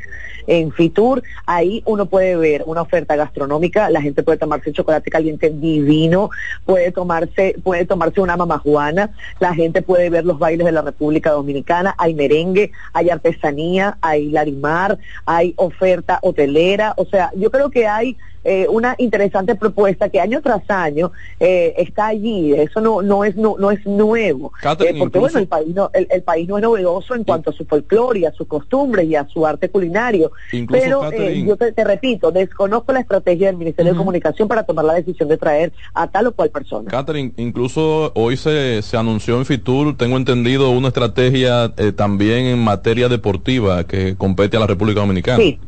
en 0.46 0.72
Fitur, 0.72 1.22
ahí 1.44 1.82
uno 1.86 2.06
puede 2.06 2.36
ver 2.36 2.62
una 2.66 2.82
oferta 2.82 3.16
gastronómica, 3.16 3.90
la 3.90 4.00
gente 4.00 4.22
puede 4.22 4.38
tomarse 4.38 4.72
chocolate 4.72 5.10
caliente 5.10 5.50
divino, 5.50 6.30
puede 6.64 6.92
tomarse, 6.92 7.56
puede 7.62 7.84
tomarse 7.84 8.20
una 8.20 8.36
mamajuana, 8.36 9.10
la 9.40 9.54
gente 9.54 9.82
puede 9.82 10.08
ver 10.08 10.24
los 10.24 10.38
bailes 10.38 10.64
de 10.64 10.72
la 10.72 10.82
República 10.82 11.32
Dominicana, 11.32 11.94
hay 11.98 12.14
merengue, 12.14 12.72
hay 12.92 13.10
artesanía, 13.10 13.98
hay 14.00 14.30
larimar, 14.30 14.98
hay 15.26 15.52
oferta 15.56 16.18
hotelera, 16.22 16.94
o 16.96 17.04
sea, 17.04 17.30
yo 17.36 17.50
creo 17.50 17.70
que 17.70 17.86
hay 17.86 18.16
eh, 18.48 18.68
una 18.68 18.94
interesante 18.98 19.56
propuesta 19.56 20.08
que 20.08 20.20
año 20.20 20.40
tras 20.40 20.62
año 20.70 21.10
eh, 21.40 21.74
está 21.78 22.06
allí. 22.06 22.52
Eso 22.52 22.80
no, 22.80 23.02
no, 23.02 23.24
es, 23.24 23.34
no, 23.34 23.56
no 23.58 23.72
es 23.72 23.84
nuevo. 23.84 24.52
Eh, 24.62 24.94
porque 24.96 25.18
bueno, 25.18 25.40
el 25.40 25.48
país, 25.48 25.74
no, 25.74 25.90
el, 25.92 26.22
país 26.22 26.46
no 26.46 26.56
es 26.56 26.62
novedoso 26.62 27.16
en 27.16 27.24
cuanto 27.24 27.50
a 27.50 27.52
su 27.52 27.64
folclore 27.64 28.20
y 28.20 28.24
a 28.24 28.30
sus 28.30 28.46
costumbres 28.46 29.08
y 29.08 29.16
a 29.16 29.26
su 29.26 29.44
arte 29.44 29.68
culinario. 29.68 30.30
Pero 30.70 31.10
yo 31.10 31.56
te, 31.56 31.84
repito, 31.84 32.30
desconozco 32.30 32.92
la 32.92 33.00
estrategia 33.00 33.48
del 33.48 33.56
Ministerio 33.56 33.94
de 33.94 33.98
Comunicación 33.98 34.46
para 34.46 34.62
tomar 34.62 34.84
la 34.84 34.94
decisión 34.94 35.28
de 35.28 35.38
traer 35.38 35.72
a 35.92 36.06
tal 36.06 36.28
o 36.28 36.32
cual 36.32 36.50
persona. 36.50 36.88
Catherine, 36.88 37.32
incluso 37.38 38.12
hoy 38.14 38.36
se, 38.36 38.80
se 38.82 38.96
anunció 38.96 39.38
en 39.38 39.44
Fitur, 39.44 39.96
tengo 39.96 40.16
entendido, 40.16 40.70
una 40.70 40.88
estrategia 40.88 41.74
también 41.96 42.46
en 42.46 42.60
materia 42.60 43.08
deportiva 43.08 43.82
que 43.84 44.14
compete 44.14 44.56
a 44.56 44.60
la 44.60 44.68
República 44.68 45.00
Dominicana. 45.00 45.42
Sí. 45.42 45.58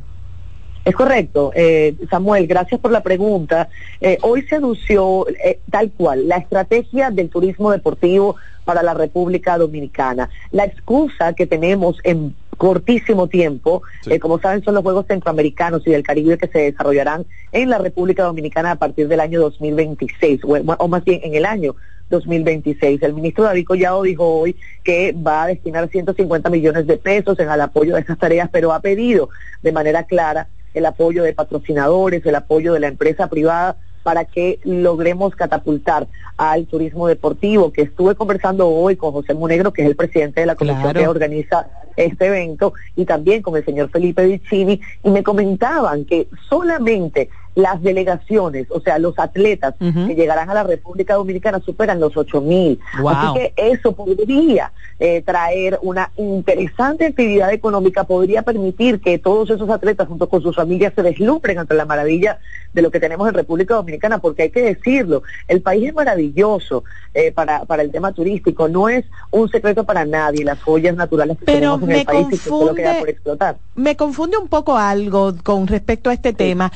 Es 0.89 0.95
correcto, 0.95 1.53
eh, 1.55 1.95
Samuel, 2.09 2.47
gracias 2.47 2.80
por 2.80 2.91
la 2.91 3.03
pregunta. 3.03 3.68
Eh, 4.01 4.16
hoy 4.22 4.41
se 4.49 4.55
anunció 4.55 5.28
eh, 5.28 5.59
tal 5.70 5.91
cual 5.91 6.26
la 6.26 6.39
estrategia 6.39 7.11
del 7.11 7.28
turismo 7.28 7.70
deportivo 7.72 8.36
para 8.64 8.82
la 8.82 8.95
República 8.95 9.59
Dominicana. 9.59 10.30
La 10.51 10.64
excusa 10.64 11.34
que 11.34 11.47
tenemos 11.47 11.99
en 12.05 12.34
cortísimo 12.57 13.26
tiempo, 13.26 13.82
como 14.18 14.41
saben, 14.41 14.64
son 14.64 14.76
los 14.76 14.82
Juegos 14.82 15.05
Centroamericanos 15.07 15.86
y 15.86 15.91
del 15.91 16.03
Caribe 16.03 16.39
que 16.39 16.49
se 16.49 16.59
desarrollarán 16.61 17.26
en 17.53 17.68
la 17.68 17.76
República 17.76 18.22
Dominicana 18.22 18.70
a 18.70 18.76
partir 18.76 19.09
del 19.09 19.20
año 19.20 19.41
2026, 19.41 20.41
o, 20.45 20.55
o 20.55 20.89
más 20.89 21.05
bien 21.05 21.20
en 21.22 21.34
el 21.34 21.45
año 21.45 21.76
2026. 22.09 23.03
El 23.03 23.12
ministro 23.12 23.45
David 23.45 23.66
Collado 23.66 24.03
dijo 24.05 24.26
hoy 24.26 24.57
que 24.82 25.12
va 25.12 25.43
a 25.43 25.47
destinar 25.49 25.86
150 25.91 26.49
millones 26.49 26.86
de 26.86 26.97
pesos 26.97 27.39
en 27.41 27.51
el 27.51 27.61
apoyo 27.61 27.95
de 27.95 28.01
esas 28.01 28.18
tareas, 28.18 28.49
pero 28.51 28.72
ha 28.72 28.80
pedido 28.80 29.28
de 29.62 29.72
manera 29.72 30.05
clara 30.05 30.49
el 30.78 30.86
apoyo 30.86 31.22
de 31.22 31.34
patrocinadores, 31.34 32.24
el 32.24 32.34
apoyo 32.34 32.72
de 32.72 32.80
la 32.80 32.88
empresa 32.88 33.28
privada 33.28 33.76
para 34.02 34.24
que 34.24 34.58
logremos 34.64 35.34
catapultar 35.34 36.06
al 36.36 36.66
turismo 36.66 37.08
deportivo, 37.08 37.72
que 37.72 37.82
estuve 37.82 38.14
conversando 38.14 38.68
hoy 38.68 38.96
con 38.96 39.12
José 39.12 39.34
Monegro, 39.34 39.72
que 39.72 39.82
es 39.82 39.88
el 39.88 39.96
presidente 39.96 40.40
de 40.40 40.46
la 40.46 40.54
comisión 40.54 40.94
que 40.94 41.08
organiza 41.08 41.66
este 41.96 42.26
evento, 42.26 42.72
y 42.96 43.04
también 43.04 43.42
con 43.42 43.56
el 43.56 43.64
señor 43.64 43.90
Felipe 43.90 44.24
Vicini, 44.24 44.80
y 45.02 45.10
me 45.10 45.22
comentaban 45.22 46.04
que 46.04 46.28
solamente 46.48 47.28
las 47.59 47.82
delegaciones, 47.82 48.68
o 48.70 48.80
sea, 48.80 49.00
los 49.00 49.18
atletas 49.18 49.74
que 49.80 50.14
llegarán 50.14 50.48
a 50.48 50.54
la 50.54 50.62
República 50.62 51.14
Dominicana 51.14 51.59
superan 51.59 51.98
los 51.98 52.16
ocho 52.16 52.40
mil. 52.40 52.78
Así 53.04 53.34
que 53.34 53.52
eso 53.56 53.90
podría 53.92 54.70
eh, 55.00 55.22
traer 55.22 55.76
una 55.82 56.12
interesante 56.16 57.06
actividad 57.06 57.52
económica, 57.52 58.04
podría 58.04 58.42
permitir 58.42 59.00
que 59.00 59.18
todos 59.18 59.50
esos 59.50 59.68
atletas 59.70 60.06
junto 60.06 60.28
con 60.28 60.40
sus 60.40 60.54
familias 60.54 60.92
se 60.94 61.02
deslumbren 61.02 61.59
ante 61.59 61.74
la 61.74 61.84
maravilla 61.84 62.38
de 62.72 62.80
lo 62.80 62.92
que 62.92 63.00
tenemos 63.00 63.26
en 63.26 63.34
República 63.34 63.74
Dominicana, 63.74 64.18
porque 64.18 64.44
hay 64.44 64.50
que 64.50 64.62
decirlo, 64.62 65.24
el 65.48 65.61
país 65.61 65.88
es 65.88 65.94
maravilloso 65.94 66.84
eh, 67.12 67.32
para, 67.32 67.64
para 67.64 67.82
el 67.82 67.90
tema 67.90 68.12
turístico, 68.12 68.68
no 68.68 68.88
es 68.88 69.04
un 69.32 69.48
secreto 69.48 69.82
para 69.82 70.04
nadie 70.04 70.44
las 70.44 70.62
joyas 70.62 70.94
naturales 70.94 71.38
que 71.38 71.46
tenemos 71.46 71.82
en 71.82 71.90
el 71.90 72.04
país 72.04 72.26
y 72.28 72.30
que 72.30 72.36
solo 72.36 72.72
queda 72.72 73.00
por 73.00 73.09
explotar. 73.09 73.56
Me 73.74 73.96
confunde 73.96 74.36
un 74.36 74.46
poco 74.46 74.76
algo 74.78 75.34
con 75.42 75.66
respecto 75.66 76.09
a 76.09 76.12
este 76.12 76.32
tema 76.32 76.70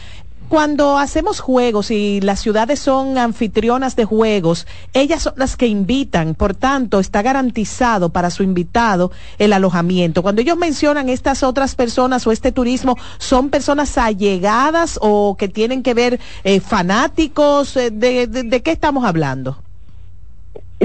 cuando 0.53 0.99
hacemos 0.99 1.41
juegos 1.41 1.91
y 1.91 2.21
las 2.21 2.41
ciudades 2.41 2.79
son 2.79 3.17
anfitrionas 3.17 3.97
de 3.97 4.05
juegos, 4.05 4.67
ellas 4.93 5.23
son 5.23 5.33
las 5.37 5.57
que 5.57 5.67
invitan, 5.67 6.35
por 6.35 6.55
tanto, 6.55 7.01
está 7.01 7.23
garantizado 7.23 8.11
para 8.11 8.29
su 8.29 8.43
invitado 8.43 9.13
el 9.39 9.55
alojamiento. 9.55 10.23
Cuando 10.23 10.43
ellos 10.43 10.59
mencionan 10.59 11.09
estas 11.09 11.43
otras 11.43 11.75
personas 11.75 12.27
o 12.27 12.33
este 12.33 12.53
turismo, 12.53 12.99
¿son 13.17 13.49
personas 13.49 13.97
allegadas 13.97 14.99
o 15.01 15.39
que 15.39 15.49
tienen 15.49 15.83
que 15.83 15.95
ver 15.95 16.21
eh, 16.45 16.61
fanáticos? 16.61 17.75
Eh, 17.79 17.91
de 17.91 18.63
qué 18.63 18.73
estamos 18.73 19.07
hablando? 19.07 19.62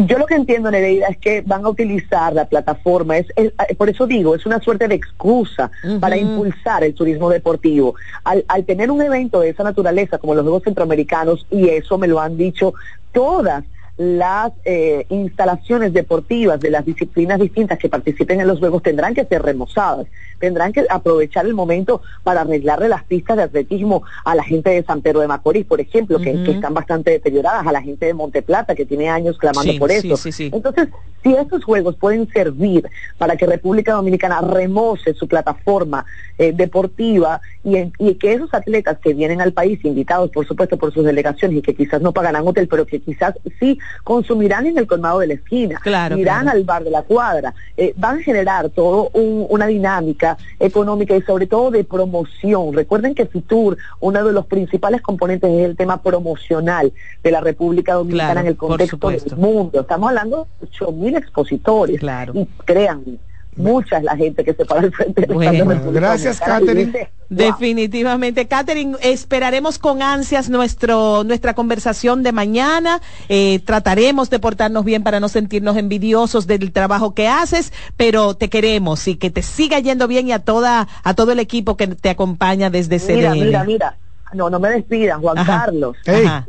Yo 0.06 0.20
lo 0.20 0.26
que 0.26 0.36
entiendo, 0.36 0.70
Nereida, 0.70 1.08
es 1.08 1.18
que 1.18 1.42
van 1.42 1.66
a 1.66 1.70
utilizar 1.70 2.34
la 2.34 2.46
plataforma, 2.46 3.18
es, 3.18 3.28
eh, 3.36 3.52
por 3.78 3.90
eso 3.90 4.06
digo, 4.06 4.36
es 4.36 4.46
una 4.46 4.60
suerte 4.60 4.88
de 4.88 4.96
excusa 4.96 5.72
para 6.00 6.18
impulsar 6.18 6.84
el 6.84 6.94
turismo 6.94 7.30
deportivo. 7.30 7.96
Al, 8.24 8.46
al 8.48 8.64
tener 8.66 8.92
un 8.92 9.02
evento 9.02 9.40
de 9.40 9.50
esa 9.50 9.64
naturaleza 9.64 10.20
como 10.20 10.36
los 10.36 10.44
Juegos 10.44 10.64
Centroamericanos, 10.64 11.48
y 11.50 11.70
eso 11.70 11.98
me 11.98 12.08
lo 12.08 12.20
han 12.20 12.38
dicho 12.38 12.74
todas 13.12 13.64
las 13.98 14.54
eh, 14.64 15.08
instalaciones 15.10 15.92
deportivas 15.92 16.60
de 16.60 16.70
las 16.70 16.86
disciplinas 16.86 17.40
distintas 17.40 17.80
que 17.80 17.90
participen 17.90 18.40
en 18.40 18.48
los 18.48 18.60
Juegos 18.60 18.84
tendrán 18.84 19.16
que 19.16 19.26
ser 19.26 19.42
remozadas, 19.42 20.06
tendrán 20.40 20.74
que 20.74 20.86
aprovechar 20.90 21.46
el 21.46 21.54
momento 21.54 22.02
para 22.24 22.42
arreglarle 22.42 22.90
las 22.90 23.04
pistas 23.04 23.38
de 23.38 23.44
atletismo 23.44 24.04
a 24.26 24.36
la 24.36 24.44
gente 24.44 24.70
de 24.70 24.84
San 24.84 25.02
Pedro 25.02 25.22
de 25.22 25.28
Macorís, 25.28 25.66
por 25.66 25.80
ejemplo, 25.80 26.20
que, 26.20 26.32
están 26.48 26.74
bastante 26.74 27.12
deterioradas, 27.12 27.66
a 27.66 27.72
la 27.72 27.82
gente 27.82 28.06
de 28.06 28.14
Monteplata, 28.14 28.76
que 28.76 28.86
tiene 28.86 29.10
años 29.10 29.38
clamando 29.38 29.74
por 29.78 29.92
eso. 29.92 30.16
Entonces, 30.40 30.90
si 31.24 31.34
estos 31.34 31.64
Juegos 31.64 31.96
pueden 31.96 32.28
servir 32.30 32.88
para 33.18 33.36
que 33.36 33.46
República 33.46 33.94
Dominicana 33.94 34.42
remoce 34.42 35.14
su 35.14 35.28
plataforma 35.28 36.06
eh, 36.38 36.54
deportiva 36.54 37.42
y, 37.64 37.92
y 38.00 38.16
que 38.16 38.34
esos 38.34 38.54
atletas 38.54 38.98
que 39.00 39.14
vienen 39.14 39.42
al 39.42 39.54
país, 39.54 39.84
invitados 39.84 40.30
por 40.32 40.48
supuesto 40.48 40.78
por 40.78 40.94
sus 40.94 41.04
delegaciones 41.04 41.58
y 41.58 41.62
que 41.62 41.76
quizás 41.76 42.02
no 42.02 42.14
pagarán 42.14 42.48
hotel, 42.48 42.68
pero 42.68 42.86
que 42.86 43.00
quizás 43.00 43.34
sí 43.60 43.80
consumirán 44.04 44.66
en 44.68 44.78
el 44.78 44.88
colmado 44.88 45.20
de 45.20 45.28
la 45.28 45.34
esquina, 45.34 45.82
irán 46.16 46.48
al 46.48 46.64
bar 46.64 46.84
de 46.84 46.92
la 46.92 47.04
cuadra, 47.04 47.54
eh, 47.76 47.94
van 47.98 48.20
a 48.20 48.22
generar 48.22 48.70
todo 48.70 49.10
una 49.14 49.68
dinámica 49.68 50.27
económica 50.60 51.16
y 51.16 51.22
sobre 51.22 51.46
todo 51.46 51.72
de 51.72 51.84
promoción. 51.84 52.74
Recuerden 52.74 53.14
que 53.14 53.28
Fitur, 53.28 53.78
uno 54.00 54.26
de 54.26 54.34
los 54.34 54.46
principales 54.48 55.02
componentes 55.02 55.50
es 55.50 55.66
el 55.66 55.78
tema 55.78 56.02
promocional 56.02 56.92
de 57.24 57.32
la 57.32 57.42
República 57.42 57.94
Dominicana 57.94 58.42
en 58.42 58.48
el 58.48 58.58
contexto 58.58 59.10
del 59.10 59.22
mundo. 59.38 59.82
Estamos 59.82 60.10
hablando 60.10 60.48
de 60.60 60.68
8.000 60.68 61.18
expositores 61.18 62.02
y 62.34 62.46
créanme, 62.66 63.18
mucha 63.58 63.98
es 63.98 64.04
la 64.04 64.16
gente 64.16 64.44
que 64.44 64.54
se 64.54 64.66
para 64.66 64.82
al 64.82 64.92
frente 64.92 65.26
bueno, 65.26 65.92
Gracias, 65.92 66.40
Catherine. 66.40 67.10
Definitivamente, 67.30 68.48
Catherine, 68.48 68.98
esperaremos 69.02 69.80
con 69.80 70.02
ansias 70.02 70.50
nuestro, 70.50 71.24
nuestra 71.24 71.54
conversación 71.54 72.24
de 72.24 72.32
mañana. 72.32 73.02
Eh, 73.28 73.60
trataremos 73.66 74.30
de 74.30 74.40
portarnos 74.40 74.86
bien 74.86 75.04
para 75.04 75.20
no 75.20 75.28
sentirnos 75.28 75.76
envidiosos 75.76 76.48
del 76.48 76.72
trabajo 76.72 77.14
que 77.14 77.28
haces, 77.28 77.74
pero 77.98 78.36
te 78.36 78.50
queremos 78.50 79.08
y 79.08 79.16
que 79.16 79.30
te 79.30 79.42
siga 79.42 79.80
yendo 79.80 80.08
bien 80.08 80.28
y 80.28 80.32
a 80.32 80.40
toda, 80.40 80.88
a 81.04 81.14
todo 81.16 81.32
el 81.32 81.40
equipo 81.40 81.76
que 81.76 81.88
te 81.88 82.10
acompaña 82.10 82.70
desde 82.70 82.98
Mira, 83.08 83.34
mira, 83.34 83.64
mira. 83.64 83.98
No, 84.34 84.50
no 84.50 84.60
me 84.60 84.70
despidan, 84.70 85.22
Juan 85.22 85.46
Carlos. 85.46 85.96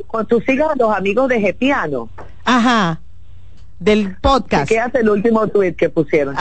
Con 0.07 0.25
tus 0.27 0.47
hijos, 0.49 0.73
los 0.77 0.93
amigos 0.93 1.29
de 1.29 1.39
Gepiano. 1.39 2.09
Ajá 2.43 2.99
del 3.79 4.17
podcast. 4.17 4.69
¿Qué 4.69 4.79
hace 4.79 4.99
el 4.99 5.09
último 5.09 5.47
tweet 5.47 5.73
que 5.73 5.89
pusieron? 5.89 6.35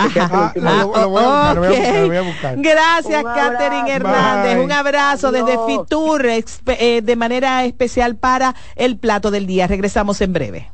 Gracias, 2.56 3.24
Catherine 3.24 3.90
Hernández. 3.90 4.58
Un 4.62 4.72
abrazo 4.72 5.32
desde 5.32 5.56
Fitur 5.66 6.26
eh, 6.26 7.00
de 7.02 7.16
manera 7.16 7.64
especial 7.64 8.16
para 8.16 8.54
el 8.76 8.98
plato 8.98 9.30
del 9.30 9.46
día. 9.46 9.66
Regresamos 9.66 10.20
en 10.20 10.32
breve. 10.32 10.68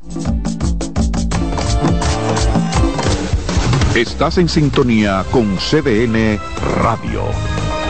Estás 3.95 4.37
en 4.39 4.49
sintonía 4.49 5.23
con 5.31 5.55
CDN 5.57 6.37
Radio. 6.81 7.23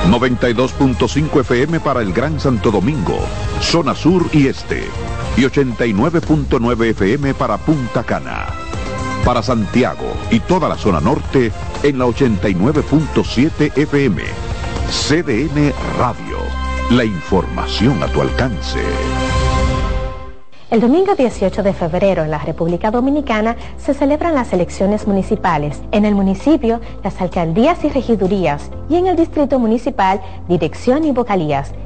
92.5 0.10 1.40
FM 1.42 1.80
para 1.80 2.02
el 2.02 2.14
Gran 2.14 2.40
Santo 2.40 2.70
Domingo, 2.70 3.18
zona 3.60 3.96
sur 3.96 4.24
y 4.32 4.46
este. 4.48 4.84
Y 5.36 5.42
89.9 5.42 6.90
FM 6.92 7.34
para 7.34 7.58
Punta 7.58 8.04
Cana 8.04 8.65
para 9.26 9.42
Santiago 9.42 10.06
y 10.30 10.40
toda 10.40 10.70
la 10.70 10.78
zona 10.78 11.02
norte 11.02 11.52
en 11.84 11.98
la 11.98 12.06
89.7 12.06 13.76
FM. 13.76 14.22
CDN 14.88 15.74
Radio. 15.98 16.38
La 16.92 17.04
información 17.04 18.02
a 18.04 18.08
tu 18.08 18.22
alcance. 18.22 18.80
El 20.70 20.80
domingo 20.80 21.16
18 21.16 21.64
de 21.64 21.74
febrero 21.74 22.24
en 22.24 22.32
la 22.32 22.38
República 22.38 22.92
Dominicana 22.92 23.56
se 23.78 23.94
celebran 23.94 24.36
las 24.36 24.54
elecciones 24.54 25.08
municipales. 25.08 25.82
En 25.92 26.06
el 26.06 26.16
municipio, 26.16 26.80
las 27.04 27.20
alcaldías 27.22 27.84
y 27.84 27.90
regidurías 27.90 28.70
y 28.90 28.96
en 28.96 29.08
el 29.08 29.16
distrito 29.16 29.58
municipal, 29.58 30.22
dirección 30.48 31.04
y 31.06 31.12
vocalías. 31.12 31.72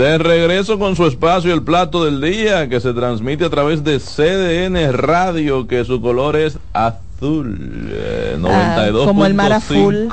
De 0.00 0.16
regreso 0.16 0.78
con 0.78 0.96
su 0.96 1.04
espacio 1.04 1.52
El 1.52 1.62
Plato 1.62 2.06
del 2.06 2.22
Día, 2.22 2.70
que 2.70 2.80
se 2.80 2.94
transmite 2.94 3.44
a 3.44 3.50
través 3.50 3.84
de 3.84 3.98
CDN 3.98 4.94
Radio, 4.94 5.66
que 5.66 5.84
su 5.84 6.00
color 6.00 6.36
es 6.36 6.58
azul 6.72 7.09
azul. 7.20 7.58
92.5. 8.40 9.02
Eh, 9.02 9.04
como 9.04 9.26
el 9.26 9.34
mar 9.34 9.52
azul. 9.52 10.08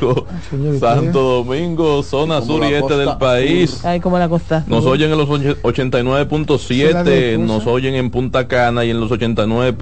Santo 0.80 1.44
Domingo, 1.44 2.04
zona 2.04 2.42
sur 2.42 2.64
y 2.66 2.74
este 2.74 2.98
del 2.98 3.18
país. 3.18 3.86
Ay, 3.86 4.00
como 4.00 4.18
la 4.20 4.28
costa. 4.28 4.64
Nos 4.68 4.86
oyen 4.86 5.12
en 5.12 5.18
los 5.18 5.30
89.7, 5.30 7.40
nos 7.40 7.66
oyen 7.66 7.96
en 7.96 8.12
Punta 8.12 8.48
Cana 8.48 8.86
y 8.86 8.92
en 8.92 9.00
los 9.00 9.12
89. 9.12 9.76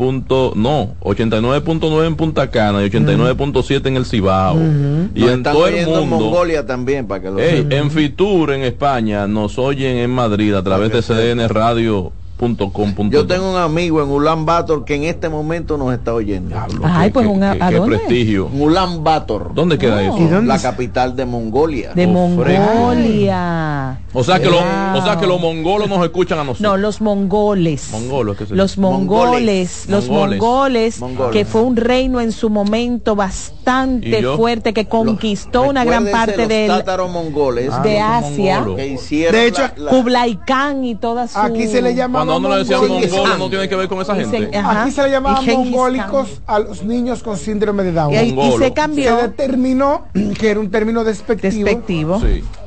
no, 0.56 0.96
89.9 1.02 2.08
en 2.08 2.16
Punta 2.16 2.50
Cana 2.52 2.82
y 2.84 2.90
89.7 2.90 3.88
en 3.88 3.98
el 3.98 4.06
Cibao. 4.06 4.58
Y 5.16 5.28
en 5.28 5.44
todo 5.44 5.68
el 5.68 5.88
mundo. 5.88 6.06
Mongolia 6.06 6.66
también, 6.66 7.08
para 7.08 7.22
que 7.22 7.32
lo 7.32 7.40
En 7.40 7.92
Fitur, 7.92 8.54
en 8.54 8.64
España, 8.64 9.28
nos 9.28 9.58
oyen 9.58 9.98
en 9.98 10.12
Madrid 10.12 10.54
a 10.54 10.64
través 10.64 10.92
de 10.92 11.02
CDN 11.02 11.50
Radio 11.50 12.14
yo 13.10 13.26
tengo 13.26 13.52
un 13.52 13.58
amigo 13.58 14.04
en 14.04 14.10
Ulan 14.10 14.46
Bator 14.46 14.84
que 14.84 14.96
en 14.96 15.06
este 15.06 15.30
momento 15.30 15.78
nos 15.78 15.94
está 15.94 16.14
oyendo. 16.14 16.56
Ay, 16.84 17.10
pues 17.10 17.26
un 17.26 17.40
qué, 17.40 17.82
prestigio. 17.82 18.48
Ulan 18.48 19.04
Bator. 19.04 19.54
¿Dónde 19.54 19.78
queda 19.78 20.04
eso? 20.04 20.42
La 20.42 20.60
capital 20.60 21.16
de 21.16 21.26
Mongolia. 21.26 21.94
De 21.94 22.08
Mongolia. 22.08 24.00
O 24.12 24.24
sea 24.24 24.40
que, 24.40 24.50
o 24.50 25.04
sea 25.04 25.18
que 25.18 25.28
los 25.28 25.40
mongolos 25.40 25.88
nos 25.88 26.04
escuchan 26.04 26.40
a 26.40 26.44
nosotros. 26.44 26.62
No, 26.62 26.78
los 26.78 27.00
mongoles. 27.00 27.92
los 28.50 28.78
mongoles. 28.78 29.86
Los 29.88 30.10
mongoles, 30.10 31.00
que 31.32 31.46
fue 31.46 31.62
un 31.62 31.78
reino 31.78 32.20
en 32.20 32.32
su 32.34 32.50
momento 32.50 33.16
bastante 33.16 33.55
fuerte 34.36 34.74
que 34.74 34.88
conquistó 34.88 35.64
una 35.64 35.84
gran 35.84 36.06
parte 36.08 36.48
del, 36.48 36.72
mongoles 37.10 37.72
de 37.84 38.00
Asia. 38.00 38.66
de 38.66 39.48
hecho, 39.48 39.64
Kublai 39.90 40.40
Khan 40.46 40.84
y 40.84 40.96
todas 40.96 41.32
sus... 41.32 41.44
Aquí 41.44 41.68
se 41.68 41.82
le 41.82 41.96
llama 41.96 42.20
cuando 42.20 42.38
uno 42.38 42.50
le 42.50 42.64
decía 42.64 42.78
no 43.38 43.50
tiene 43.50 43.68
que 43.68 43.76
ver 43.76 43.88
con 43.88 44.02
esa 44.02 44.16
gente. 44.16 44.52
Aquí 44.58 44.92
se 44.92 45.04
le 45.04 45.12
llamaba 45.12 45.42
mongólicos 45.42 46.42
a 46.46 46.60
los 46.60 46.84
niños 46.84 47.24
con 47.24 47.38
síndrome 47.38 47.84
de 47.84 47.92
Down. 47.92 48.14
Y, 48.14 48.58
se 48.58 48.74
cambió. 48.74 49.18
Se 49.18 49.22
determinó 49.24 50.06
que 50.40 50.50
era 50.50 50.60
un 50.60 50.70
término 50.70 51.04
despectivo. 51.04 51.66
despectivo. 51.66 52.22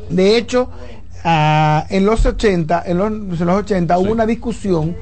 De 0.08 0.36
hecho, 0.36 0.70
uh, 1.24 1.80
en 1.88 2.04
los 2.04 2.24
80, 2.24 2.82
en 2.86 2.98
los, 2.98 3.40
en 3.40 3.46
los 3.46 3.56
80 3.56 3.98
hubo 3.98 4.12
una 4.12 4.26
discusión 4.26 4.96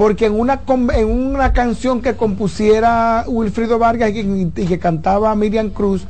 porque 0.00 0.24
en 0.24 0.40
una 0.40 0.62
en 0.94 1.10
una 1.10 1.52
canción 1.52 2.00
que 2.00 2.16
compusiera 2.16 3.26
Wilfrido 3.28 3.78
Vargas 3.78 4.10
y 4.14 4.46
que 4.46 4.78
cantaba 4.78 5.34
Miriam 5.34 5.68
Cruz 5.68 6.06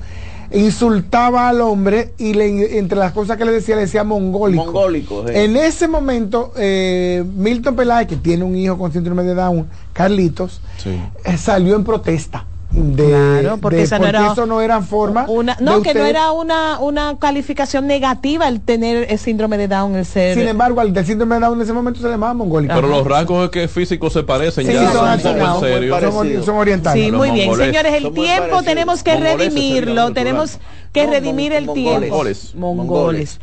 insultaba 0.52 1.48
al 1.48 1.60
hombre 1.60 2.14
y 2.16 2.34
le, 2.34 2.78
entre 2.78 2.96
las 2.96 3.10
cosas 3.10 3.36
que 3.36 3.44
le 3.44 3.50
decía 3.50 3.74
le 3.74 3.82
decía 3.82 4.04
mongólico. 4.04 4.66
Mongólico 4.66 5.28
En 5.28 5.56
ese 5.56 5.88
momento, 5.88 6.52
eh, 6.56 7.24
Milton 7.34 7.74
Peláez, 7.74 8.06
que 8.06 8.14
tiene 8.14 8.44
un 8.44 8.54
hijo 8.54 8.78
con 8.78 8.92
síndrome 8.92 9.24
de 9.24 9.34
Down, 9.34 9.68
Carlitos, 9.92 10.60
eh, 10.84 11.36
salió 11.36 11.74
en 11.74 11.82
protesta 11.82 12.46
de, 12.72 13.04
claro, 13.04 13.58
porque, 13.58 13.82
eso, 13.82 13.98
no 14.46 14.60
era, 14.60 14.80
forma 14.80 15.24
una, 15.28 15.56
no 15.60 15.82
que 15.82 15.92
no 15.92 16.04
era 16.04 16.30
una 16.30 16.78
una 16.78 17.16
calificación 17.18 17.88
negativa 17.88 18.46
el 18.46 18.60
tener 18.60 19.10
el 19.10 19.18
síndrome 19.18 19.58
de 19.58 19.66
Down 19.66 19.96
el 19.96 20.06
ser 20.06 20.36
sin 20.36 20.46
embargo 20.46 20.80
al 20.80 20.92
del 20.92 21.04
síndrome 21.04 21.34
de 21.34 21.40
Down 21.40 21.58
en 21.58 21.62
ese 21.62 21.72
momento 21.72 22.00
se 22.00 22.06
le 22.06 22.12
llamaba 22.12 22.34
mongólico. 22.34 22.72
Pero 22.74 22.86
los 22.86 23.04
rasgos 23.04 23.50
que 23.50 23.66
físicos 23.66 24.12
se 24.12 24.22
parecen 24.22 24.66
ya 24.68 24.92
son, 24.92 26.44
son, 26.44 26.56
orientales. 26.56 27.04
Sí 27.04 27.10
muy 27.10 27.32
bien 27.32 27.54
señores 27.56 27.92
el 27.94 28.12
tiempo 28.12 28.62
tenemos 28.62 29.02
que 29.02 29.16
redimirlo 29.16 30.12
tenemos 30.12 30.58
que 30.92 31.06
redimir 31.06 31.52
el 31.52 31.72
tiempo. 31.72 32.00
Mongoles. 32.00 32.54
Mongoles. 32.56 33.40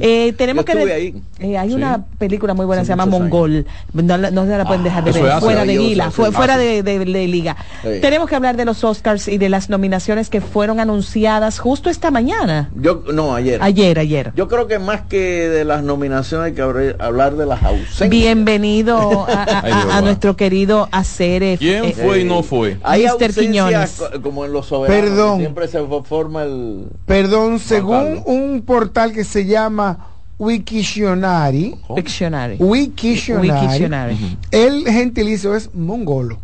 Eh, 0.00 0.34
tenemos 0.36 0.64
Yo 0.66 0.72
que 0.74 0.92
ahí. 0.92 1.22
eh, 1.38 1.56
hay 1.56 1.68
Sí. 1.70 1.74
una 1.74 2.04
película 2.18 2.52
muy 2.54 2.66
buena 2.66 2.84
se 2.84 2.88
llama 2.90 3.06
Mongol. 3.06 3.64
No, 3.94 4.44
se 4.44 4.58
la 4.58 4.64
pueden 4.66 4.82
dejar 4.82 5.04
de 5.04 5.12
ver. 5.12 5.40
Fuera 5.40 5.64
de 5.64 5.76
sí. 5.78 6.00
fue, 6.10 6.30
fuera 6.32 6.54
Asia. 6.54 6.66
de, 6.66 6.82
de- 6.82 6.98
de 7.04 7.26
liga. 7.28 7.56
Sí. 7.82 7.88
Tenemos 8.02 8.28
que 8.28 8.36
hablar 8.36 8.56
de 8.56 8.64
los 8.66 8.84
Oscars 8.84 9.28
y 9.28 9.38
de 9.38 9.48
las 9.48 9.70
nominaciones 9.70 10.28
que 10.28 10.40
fueron 10.40 10.78
anunciadas 10.80 11.58
justo 11.58 11.88
esta 11.88 12.10
mañana. 12.10 12.70
Yo, 12.74 13.02
no, 13.12 13.34
ayer. 13.34 13.62
Ayer, 13.62 13.98
ayer. 13.98 14.32
Yo 14.36 14.48
creo 14.48 14.66
que 14.66 14.78
más 14.78 15.02
que 15.02 15.48
de 15.48 15.64
las 15.64 15.82
nominaciones 15.82 16.48
hay 16.48 16.52
que 16.54 16.62
hablar- 16.62 16.96
hablar 16.98 17.36
de 17.36 17.46
las 17.46 17.62
ausencias. 17.62 18.10
Bienvenido 18.10 19.24
a, 19.26 19.32
a- 19.44 19.60
a- 19.60 19.96
a 19.98 20.00
nuestro 20.02 20.36
querido 20.36 20.88
Acere. 20.92 21.56
¿Quién 21.58 21.84
eh, 21.86 21.94
fue 21.94 22.20
y 22.20 22.24
no 22.24 22.42
fue? 22.42 22.76
Hay 22.82 23.04
Mr. 23.04 23.10
ausencias 23.12 23.46
Quiñones. 23.46 23.90
co- 23.92 24.22
como 24.22 24.44
en 24.44 24.52
los 24.52 24.66
soberanos. 24.66 25.02
Perdón. 25.10 25.38
Siempre 25.40 25.68
se 25.68 25.80
forma 26.04 26.42
el... 26.42 26.88
Perdón, 27.06 27.58
según 27.58 28.04
Carlos. 28.04 28.22
un 28.26 28.62
portal 28.62 29.12
que 29.12 29.24
se 29.24 29.44
llama 29.46 30.06
Wiktionary. 30.38 31.76
Wiktionary, 31.88 32.56
Wiktionary. 32.58 34.38
el 34.50 34.84
gentilicio 34.86 35.54
es 35.54 35.74
mongolo. 35.74 36.38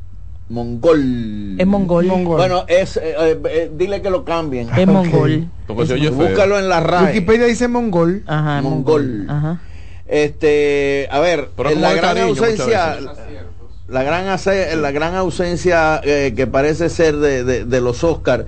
Mongol. 0.48 1.56
Es 1.58 1.66
mongol. 1.66 2.06
Mongol. 2.06 2.36
Bueno, 2.36 2.64
es, 2.68 2.96
eh, 2.98 3.14
eh, 3.18 3.40
eh, 3.50 3.70
dile 3.76 4.00
que 4.00 4.10
lo 4.10 4.24
cambien. 4.24 4.68
Es 4.76 4.86
mongol. 4.86 5.48
Búscalo 5.66 6.58
en 6.58 6.68
la 6.68 6.78
RAE. 6.80 7.06
Wikipedia 7.06 7.46
dice 7.46 7.66
mongol. 7.66 8.22
Ajá, 8.26 8.62
Mongol. 8.62 9.26
Ajá. 9.28 9.60
Este, 10.06 11.08
a 11.10 11.18
ver, 11.18 11.50
en 11.68 11.80
la 11.80 11.94
gran 11.94 12.14
cariño 12.14 12.26
ausencia, 12.28 12.96
la 13.88 14.02
gran, 14.04 14.28
ase- 14.28 14.76
la 14.76 14.92
gran 14.92 15.16
ausencia 15.16 16.00
eh, 16.04 16.32
que 16.36 16.46
parece 16.46 16.90
ser 16.90 17.16
de, 17.16 17.42
de- 17.42 17.64
de 17.64 17.80
los 17.80 18.04
Oscars 18.04 18.44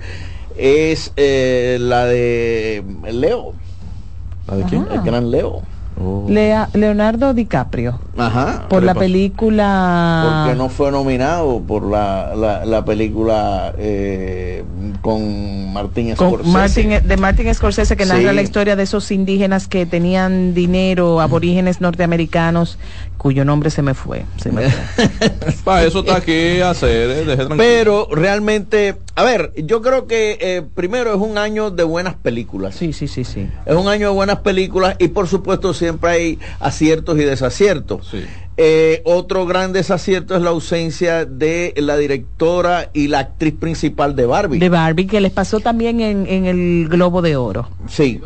es 0.59 1.11
eh, 1.17 1.77
la 1.79 2.05
de 2.05 2.83
Leo, 3.11 3.53
¿La 4.47 4.57
de 4.57 4.63
quién? 4.63 4.85
el 4.91 5.01
gran 5.01 5.31
Leo. 5.31 5.61
Oh. 6.01 6.25
Lea- 6.29 6.69
Leonardo 6.73 7.33
DiCaprio. 7.33 7.99
Ajá. 8.17 8.67
Por 8.69 8.79
¿Qué 8.79 8.85
la 8.85 8.93
pasó? 8.93 9.01
película. 9.01 10.43
Porque 10.45 10.57
no 10.57 10.69
fue 10.69 10.91
nominado 10.91 11.59
por 11.61 11.83
la, 11.89 12.33
la, 12.35 12.63
la 12.65 12.85
película 12.85 13.73
eh, 13.77 14.63
con 15.01 15.73
Martín 15.73 16.15
con 16.15 16.29
Scorsese. 16.29 16.51
Martin, 16.53 17.07
de 17.07 17.17
Martin 17.17 17.53
Scorsese 17.53 17.97
que 17.97 18.05
narra 18.05 18.31
la 18.31 18.41
historia 18.41 18.77
de 18.77 18.83
esos 18.83 19.11
indígenas 19.11 19.67
que 19.67 19.85
tenían 19.85 20.53
dinero, 20.53 21.19
aborígenes 21.19 21.81
norteamericanos, 21.81 22.77
cuyo 23.19 23.43
nombre 23.43 23.69
se 23.69 23.81
me 23.81 23.93
fue. 23.93 24.25
Se 24.37 24.49
me 24.49 24.69
fue. 24.69 25.29
Para 25.65 25.83
eso 25.83 25.99
está 25.99 26.15
aquí 26.15 26.61
hacer, 26.61 27.11
eh, 27.11 27.25
deje. 27.25 27.47
Pero 27.57 28.07
realmente, 28.09 28.95
a 29.13 29.23
ver, 29.23 29.51
yo 29.57 29.81
creo 29.81 30.07
que 30.07 30.37
eh, 30.39 30.63
primero 30.73 31.13
es 31.13 31.19
un 31.19 31.37
año 31.37 31.69
de 31.69 31.83
buenas 31.83 32.15
películas. 32.15 32.75
Sí, 32.75 32.93
sí, 32.93 33.09
sí, 33.09 33.25
sí. 33.25 33.49
Es 33.65 33.75
un 33.75 33.89
año 33.89 34.07
de 34.07 34.13
buenas 34.13 34.39
películas 34.39 34.95
y 34.99 35.09
por 35.09 35.27
supuesto 35.27 35.73
siempre 35.73 36.11
hay 36.11 36.39
aciertos 36.61 37.19
y 37.19 37.23
desaciertos. 37.25 38.07
Sí. 38.09 38.25
Eh, 38.61 39.01
otro 39.05 39.45
gran 39.45 39.71
desacierto 39.71 40.35
es 40.35 40.41
la 40.41 40.49
ausencia 40.49 41.23
de 41.23 41.73
la 41.77 41.95
directora 41.95 42.89
y 42.93 43.07
la 43.07 43.19
actriz 43.19 43.53
principal 43.53 44.17
de 44.17 44.25
Barbie. 44.25 44.59
De 44.59 44.67
Barbie, 44.67 45.07
que 45.07 45.21
les 45.21 45.31
pasó 45.31 45.61
también 45.61 46.01
en, 46.01 46.27
en 46.27 46.45
el 46.45 46.89
Globo 46.89 47.21
de 47.21 47.37
Oro. 47.37 47.69
sí. 47.87 48.19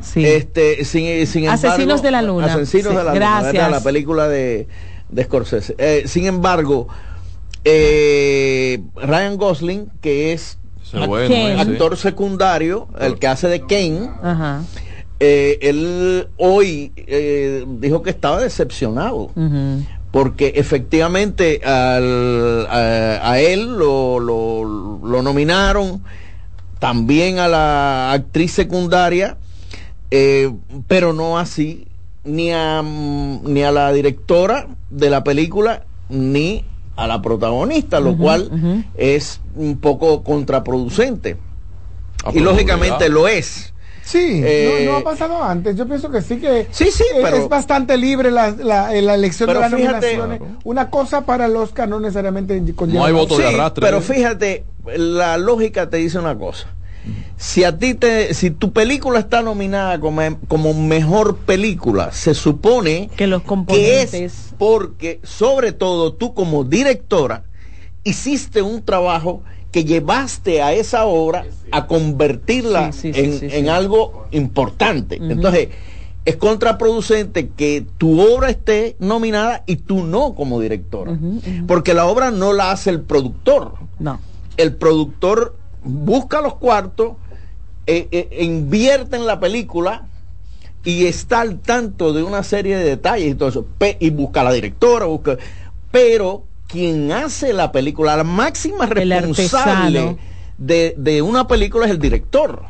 Sí. 0.00 0.24
Este, 0.24 0.84
sin, 0.84 1.26
sin 1.26 1.48
Asesinos 1.48 2.02
de 2.02 2.10
la 2.12 2.22
Luna. 2.22 2.46
Asesinos 2.54 2.92
Sí, 2.92 2.96
de 2.98 3.04
la 3.04 3.14
gracias. 3.14 3.54
Luna, 3.54 3.68
la 3.70 3.80
película 3.82 4.28
de, 4.28 4.68
de 5.08 5.24
Scorsese. 5.24 5.74
Eh, 5.78 6.04
sin 6.06 6.26
embargo, 6.26 6.86
eh, 7.64 8.80
Ryan 8.96 9.36
Gosling, 9.36 9.90
que 10.00 10.32
es 10.34 10.58
bueno, 10.92 11.28
Ken. 11.28 11.32
eh, 11.32 11.54
sí. 11.64 11.70
actor 11.72 11.96
secundario, 11.96 12.86
el 13.00 13.18
que 13.18 13.26
hace 13.26 13.48
de 13.48 13.60
Kane, 13.62 14.10
Ajá. 14.22 14.62
Eh, 15.20 15.58
él 15.62 16.28
hoy 16.36 16.92
eh, 16.96 17.64
dijo 17.80 18.02
que 18.02 18.10
estaba 18.10 18.40
decepcionado 18.40 19.30
porque 20.10 20.52
efectivamente 20.56 21.60
al- 21.64 22.66
a, 22.68 23.30
a 23.30 23.40
él 23.40 23.76
lo, 23.76 24.18
lo- 24.20 25.00
lo 25.04 25.22
nominaron 25.22 26.02
también 26.78 27.38
a 27.38 27.48
la 27.48 28.12
actriz 28.12 28.52
secundaria 28.52 29.36
eh, 30.10 30.52
pero 30.88 31.12
no 31.12 31.38
así 31.38 31.86
ni 32.24 32.52
a 32.52 32.82
ni 32.82 33.62
a 33.62 33.70
la 33.70 33.92
directora 33.92 34.68
de 34.90 35.10
la 35.10 35.24
película 35.24 35.84
ni 36.08 36.64
a 36.96 37.06
la 37.06 37.20
protagonista 37.22 38.00
lo 38.00 38.16
cual 38.16 38.48
es 38.94 39.40
un 39.56 39.78
poco 39.78 40.22
contraproducente. 40.22 41.36
Ah, 42.24 42.30
y 42.32 42.38
lógicamente 42.40 43.04
ya. 43.04 43.08
lo 43.08 43.26
es 43.28 43.73
Sí, 44.04 44.42
Eh, 44.44 44.82
no, 44.86 44.92
no 44.92 44.98
ha 44.98 45.02
pasado 45.04 45.42
antes. 45.42 45.76
Yo 45.76 45.86
pienso 45.86 46.10
que 46.10 46.20
sí 46.20 46.36
que 46.38 46.68
Sí, 46.70 46.90
sí, 46.92 47.04
eh, 47.14 47.20
pero- 47.22 47.38
es 47.38 47.48
bastante 47.48 47.96
libre 47.96 48.30
la, 48.30 48.50
la, 48.50 48.92
la 48.92 49.14
elección 49.14 49.46
Pero 49.46 49.60
de 49.60 49.70
las 49.70 49.74
fíjate- 49.80 50.16
nominaciones. 50.18 50.40
Una 50.64 50.90
cosa 50.90 51.22
para 51.22 51.46
el 51.46 51.56
Oscar 51.56 51.88
no 51.88 51.98
necesariamente 52.00 52.62
conlleva. 52.74 53.00
No 53.00 53.06
hay 53.06 53.12
voto 53.14 53.38
de 53.38 53.48
Sí, 53.48 53.54
arrastre. 53.54 53.80
pero 53.84 53.98
¿eh? 53.98 54.02
fíjate, 54.02 54.64
la 54.96 55.38
lógica 55.38 55.88
te 55.88 55.96
dice 55.96 56.18
una 56.18 56.36
cosa. 56.36 56.68
Si 57.36 57.64
a 57.64 57.76
ti 57.78 57.94
te, 57.94 58.32
si 58.34 58.50
tu 58.50 58.72
película 58.72 59.18
está 59.18 59.42
nominada 59.42 60.00
como, 60.00 60.22
como 60.48 60.72
mejor 60.72 61.36
película, 61.38 62.12
se 62.12 62.32
supone 62.34 63.10
Que 63.16 63.26
los 63.26 63.42
que 63.42 63.48
componentes. 63.48 64.14
es 64.14 64.54
porque, 64.58 65.20
sobre 65.22 65.72
todo, 65.72 66.14
tú 66.14 66.32
como 66.34 66.64
directora 66.64 67.44
hiciste 68.04 68.62
un 68.62 68.82
trabajo 68.84 69.42
que 69.74 69.84
llevaste 69.84 70.62
a 70.62 70.72
esa 70.72 71.04
obra 71.04 71.46
a 71.72 71.88
convertirla 71.88 72.92
Sí, 72.92 73.12
sí, 73.12 73.38
sí, 73.40 73.48
en, 73.50 73.68
algo 73.68 74.28
importante. 74.30 75.16
Entonces, 75.16 75.70
es 76.24 76.36
contraproducente 76.36 77.48
que 77.48 77.84
tu 77.98 78.20
obra 78.20 78.50
esté 78.50 78.94
nominada 79.00 79.64
y 79.66 79.74
tú 79.74 80.04
no 80.04 80.36
como 80.36 80.60
directora. 80.60 81.18
Porque 81.66 81.92
la 81.92 82.06
obra 82.06 82.30
no 82.30 82.52
la 82.52 82.70
hace 82.70 82.90
el 82.90 83.00
productor. 83.00 83.74
No. 83.98 84.20
El 84.56 84.76
productor 84.76 85.56
busca 85.82 86.40
los 86.40 86.54
cuartos, 86.54 87.14
eh, 87.88 88.06
eh, 88.12 88.44
invierte 88.44 89.16
en 89.16 89.26
la 89.26 89.40
película 89.40 90.06
y 90.84 91.06
está 91.06 91.40
al 91.40 91.58
tanto 91.58 92.12
de 92.12 92.22
una 92.22 92.44
serie 92.44 92.76
de 92.76 92.84
detalles 92.84 93.32
y 93.32 93.34
todo 93.34 93.48
eso. 93.48 93.66
Pe- 93.76 93.96
y 93.98 94.10
busca 94.10 94.42
a 94.42 94.44
la 94.44 94.52
directora, 94.52 95.06
busca. 95.06 95.36
Pero 95.90 96.44
quien 96.66 97.12
hace 97.12 97.52
la 97.52 97.70
película, 97.72 98.16
la 98.16 98.24
máxima 98.24 98.86
responsable 98.86 100.16
de, 100.58 100.94
de 100.96 101.22
una 101.22 101.46
película 101.46 101.86
es 101.86 101.90
el 101.92 101.98
director, 101.98 102.62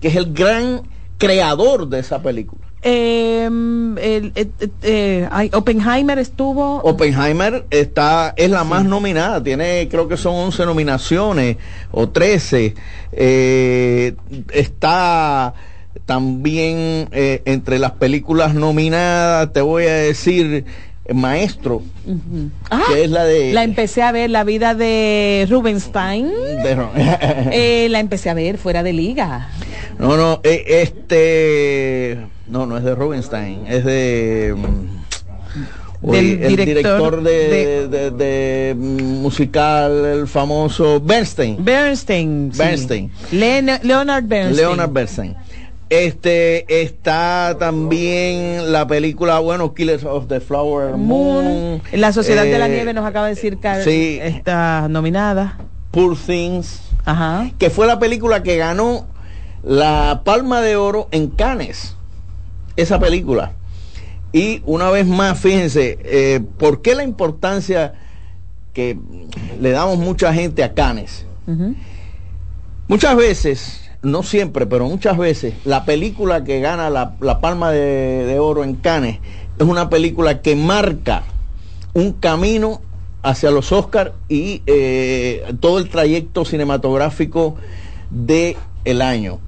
que 0.00 0.08
es 0.08 0.16
el 0.16 0.32
gran 0.32 0.82
creador 1.18 1.88
de 1.88 2.00
esa 2.00 2.20
película. 2.22 2.60
Eh, 2.86 3.44
el- 3.46 4.32
eh, 4.34 4.50
eh, 4.60 4.68
eh, 4.82 5.28
ay, 5.30 5.50
Oppenheimer 5.54 6.18
estuvo. 6.18 6.82
Oppenheimer 6.82 7.64
está 7.70 8.34
es 8.36 8.50
la 8.50 8.62
más 8.64 8.84
nominada, 8.84 9.42
tiene 9.42 9.88
creo 9.90 10.06
que 10.06 10.18
son 10.18 10.34
11 10.34 10.66
nominaciones 10.66 11.56
o 11.92 12.10
13. 12.10 12.74
Eh, 13.12 14.14
está 14.52 15.54
también 16.04 17.08
entre 17.12 17.78
las 17.78 17.92
películas 17.92 18.54
nominadas, 18.54 19.52
te 19.54 19.62
voy 19.62 19.84
a 19.84 19.94
decir 19.94 20.66
Maestro, 21.12 21.82
Ujú. 22.06 22.50
Ah, 22.70 22.82
que 22.88 23.04
es 23.04 23.10
la 23.10 23.24
de 23.24 23.52
la 23.52 23.62
empecé 23.64 24.02
a 24.02 24.10
ver, 24.12 24.30
la 24.30 24.42
vida 24.44 24.74
de 24.74 25.46
Rubenstein. 25.50 26.28
de- 26.28 26.78
Eh, 27.52 27.88
la 27.90 28.00
empecé 28.00 28.30
a 28.30 28.34
ver 28.34 28.56
fuera 28.56 28.82
de 28.82 28.92
liga. 28.94 29.48
No, 29.98 30.16
no, 30.16 30.40
eh, 30.44 30.64
este 30.68 32.18
no, 32.48 32.66
no 32.66 32.76
es 32.78 32.84
de 32.84 32.94
Rubinstein, 32.94 33.66
es 33.66 33.84
de 33.84 34.54
mm, 34.56 36.10
Del 36.10 36.42
el 36.42 36.56
director 36.56 37.22
director, 37.22 37.22
de, 37.22 38.10
de- 38.10 38.74
mm, 38.76 39.22
musical, 39.22 40.04
el 40.04 40.26
famoso 40.28 41.00
Bernstein. 41.00 41.56
Bernstein. 41.64 42.50
sí. 42.52 42.58
Bernstein. 42.58 43.10
Len- 43.32 43.80
Leonard 43.82 44.24
Bernstein. 44.24 44.56
Leonard 44.56 44.90
Bernstein. 44.92 45.34
Este 46.02 46.82
está 46.82 47.54
también 47.56 48.72
la 48.72 48.84
película, 48.84 49.38
bueno, 49.38 49.74
Killers 49.74 50.02
of 50.02 50.26
the 50.26 50.40
Flower 50.40 50.96
Moon. 50.96 51.44
Moon. 51.44 51.82
La 51.92 52.12
Sociedad 52.12 52.42
de 52.42 52.58
la 52.58 52.66
eh, 52.66 52.70
Nieve 52.70 52.92
nos 52.92 53.06
acaba 53.06 53.28
de 53.28 53.36
decir 53.36 53.58
que 53.58 53.84
sí. 53.84 54.18
está 54.20 54.88
nominada. 54.88 55.56
Poor 55.92 56.16
Things, 56.16 56.80
Ajá. 57.04 57.48
que 57.58 57.70
fue 57.70 57.86
la 57.86 58.00
película 58.00 58.42
que 58.42 58.56
ganó 58.56 59.06
la 59.62 60.22
Palma 60.24 60.62
de 60.62 60.74
Oro 60.74 61.06
en 61.12 61.28
Cannes. 61.28 61.94
Esa 62.74 62.98
película. 62.98 63.52
Y 64.32 64.62
una 64.66 64.90
vez 64.90 65.06
más, 65.06 65.38
fíjense, 65.38 65.96
eh, 66.02 66.40
¿por 66.58 66.82
qué 66.82 66.96
la 66.96 67.04
importancia 67.04 67.94
que 68.72 68.98
le 69.60 69.70
damos 69.70 69.98
mucha 69.98 70.34
gente 70.34 70.64
a 70.64 70.74
Cannes? 70.74 71.24
Muchas 72.88 73.14
veces, 73.14 73.83
no 74.04 74.22
siempre, 74.22 74.66
pero 74.66 74.86
muchas 74.86 75.18
veces, 75.18 75.54
la 75.64 75.84
película 75.84 76.44
que 76.44 76.60
gana 76.60 76.90
la, 76.90 77.14
la 77.20 77.40
Palma 77.40 77.70
de, 77.70 78.24
de 78.26 78.38
Oro 78.38 78.62
en 78.62 78.74
Cannes 78.76 79.18
es 79.58 79.66
una 79.66 79.88
película 79.90 80.42
que 80.42 80.56
marca 80.56 81.24
un 81.94 82.12
camino 82.12 82.80
hacia 83.22 83.50
los 83.50 83.72
Oscars 83.72 84.12
y 84.28 84.62
eh, 84.66 85.54
todo 85.60 85.78
el 85.78 85.88
trayecto 85.88 86.44
cinematográfico 86.44 87.56
de 88.10 88.56
el 88.84 89.00
año. 89.00 89.40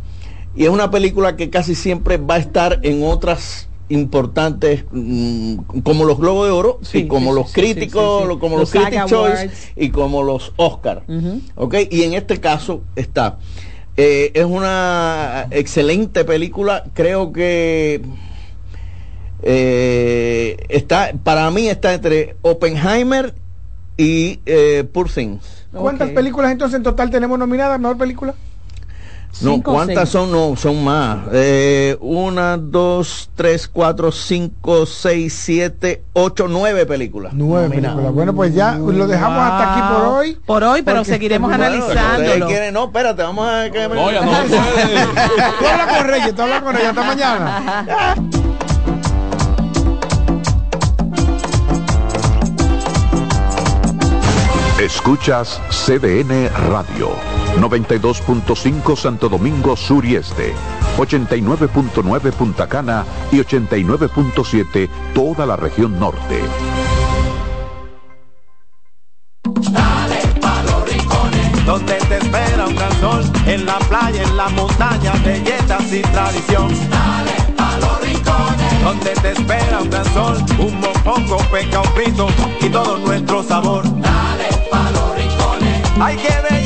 Y 0.57 0.65
es 0.65 0.71
una 0.71 0.91
película 0.91 1.37
que 1.37 1.51
casi 1.51 1.75
siempre 1.75 2.17
va 2.17 2.37
a 2.37 2.39
estar 2.39 2.81
en 2.83 3.05
otras 3.05 3.69
importantes 3.89 4.85
mm, 4.91 5.57
como 5.85 6.05
los 6.05 6.19
Globos 6.19 6.47
de 6.47 6.53
Oro 6.53 6.81
y 6.93 7.07
como 7.07 7.33
los 7.33 7.53
críticos 7.53 8.37
como 8.39 8.57
los, 8.59 8.71
Critics 8.71 9.07
Choice 9.07 9.51
y 9.77 9.91
como 9.91 10.25
los 10.25 10.53
Oscar 10.57 11.05
y 11.07 12.03
en 12.03 12.15
este 12.15 12.41
caso 12.41 12.83
está 12.97 13.39
eh, 13.97 14.33
es 14.35 14.45
una 14.45 15.47
excelente 15.51 16.25
película 16.25 16.85
creo 16.95 17.33
que 17.33 18.03
eh, 19.43 20.57
está 20.69 21.13
para 21.23 21.51
mí 21.51 21.69
está 21.69 21.95
entre 21.95 22.37
Oppenheimer 22.43 23.35
y 23.97 24.41
eh, 24.47 24.85
Poor 24.93 25.11
Things. 25.11 25.67
¿cuántas 25.73 26.11
películas 26.11 26.53
entonces 26.53 26.77
en 26.77 26.83
total 26.83 27.11
tenemos 27.11 27.39
nominadas 27.39 27.79
mejor 27.79 27.99
película? 27.99 28.35
No, 29.41 29.63
¿cuántas 29.63 30.09
son? 30.09 30.33
No, 30.33 30.57
son 30.57 30.83
más. 30.83 31.19
Eh, 31.33 31.97
una, 32.01 32.57
dos, 32.57 33.31
tres, 33.35 33.69
cuatro, 33.69 34.11
cinco, 34.11 34.87
seis, 34.87 35.35
siete, 35.35 36.03
ocho, 36.13 36.49
nueve 36.49 36.87
películas. 36.87 37.33
Nueve 37.35 37.69
películas. 37.69 38.13
Bueno, 38.13 38.35
pues 38.35 38.55
ya 38.55 38.77
lo 38.77 39.07
dejamos 39.07 39.39
hasta 39.39 39.73
aquí 39.73 39.95
por 39.95 40.05
hoy. 40.07 40.39
Por 40.47 40.65
hoy, 40.65 40.83
pero 40.83 41.05
seguiremos 41.05 41.53
analizando. 41.53 42.49
No, 42.73 42.85
espérate, 42.85 43.23
vamos 43.23 43.47
a... 43.49 43.71
Que 43.71 43.89
no, 43.89 44.11
ya 44.11 44.21
no 44.23 44.33
tú 45.59 45.67
hablas 45.67 45.97
con 45.97 46.07
Reyes, 46.07 46.35
tú 46.35 46.43
hablas 46.43 46.63
con 46.63 46.75
Reyes. 46.75 46.89
Hasta 46.89 47.03
mañana. 47.03 48.15
Escuchas 54.81 55.61
CDN 55.71 56.51
Radio, 56.69 57.11
92.5 57.61 58.97
Santo 58.97 59.29
Domingo 59.29 59.77
Sur 59.77 60.05
y 60.05 60.17
Este, 60.17 60.55
89.9 60.99 62.33
Punta 62.33 62.69
Cana 62.69 63.05
y 63.33 63.39
89.7 63.39 64.89
toda 65.15 65.47
la 65.47 65.57
región 65.57 65.99
norte. 65.99 66.41
Dale 69.71 70.21
pa 70.41 70.63
los 70.63 70.91
rincones, 70.91 71.67
donde 71.67 71.95
te 71.95 72.19
espera 72.19 72.67
un 72.67 72.77
gran 72.77 73.01
sol, 73.01 73.25
en 73.47 73.67
la 73.67 73.79
playa, 73.79 74.23
en 74.23 74.37
la 74.37 74.49
montaña, 74.49 75.13
belletas 75.25 75.93
y 75.93 76.03
tradición. 76.03 76.69
Dale 76.91 77.55
pa 77.57 77.79
los 77.79 78.01
rincones, 78.01 78.83
donde 78.85 79.11
te 79.11 79.33
espera 79.33 79.81
un 79.81 79.91
gran 79.91 80.05
sol, 80.13 80.45
un 80.59 80.81
mopongo, 80.81 81.39
peca, 81.51 81.81
un 81.81 81.95
pito 81.95 82.29
y 82.61 82.69
todo 82.69 82.99
nuestro 82.99 83.43
sabor. 83.43 83.85
Dale 84.01 84.57
hay 85.99 86.17
que 86.17 86.29
ver 86.29 86.66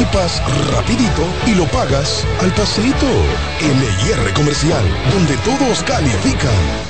equipas 0.00 0.42
rapidito 0.72 1.26
y 1.46 1.54
lo 1.54 1.66
pagas 1.66 2.24
al 2.40 2.50
pasito. 2.54 3.06
LIR 3.60 4.32
Comercial, 4.32 4.84
donde 5.12 5.36
todos 5.38 5.82
califican. 5.82 6.89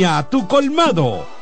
a 0.00 0.22
tu 0.22 0.46
colmado. 0.46 1.41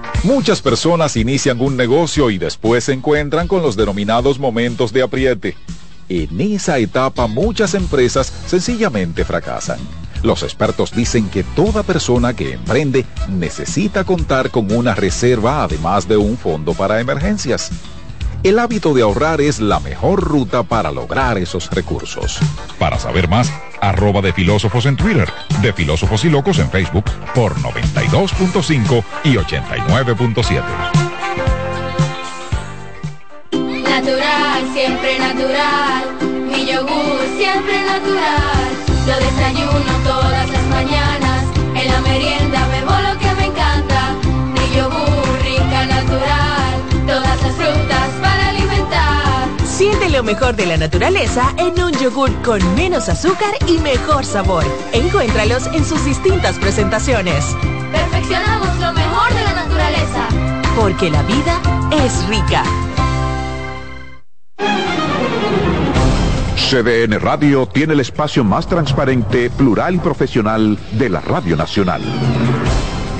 Muchas 0.23 0.61
personas 0.61 1.17
inician 1.17 1.59
un 1.61 1.75
negocio 1.75 2.29
y 2.29 2.37
después 2.37 2.83
se 2.83 2.93
encuentran 2.93 3.47
con 3.47 3.63
los 3.63 3.75
denominados 3.75 4.37
momentos 4.37 4.93
de 4.93 5.01
apriete. 5.01 5.57
En 6.09 6.39
esa 6.39 6.77
etapa 6.77 7.25
muchas 7.25 7.73
empresas 7.73 8.31
sencillamente 8.45 9.25
fracasan. 9.25 9.79
Los 10.21 10.43
expertos 10.43 10.91
dicen 10.91 11.27
que 11.27 11.43
toda 11.43 11.81
persona 11.81 12.35
que 12.35 12.53
emprende 12.53 13.03
necesita 13.29 14.03
contar 14.03 14.51
con 14.51 14.71
una 14.71 14.93
reserva 14.93 15.63
además 15.63 16.07
de 16.07 16.17
un 16.17 16.37
fondo 16.37 16.75
para 16.75 16.99
emergencias. 16.99 17.71
El 18.43 18.57
hábito 18.57 18.95
de 18.95 19.03
ahorrar 19.03 19.39
es 19.39 19.59
la 19.59 19.79
mejor 19.79 20.19
ruta 20.19 20.63
para 20.63 20.91
lograr 20.91 21.37
esos 21.37 21.69
recursos. 21.69 22.39
Para 22.79 22.97
saber 22.97 23.29
más, 23.29 23.53
arroba 23.81 24.21
de 24.21 24.33
filósofos 24.33 24.87
en 24.87 24.97
Twitter, 24.97 25.31
de 25.61 25.71
filósofos 25.73 26.25
y 26.25 26.29
locos 26.29 26.57
en 26.57 26.67
Facebook 26.71 27.05
por 27.35 27.53
92.5 27.57 29.03
y 29.25 29.35
89.7. 29.35 30.63
Natural, 33.83 34.73
siempre 34.73 35.19
natural. 35.19 36.03
Mi 36.49 36.65
yogur 36.65 37.19
siempre 37.37 37.79
natural. 37.85 38.71
Lo 39.05 39.15
desayuno 39.17 39.93
todas 40.03 40.30
lo 50.11 50.23
mejor 50.23 50.55
de 50.55 50.67
la 50.67 50.77
naturaleza 50.77 51.53
en 51.57 51.81
un 51.81 51.91
yogur 51.93 52.31
con 52.43 52.59
menos 52.75 53.09
azúcar 53.09 53.53
y 53.67 53.79
mejor 53.79 54.25
sabor. 54.25 54.63
Encuéntralos 54.93 55.65
en 55.67 55.83
sus 55.83 56.05
distintas 56.05 56.59
presentaciones. 56.59 57.55
Perfeccionamos 57.91 58.77
lo 58.79 58.93
mejor 58.93 59.33
de 59.33 59.43
la 59.43 59.53
naturaleza. 59.53 60.27
Porque 60.75 61.09
la 61.09 61.23
vida 61.23 61.59
es 61.91 62.27
rica. 62.27 62.63
CDN 66.55 67.19
Radio 67.19 67.65
tiene 67.65 67.93
el 67.93 68.01
espacio 68.01 68.43
más 68.43 68.67
transparente, 68.67 69.49
plural 69.49 69.95
y 69.95 69.99
profesional 69.99 70.77
de 70.91 71.09
la 71.09 71.21
Radio 71.21 71.57
Nacional. 71.57 72.01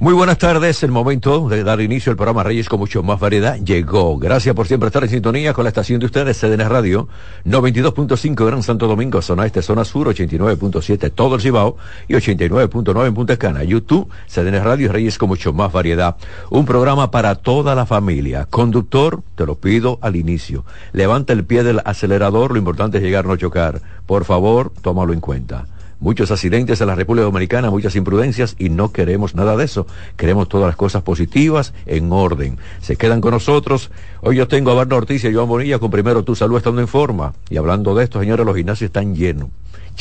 Muy 0.00 0.14
buenas 0.14 0.38
tardes, 0.38 0.84
el 0.84 0.92
momento 0.92 1.48
de 1.48 1.64
dar 1.64 1.80
inicio 1.80 2.12
al 2.12 2.16
programa 2.16 2.44
Reyes 2.44 2.68
con 2.68 2.78
mucho 2.78 3.02
más 3.02 3.18
variedad 3.18 3.56
llegó. 3.56 4.16
Gracias 4.16 4.54
por 4.54 4.68
siempre 4.68 4.86
estar 4.86 5.02
en 5.02 5.10
sintonía 5.10 5.52
con 5.52 5.64
la 5.64 5.70
estación 5.70 5.98
de 5.98 6.06
ustedes, 6.06 6.38
CDN 6.38 6.68
Radio, 6.68 7.08
92.5 7.44 8.46
Gran 8.46 8.62
Santo 8.62 8.86
Domingo, 8.86 9.20
zona 9.22 9.44
este, 9.44 9.60
zona 9.60 9.84
sur, 9.84 10.06
89.7 10.06 11.10
todo 11.12 11.34
el 11.34 11.40
Cibao 11.40 11.78
y 12.06 12.14
89.9 12.14 13.08
en 13.08 13.14
Punta 13.14 13.36
Cana. 13.38 13.64
YouTube, 13.64 14.08
CDN 14.28 14.62
Radio 14.62 14.92
Reyes 14.92 15.18
con 15.18 15.30
mucho 15.30 15.52
más 15.52 15.72
variedad. 15.72 16.14
Un 16.48 16.64
programa 16.64 17.10
para 17.10 17.34
toda 17.34 17.74
la 17.74 17.84
familia. 17.84 18.46
Conductor, 18.48 19.24
te 19.34 19.46
lo 19.46 19.56
pido 19.56 19.98
al 20.00 20.14
inicio. 20.14 20.64
Levanta 20.92 21.32
el 21.32 21.44
pie 21.44 21.64
del 21.64 21.82
acelerador, 21.84 22.52
lo 22.52 22.58
importante 22.58 22.98
es 22.98 23.02
llegar 23.02 23.26
no 23.26 23.34
chocar. 23.34 23.82
Por 24.06 24.24
favor, 24.24 24.72
tómalo 24.80 25.12
en 25.12 25.18
cuenta 25.18 25.66
muchos 26.00 26.30
accidentes 26.30 26.80
en 26.80 26.86
la 26.86 26.94
República 26.94 27.24
Dominicana, 27.24 27.70
muchas 27.70 27.96
imprudencias 27.96 28.54
y 28.58 28.68
no 28.68 28.92
queremos 28.92 29.34
nada 29.34 29.56
de 29.56 29.64
eso. 29.64 29.86
Queremos 30.16 30.48
todas 30.48 30.66
las 30.66 30.76
cosas 30.76 31.02
positivas 31.02 31.74
en 31.86 32.12
orden. 32.12 32.58
Se 32.80 32.96
quedan 32.96 33.20
con 33.20 33.32
nosotros. 33.32 33.90
Hoy 34.20 34.36
yo 34.36 34.48
tengo 34.48 34.70
a 34.70 34.74
Barna 34.74 34.96
Ortiz 34.96 35.24
y 35.24 35.28
a 35.28 35.32
Joan 35.32 35.48
Bonilla 35.48 35.78
con 35.78 35.90
primero 35.90 36.22
tu 36.22 36.34
salud 36.34 36.56
estando 36.56 36.80
en 36.80 36.88
forma. 36.88 37.34
Y 37.50 37.56
hablando 37.56 37.94
de 37.94 38.04
esto, 38.04 38.20
señores, 38.20 38.46
los 38.46 38.56
gimnasios 38.56 38.88
están 38.88 39.14
llenos. 39.14 39.48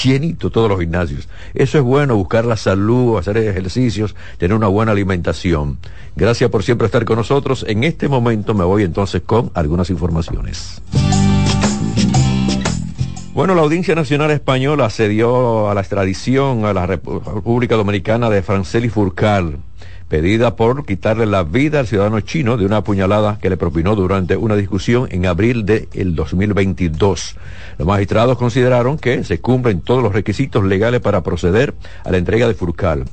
Llenito 0.03 0.51
todos 0.51 0.69
los 0.69 0.79
gimnasios. 0.79 1.27
Eso 1.55 1.79
es 1.79 1.83
bueno, 1.83 2.15
buscar 2.15 2.45
la 2.45 2.55
salud, 2.55 3.17
hacer 3.17 3.37
ejercicios, 3.37 4.15
tener 4.37 4.55
una 4.55 4.67
buena 4.67 4.91
alimentación. 4.91 5.79
Gracias 6.15 6.51
por 6.51 6.63
siempre 6.63 6.85
estar 6.85 7.03
con 7.03 7.17
nosotros. 7.17 7.65
En 7.67 7.83
este 7.83 8.07
momento 8.07 8.53
me 8.53 8.63
voy 8.63 8.83
entonces 8.83 9.23
con 9.25 9.51
algunas 9.55 9.89
informaciones. 9.89 10.81
Bueno, 13.37 13.53
la 13.53 13.61
Audiencia 13.61 13.93
Nacional 13.93 14.31
Española 14.31 14.89
cedió 14.89 15.69
a 15.69 15.75
la 15.75 15.81
extradición 15.81 16.65
a 16.65 16.73
la 16.73 16.87
República 16.87 17.75
Dominicana 17.75 18.31
de 18.31 18.41
Franceli 18.41 18.89
Furcal, 18.89 19.59
pedida 20.09 20.55
por 20.55 20.87
quitarle 20.87 21.27
la 21.27 21.43
vida 21.43 21.81
al 21.81 21.85
ciudadano 21.85 22.19
chino 22.21 22.57
de 22.57 22.65
una 22.65 22.83
puñalada 22.83 23.37
que 23.39 23.51
le 23.51 23.55
propinó 23.55 23.95
durante 23.95 24.35
una 24.37 24.55
discusión 24.55 25.07
en 25.11 25.27
abril 25.27 25.67
del 25.67 26.15
2022. 26.15 27.35
Los 27.77 27.87
magistrados 27.87 28.39
consideraron 28.39 28.97
que 28.97 29.23
se 29.23 29.39
cumplen 29.39 29.81
todos 29.81 30.01
los 30.01 30.13
requisitos 30.13 30.63
legales 30.63 31.01
para 31.01 31.21
proceder 31.21 31.75
a 32.05 32.09
la 32.09 32.17
entrega 32.17 32.47
de 32.47 32.55
Furcal. 32.55 33.05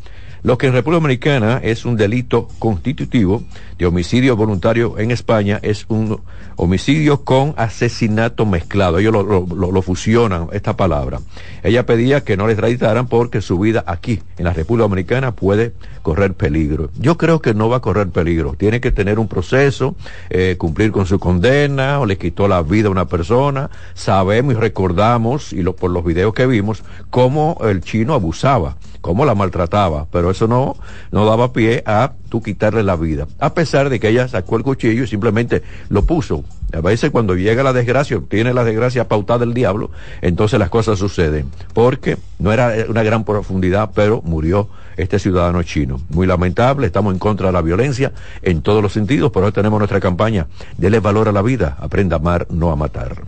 Lo 0.44 0.58
que 0.58 0.66
en 0.66 0.74
República 0.74 1.00
Dominicana 1.00 1.58
es 1.62 1.86
un 1.86 1.96
delito 1.96 2.48
constitutivo 2.58 3.42
de 3.78 3.86
homicidio 3.86 4.36
voluntario 4.36 4.98
en 4.98 5.10
España 5.10 5.58
es 5.62 5.86
un 5.88 6.20
homicidio 6.56 7.24
con 7.24 7.54
asesinato 7.56 8.44
mezclado. 8.44 8.98
Ellos 8.98 9.14
lo, 9.14 9.82
fusionan, 9.82 10.48
esta 10.52 10.76
palabra. 10.76 11.20
Ella 11.62 11.86
pedía 11.86 12.24
que 12.24 12.36
no 12.36 12.46
le 12.46 12.52
extraditaran 12.52 13.06
porque 13.06 13.40
su 13.40 13.58
vida 13.58 13.84
aquí, 13.86 14.20
en 14.36 14.44
la 14.44 14.52
República 14.52 14.82
Dominicana, 14.82 15.32
puede 15.34 15.72
correr 16.02 16.34
peligro. 16.34 16.90
Yo 16.98 17.16
creo 17.16 17.40
que 17.40 17.54
no 17.54 17.70
va 17.70 17.78
a 17.78 17.80
correr 17.80 18.08
peligro. 18.10 18.54
Tiene 18.54 18.82
que 18.82 18.92
tener 18.92 19.18
un 19.18 19.28
proceso, 19.28 19.96
eh, 20.28 20.56
cumplir 20.58 20.92
con 20.92 21.06
su 21.06 21.18
condena, 21.18 22.00
o 22.00 22.06
le 22.06 22.18
quitó 22.18 22.48
la 22.48 22.60
vida 22.60 22.88
a 22.88 22.90
una 22.90 23.08
persona. 23.08 23.70
Sabemos 23.94 24.52
y 24.52 24.56
recordamos, 24.58 25.54
y 25.54 25.62
por 25.64 25.90
los 25.90 26.04
videos 26.04 26.34
que 26.34 26.46
vimos, 26.46 26.84
cómo 27.08 27.56
el 27.62 27.80
chino 27.80 28.12
abusaba 28.12 28.76
cómo 29.04 29.26
la 29.26 29.34
maltrataba, 29.34 30.06
pero 30.10 30.30
eso 30.34 30.46
no, 30.46 30.76
no 31.10 31.24
daba 31.24 31.52
pie 31.52 31.82
a 31.86 32.12
tú 32.28 32.42
quitarle 32.42 32.82
la 32.82 32.96
vida, 32.96 33.26
a 33.38 33.54
pesar 33.54 33.88
de 33.88 33.98
que 33.98 34.08
ella 34.08 34.28
sacó 34.28 34.56
el 34.56 34.62
cuchillo 34.62 35.04
y 35.04 35.06
simplemente 35.06 35.62
lo 35.88 36.04
puso. 36.04 36.44
A 36.72 36.80
veces 36.80 37.10
cuando 37.10 37.36
llega 37.36 37.62
la 37.62 37.72
desgracia, 37.72 38.20
tiene 38.28 38.52
la 38.52 38.64
desgracia 38.64 39.06
pautada 39.06 39.40
del 39.40 39.54
diablo, 39.54 39.90
entonces 40.22 40.58
las 40.58 40.70
cosas 40.70 40.98
suceden, 40.98 41.50
porque 41.72 42.16
no 42.38 42.52
era 42.52 42.74
una 42.88 43.02
gran 43.02 43.24
profundidad, 43.24 43.90
pero 43.94 44.22
murió 44.22 44.68
este 44.96 45.18
ciudadano 45.18 45.62
chino. 45.62 46.00
Muy 46.08 46.26
lamentable, 46.26 46.86
estamos 46.86 47.12
en 47.12 47.18
contra 47.18 47.46
de 47.46 47.52
la 47.52 47.62
violencia 47.62 48.12
en 48.42 48.62
todos 48.62 48.82
los 48.82 48.92
sentidos, 48.92 49.30
por 49.30 49.44
eso 49.44 49.52
tenemos 49.52 49.78
nuestra 49.78 50.00
campaña, 50.00 50.48
dele 50.76 51.00
valor 51.00 51.28
a 51.28 51.32
la 51.32 51.42
vida, 51.42 51.76
aprenda 51.80 52.16
a 52.16 52.18
amar, 52.18 52.46
no 52.50 52.70
a 52.70 52.76
matar. 52.76 53.22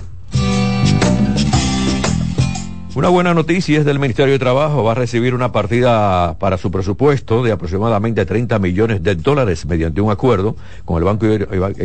Una 2.96 3.10
buena 3.10 3.34
noticia 3.34 3.78
es 3.78 3.84
del 3.84 3.98
Ministerio 3.98 4.32
de 4.32 4.38
Trabajo. 4.38 4.82
Va 4.82 4.92
a 4.92 4.94
recibir 4.94 5.34
una 5.34 5.52
partida 5.52 6.38
para 6.38 6.56
su 6.56 6.70
presupuesto 6.70 7.42
de 7.42 7.52
aproximadamente 7.52 8.24
30 8.24 8.58
millones 8.58 9.02
de 9.02 9.16
dólares 9.16 9.66
mediante 9.66 10.00
un 10.00 10.10
acuerdo 10.10 10.56
con 10.86 10.96
el 10.96 11.04
Banco 11.04 11.26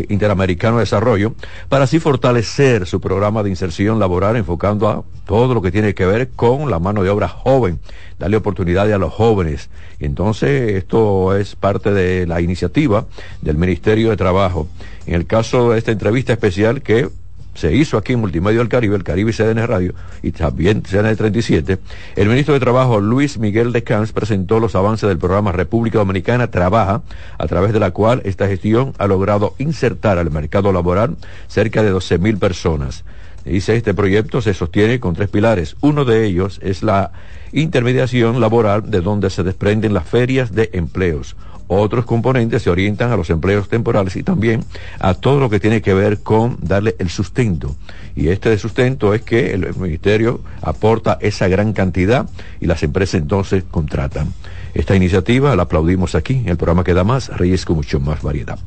Interamericano 0.07 0.78
de 0.78 0.84
Desarrollo 0.84 1.34
para 1.68 1.84
así 1.84 1.99
fortalecer 1.99 2.88
su 2.88 3.01
programa 3.01 3.43
de 3.43 3.49
inserción 3.49 3.99
laboral 3.99 4.38
enfocando 4.38 4.88
a 4.88 5.03
todo 5.26 5.53
lo 5.53 5.62
que 5.62 5.70
tiene 5.70 5.93
que 5.93 6.05
ver 6.05 6.30
con 6.30 6.72
la 6.72 6.80
mano 6.80 7.03
de 7.03 7.09
obra 7.09 7.28
joven, 7.28 7.80
darle 8.18 8.38
oportunidades 8.38 8.95
a 8.95 8.97
los 8.97 9.12
jóvenes. 9.12 9.70
Entonces 9.99 10.76
esto 10.76 11.36
es 11.36 11.57
parte 11.57 11.91
de 11.91 12.26
la 12.26 12.39
iniciativa 12.39 13.05
del 13.41 13.57
Ministerio 13.57 14.12
de 14.12 14.16
Trabajo. 14.16 14.70
En 15.05 15.16
el 15.16 15.28
caso 15.28 15.72
de 15.72 15.78
esta 15.78 15.91
entrevista 15.91 16.32
especial 16.32 16.82
que 16.82 17.09
se 17.54 17.74
hizo 17.76 17.97
aquí 17.97 18.14
en 18.14 18.20
Multimedia 18.20 18.60
del 18.60 18.70
Caribe, 18.70 18.95
el 18.95 19.04
Caribe 19.04 19.32
y 19.32 19.34
CDN 19.34 19.68
Radio, 19.68 19.93
y 20.24 20.32
también 20.32 20.82
CDN 20.82 21.16
37, 21.16 21.80
el 22.16 22.30
ministro 22.30 22.54
de 22.54 22.60
Trabajo 22.60 22.99
Luis 22.99 23.38
Miguel 23.38 23.72
de 23.72 23.84
Camps 23.84 24.12
presentó 24.12 24.60
los 24.60 24.76
avances 24.76 25.08
del 25.10 25.18
programa 25.18 25.52
República 25.52 25.99
Dominicana 25.99 26.49
Trabaja, 26.49 27.02
a 27.38 27.47
través 27.47 27.74
de 27.74 27.80
la 27.80 27.91
cual 27.91 28.22
esta 28.26 28.47
gestión 28.47 28.93
ha 28.97 29.08
logrado 29.08 29.56
insertar 29.58 30.18
al 30.18 30.32
mercado 30.32 30.72
laboral 30.72 31.18
cerca 31.47 31.84
de 31.84 31.89
12 31.89 32.18
mil 32.18 32.38
personas. 32.38 33.04
Dice, 33.45 33.76
este 33.76 33.93
proyecto 33.93 34.41
se 34.41 34.54
sostiene 34.54 34.99
con 34.99 35.16
tres 35.16 35.30
pilares. 35.30 35.76
Uno 35.82 36.06
de 36.06 36.26
ellos 36.26 36.60
es 36.62 36.84
la 36.84 37.12
intermediación 37.52 38.39
laboral 38.39 38.89
de 38.89 39.02
donde 39.02 39.30
se 39.30 39.43
desprenden 39.43 39.93
las 39.93 40.08
ferias 40.08 40.54
de 40.54 40.70
empleos. 40.74 41.36
Otros 41.74 42.03
componentes 42.03 42.63
se 42.63 42.69
orientan 42.69 43.13
a 43.13 43.15
los 43.15 43.30
empleos 43.30 43.69
temporales 43.69 44.17
y 44.17 44.24
también 44.24 44.65
a 44.99 45.13
todo 45.13 45.39
lo 45.39 45.49
que 45.49 45.61
tiene 45.61 45.82
que 45.82 45.93
ver 45.93 46.19
con 46.19 46.57
darle 46.59 46.97
el 46.99 47.09
sustento. 47.09 47.78
Y 48.13 48.28
este 48.28 48.49
de 48.49 48.57
sustento 48.57 49.13
es 49.13 49.22
que 49.22 49.53
el 49.53 49.74
ministerio 49.78 50.41
aporta 50.61 51.17
esa 51.22 51.47
gran 51.47 51.72
cantidad 51.72 52.30
y 52.59 52.65
las 52.65 52.84
empresas 52.84 53.22
entonces 53.22 53.63
contratan. 53.72 54.34
Esta 54.74 54.97
iniciativa 54.97 55.55
la 55.55 55.63
aplaudimos 55.63 56.13
aquí, 56.13 56.43
el 56.45 56.57
programa 56.57 56.84
queda 56.84 57.05
más, 57.05 57.30
Reyes 57.30 57.63
con 57.63 57.78
mucho 57.78 58.01
más 58.01 58.22
variedad. 58.22 58.59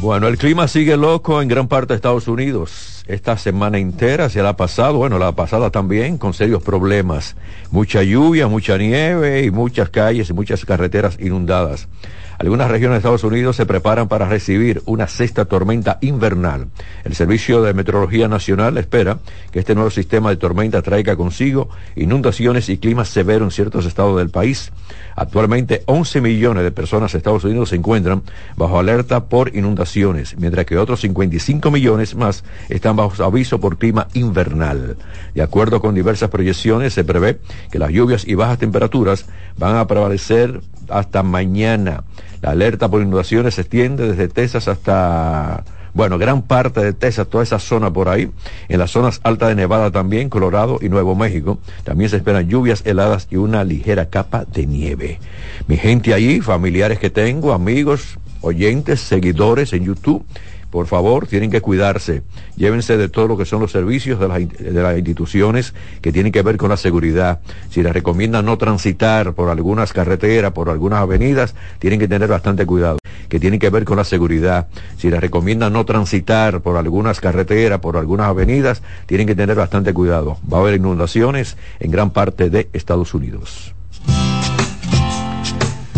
Bueno, 0.00 0.26
el 0.26 0.38
clima 0.38 0.68
sigue 0.68 0.96
loco 0.96 1.42
en 1.42 1.48
gran 1.48 1.68
parte 1.68 1.92
de 1.92 1.96
Estados 1.96 2.28
Unidos. 2.28 2.91
Esta 3.06 3.36
semana 3.36 3.78
entera 3.78 4.28
se 4.28 4.42
la 4.42 4.50
ha 4.50 4.56
pasado, 4.56 4.98
bueno, 4.98 5.18
la 5.18 5.32
pasada 5.32 5.70
también, 5.70 6.18
con 6.18 6.34
serios 6.34 6.62
problemas. 6.62 7.34
Mucha 7.72 8.04
lluvia, 8.04 8.46
mucha 8.46 8.78
nieve 8.78 9.42
y 9.42 9.50
muchas 9.50 9.88
calles 9.88 10.30
y 10.30 10.32
muchas 10.32 10.64
carreteras 10.64 11.18
inundadas. 11.18 11.88
Algunas 12.42 12.72
regiones 12.72 12.94
de 12.94 12.98
Estados 12.98 13.22
Unidos 13.22 13.54
se 13.54 13.66
preparan 13.66 14.08
para 14.08 14.28
recibir 14.28 14.82
una 14.84 15.06
sexta 15.06 15.44
tormenta 15.44 15.98
invernal. 16.00 16.66
El 17.04 17.14
Servicio 17.14 17.62
de 17.62 17.72
Meteorología 17.72 18.26
Nacional 18.26 18.76
espera 18.78 19.20
que 19.52 19.60
este 19.60 19.76
nuevo 19.76 19.90
sistema 19.90 20.30
de 20.30 20.36
tormenta 20.38 20.82
traiga 20.82 21.14
consigo 21.14 21.68
inundaciones 21.94 22.68
y 22.68 22.78
clima 22.78 23.04
severo 23.04 23.44
en 23.44 23.52
ciertos 23.52 23.86
estados 23.86 24.18
del 24.18 24.30
país. 24.30 24.72
Actualmente 25.14 25.84
11 25.86 26.20
millones 26.20 26.64
de 26.64 26.72
personas 26.72 27.14
en 27.14 27.18
Estados 27.18 27.44
Unidos 27.44 27.68
se 27.68 27.76
encuentran 27.76 28.24
bajo 28.56 28.76
alerta 28.76 29.26
por 29.26 29.54
inundaciones, 29.54 30.36
mientras 30.36 30.66
que 30.66 30.78
otros 30.78 31.00
55 31.02 31.70
millones 31.70 32.16
más 32.16 32.42
están 32.68 32.96
bajo 32.96 33.22
aviso 33.22 33.60
por 33.60 33.78
clima 33.78 34.08
invernal. 34.14 34.96
De 35.32 35.42
acuerdo 35.42 35.80
con 35.80 35.94
diversas 35.94 36.28
proyecciones, 36.28 36.92
se 36.92 37.04
prevé 37.04 37.38
que 37.70 37.78
las 37.78 37.92
lluvias 37.92 38.26
y 38.26 38.34
bajas 38.34 38.58
temperaturas 38.58 39.26
van 39.56 39.76
a 39.76 39.86
prevalecer 39.86 40.60
hasta 40.88 41.22
mañana. 41.22 42.02
La 42.42 42.50
alerta 42.50 42.88
por 42.88 43.00
inundaciones 43.00 43.54
se 43.54 43.62
extiende 43.62 44.08
desde 44.08 44.28
Texas 44.28 44.66
hasta, 44.66 45.64
bueno, 45.94 46.18
gran 46.18 46.42
parte 46.42 46.82
de 46.82 46.92
Texas, 46.92 47.28
toda 47.28 47.44
esa 47.44 47.60
zona 47.60 47.92
por 47.92 48.08
ahí. 48.08 48.30
En 48.68 48.80
las 48.80 48.90
zonas 48.90 49.20
altas 49.22 49.48
de 49.48 49.54
Nevada 49.54 49.92
también, 49.92 50.28
Colorado 50.28 50.80
y 50.82 50.88
Nuevo 50.88 51.14
México. 51.14 51.58
También 51.84 52.10
se 52.10 52.16
esperan 52.16 52.48
lluvias 52.48 52.82
heladas 52.84 53.28
y 53.30 53.36
una 53.36 53.62
ligera 53.62 54.10
capa 54.10 54.44
de 54.44 54.66
nieve. 54.66 55.20
Mi 55.68 55.76
gente 55.76 56.14
allí, 56.14 56.40
familiares 56.40 56.98
que 56.98 57.10
tengo, 57.10 57.52
amigos, 57.52 58.18
oyentes, 58.40 59.00
seguidores 59.00 59.72
en 59.72 59.84
YouTube 59.84 60.26
por 60.72 60.86
favor, 60.86 61.26
tienen 61.26 61.50
que 61.50 61.60
cuidarse. 61.60 62.22
Llévense 62.56 62.96
de 62.96 63.10
todo 63.10 63.28
lo 63.28 63.36
que 63.36 63.44
son 63.44 63.60
los 63.60 63.70
servicios 63.70 64.18
de 64.18 64.26
las, 64.26 64.38
de 64.38 64.72
las, 64.72 64.96
instituciones 64.96 65.74
que 66.00 66.12
tienen 66.12 66.32
que 66.32 66.40
ver 66.40 66.56
con 66.56 66.70
la 66.70 66.78
seguridad. 66.78 67.40
Si 67.68 67.82
les 67.82 67.92
recomiendan 67.92 68.46
no 68.46 68.56
transitar 68.56 69.34
por 69.34 69.50
algunas 69.50 69.92
carreteras, 69.92 70.52
por 70.52 70.70
algunas 70.70 71.00
avenidas, 71.00 71.54
tienen 71.78 72.00
que 72.00 72.08
tener 72.08 72.26
bastante 72.26 72.64
cuidado. 72.64 72.96
Que 73.28 73.38
tienen 73.38 73.60
que 73.60 73.68
ver 73.68 73.84
con 73.84 73.98
la 73.98 74.04
seguridad. 74.04 74.68
Si 74.96 75.10
les 75.10 75.20
recomiendan 75.20 75.74
no 75.74 75.84
transitar 75.84 76.62
por 76.62 76.78
algunas 76.78 77.20
carreteras, 77.20 77.78
por 77.80 77.98
algunas 77.98 78.28
avenidas, 78.28 78.82
tienen 79.04 79.26
que 79.26 79.34
tener 79.34 79.54
bastante 79.54 79.92
cuidado. 79.92 80.38
Va 80.50 80.56
a 80.56 80.60
haber 80.62 80.76
inundaciones 80.76 81.58
en 81.80 81.90
gran 81.90 82.12
parte 82.12 82.48
de 82.48 82.70
Estados 82.72 83.12
Unidos. 83.12 83.74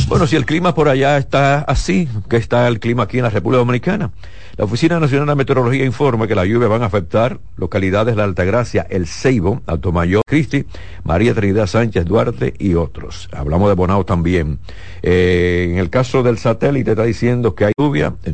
Bueno, 0.09 0.27
si 0.27 0.35
el 0.35 0.47
clima 0.47 0.75
por 0.75 0.89
allá 0.89 1.17
está 1.17 1.61
así, 1.61 2.09
que 2.29 2.39
está 2.39 2.67
el 2.67 2.81
clima 2.81 3.05
aquí 3.05 3.19
en 3.19 3.25
la 3.25 3.31
República 3.31 3.59
Dominicana. 3.59 4.11
La 4.57 4.67
Oficina 4.67 5.01
Nacional 5.01 5.27
de 5.27 5.35
Meteorología 5.35 5.85
informa 5.85 6.29
que 6.29 6.37
la 6.37 6.45
lluvia 6.45 6.69
van 6.69 6.83
a 6.83 6.87
afectar 6.87 7.41
localidades 7.57 8.15
de 8.15 8.19
la 8.19 8.25
Altagracia, 8.25 8.87
El 8.89 9.09
Ceibo, 9.09 9.63
Altomayor, 9.67 10.23
Cristi, 10.25 10.65
María 11.03 11.35
Trinidad 11.35 11.67
Sánchez 11.67 12.05
Duarte 12.05 12.55
y 12.57 12.75
otros. 12.75 13.29
Hablamos 13.33 13.69
de 13.69 13.75
Bonao 13.75 14.05
también. 14.05 14.61
Eh, 15.03 15.71
en 15.73 15.79
el 15.79 15.91
caso 15.91 16.23
del 16.23 16.39
satélite 16.39 16.93
está 16.93 17.03
diciendo 17.03 17.57
que 17.57 17.65
hay 17.65 17.73
lluvia 17.77 18.15
en 18.23 18.33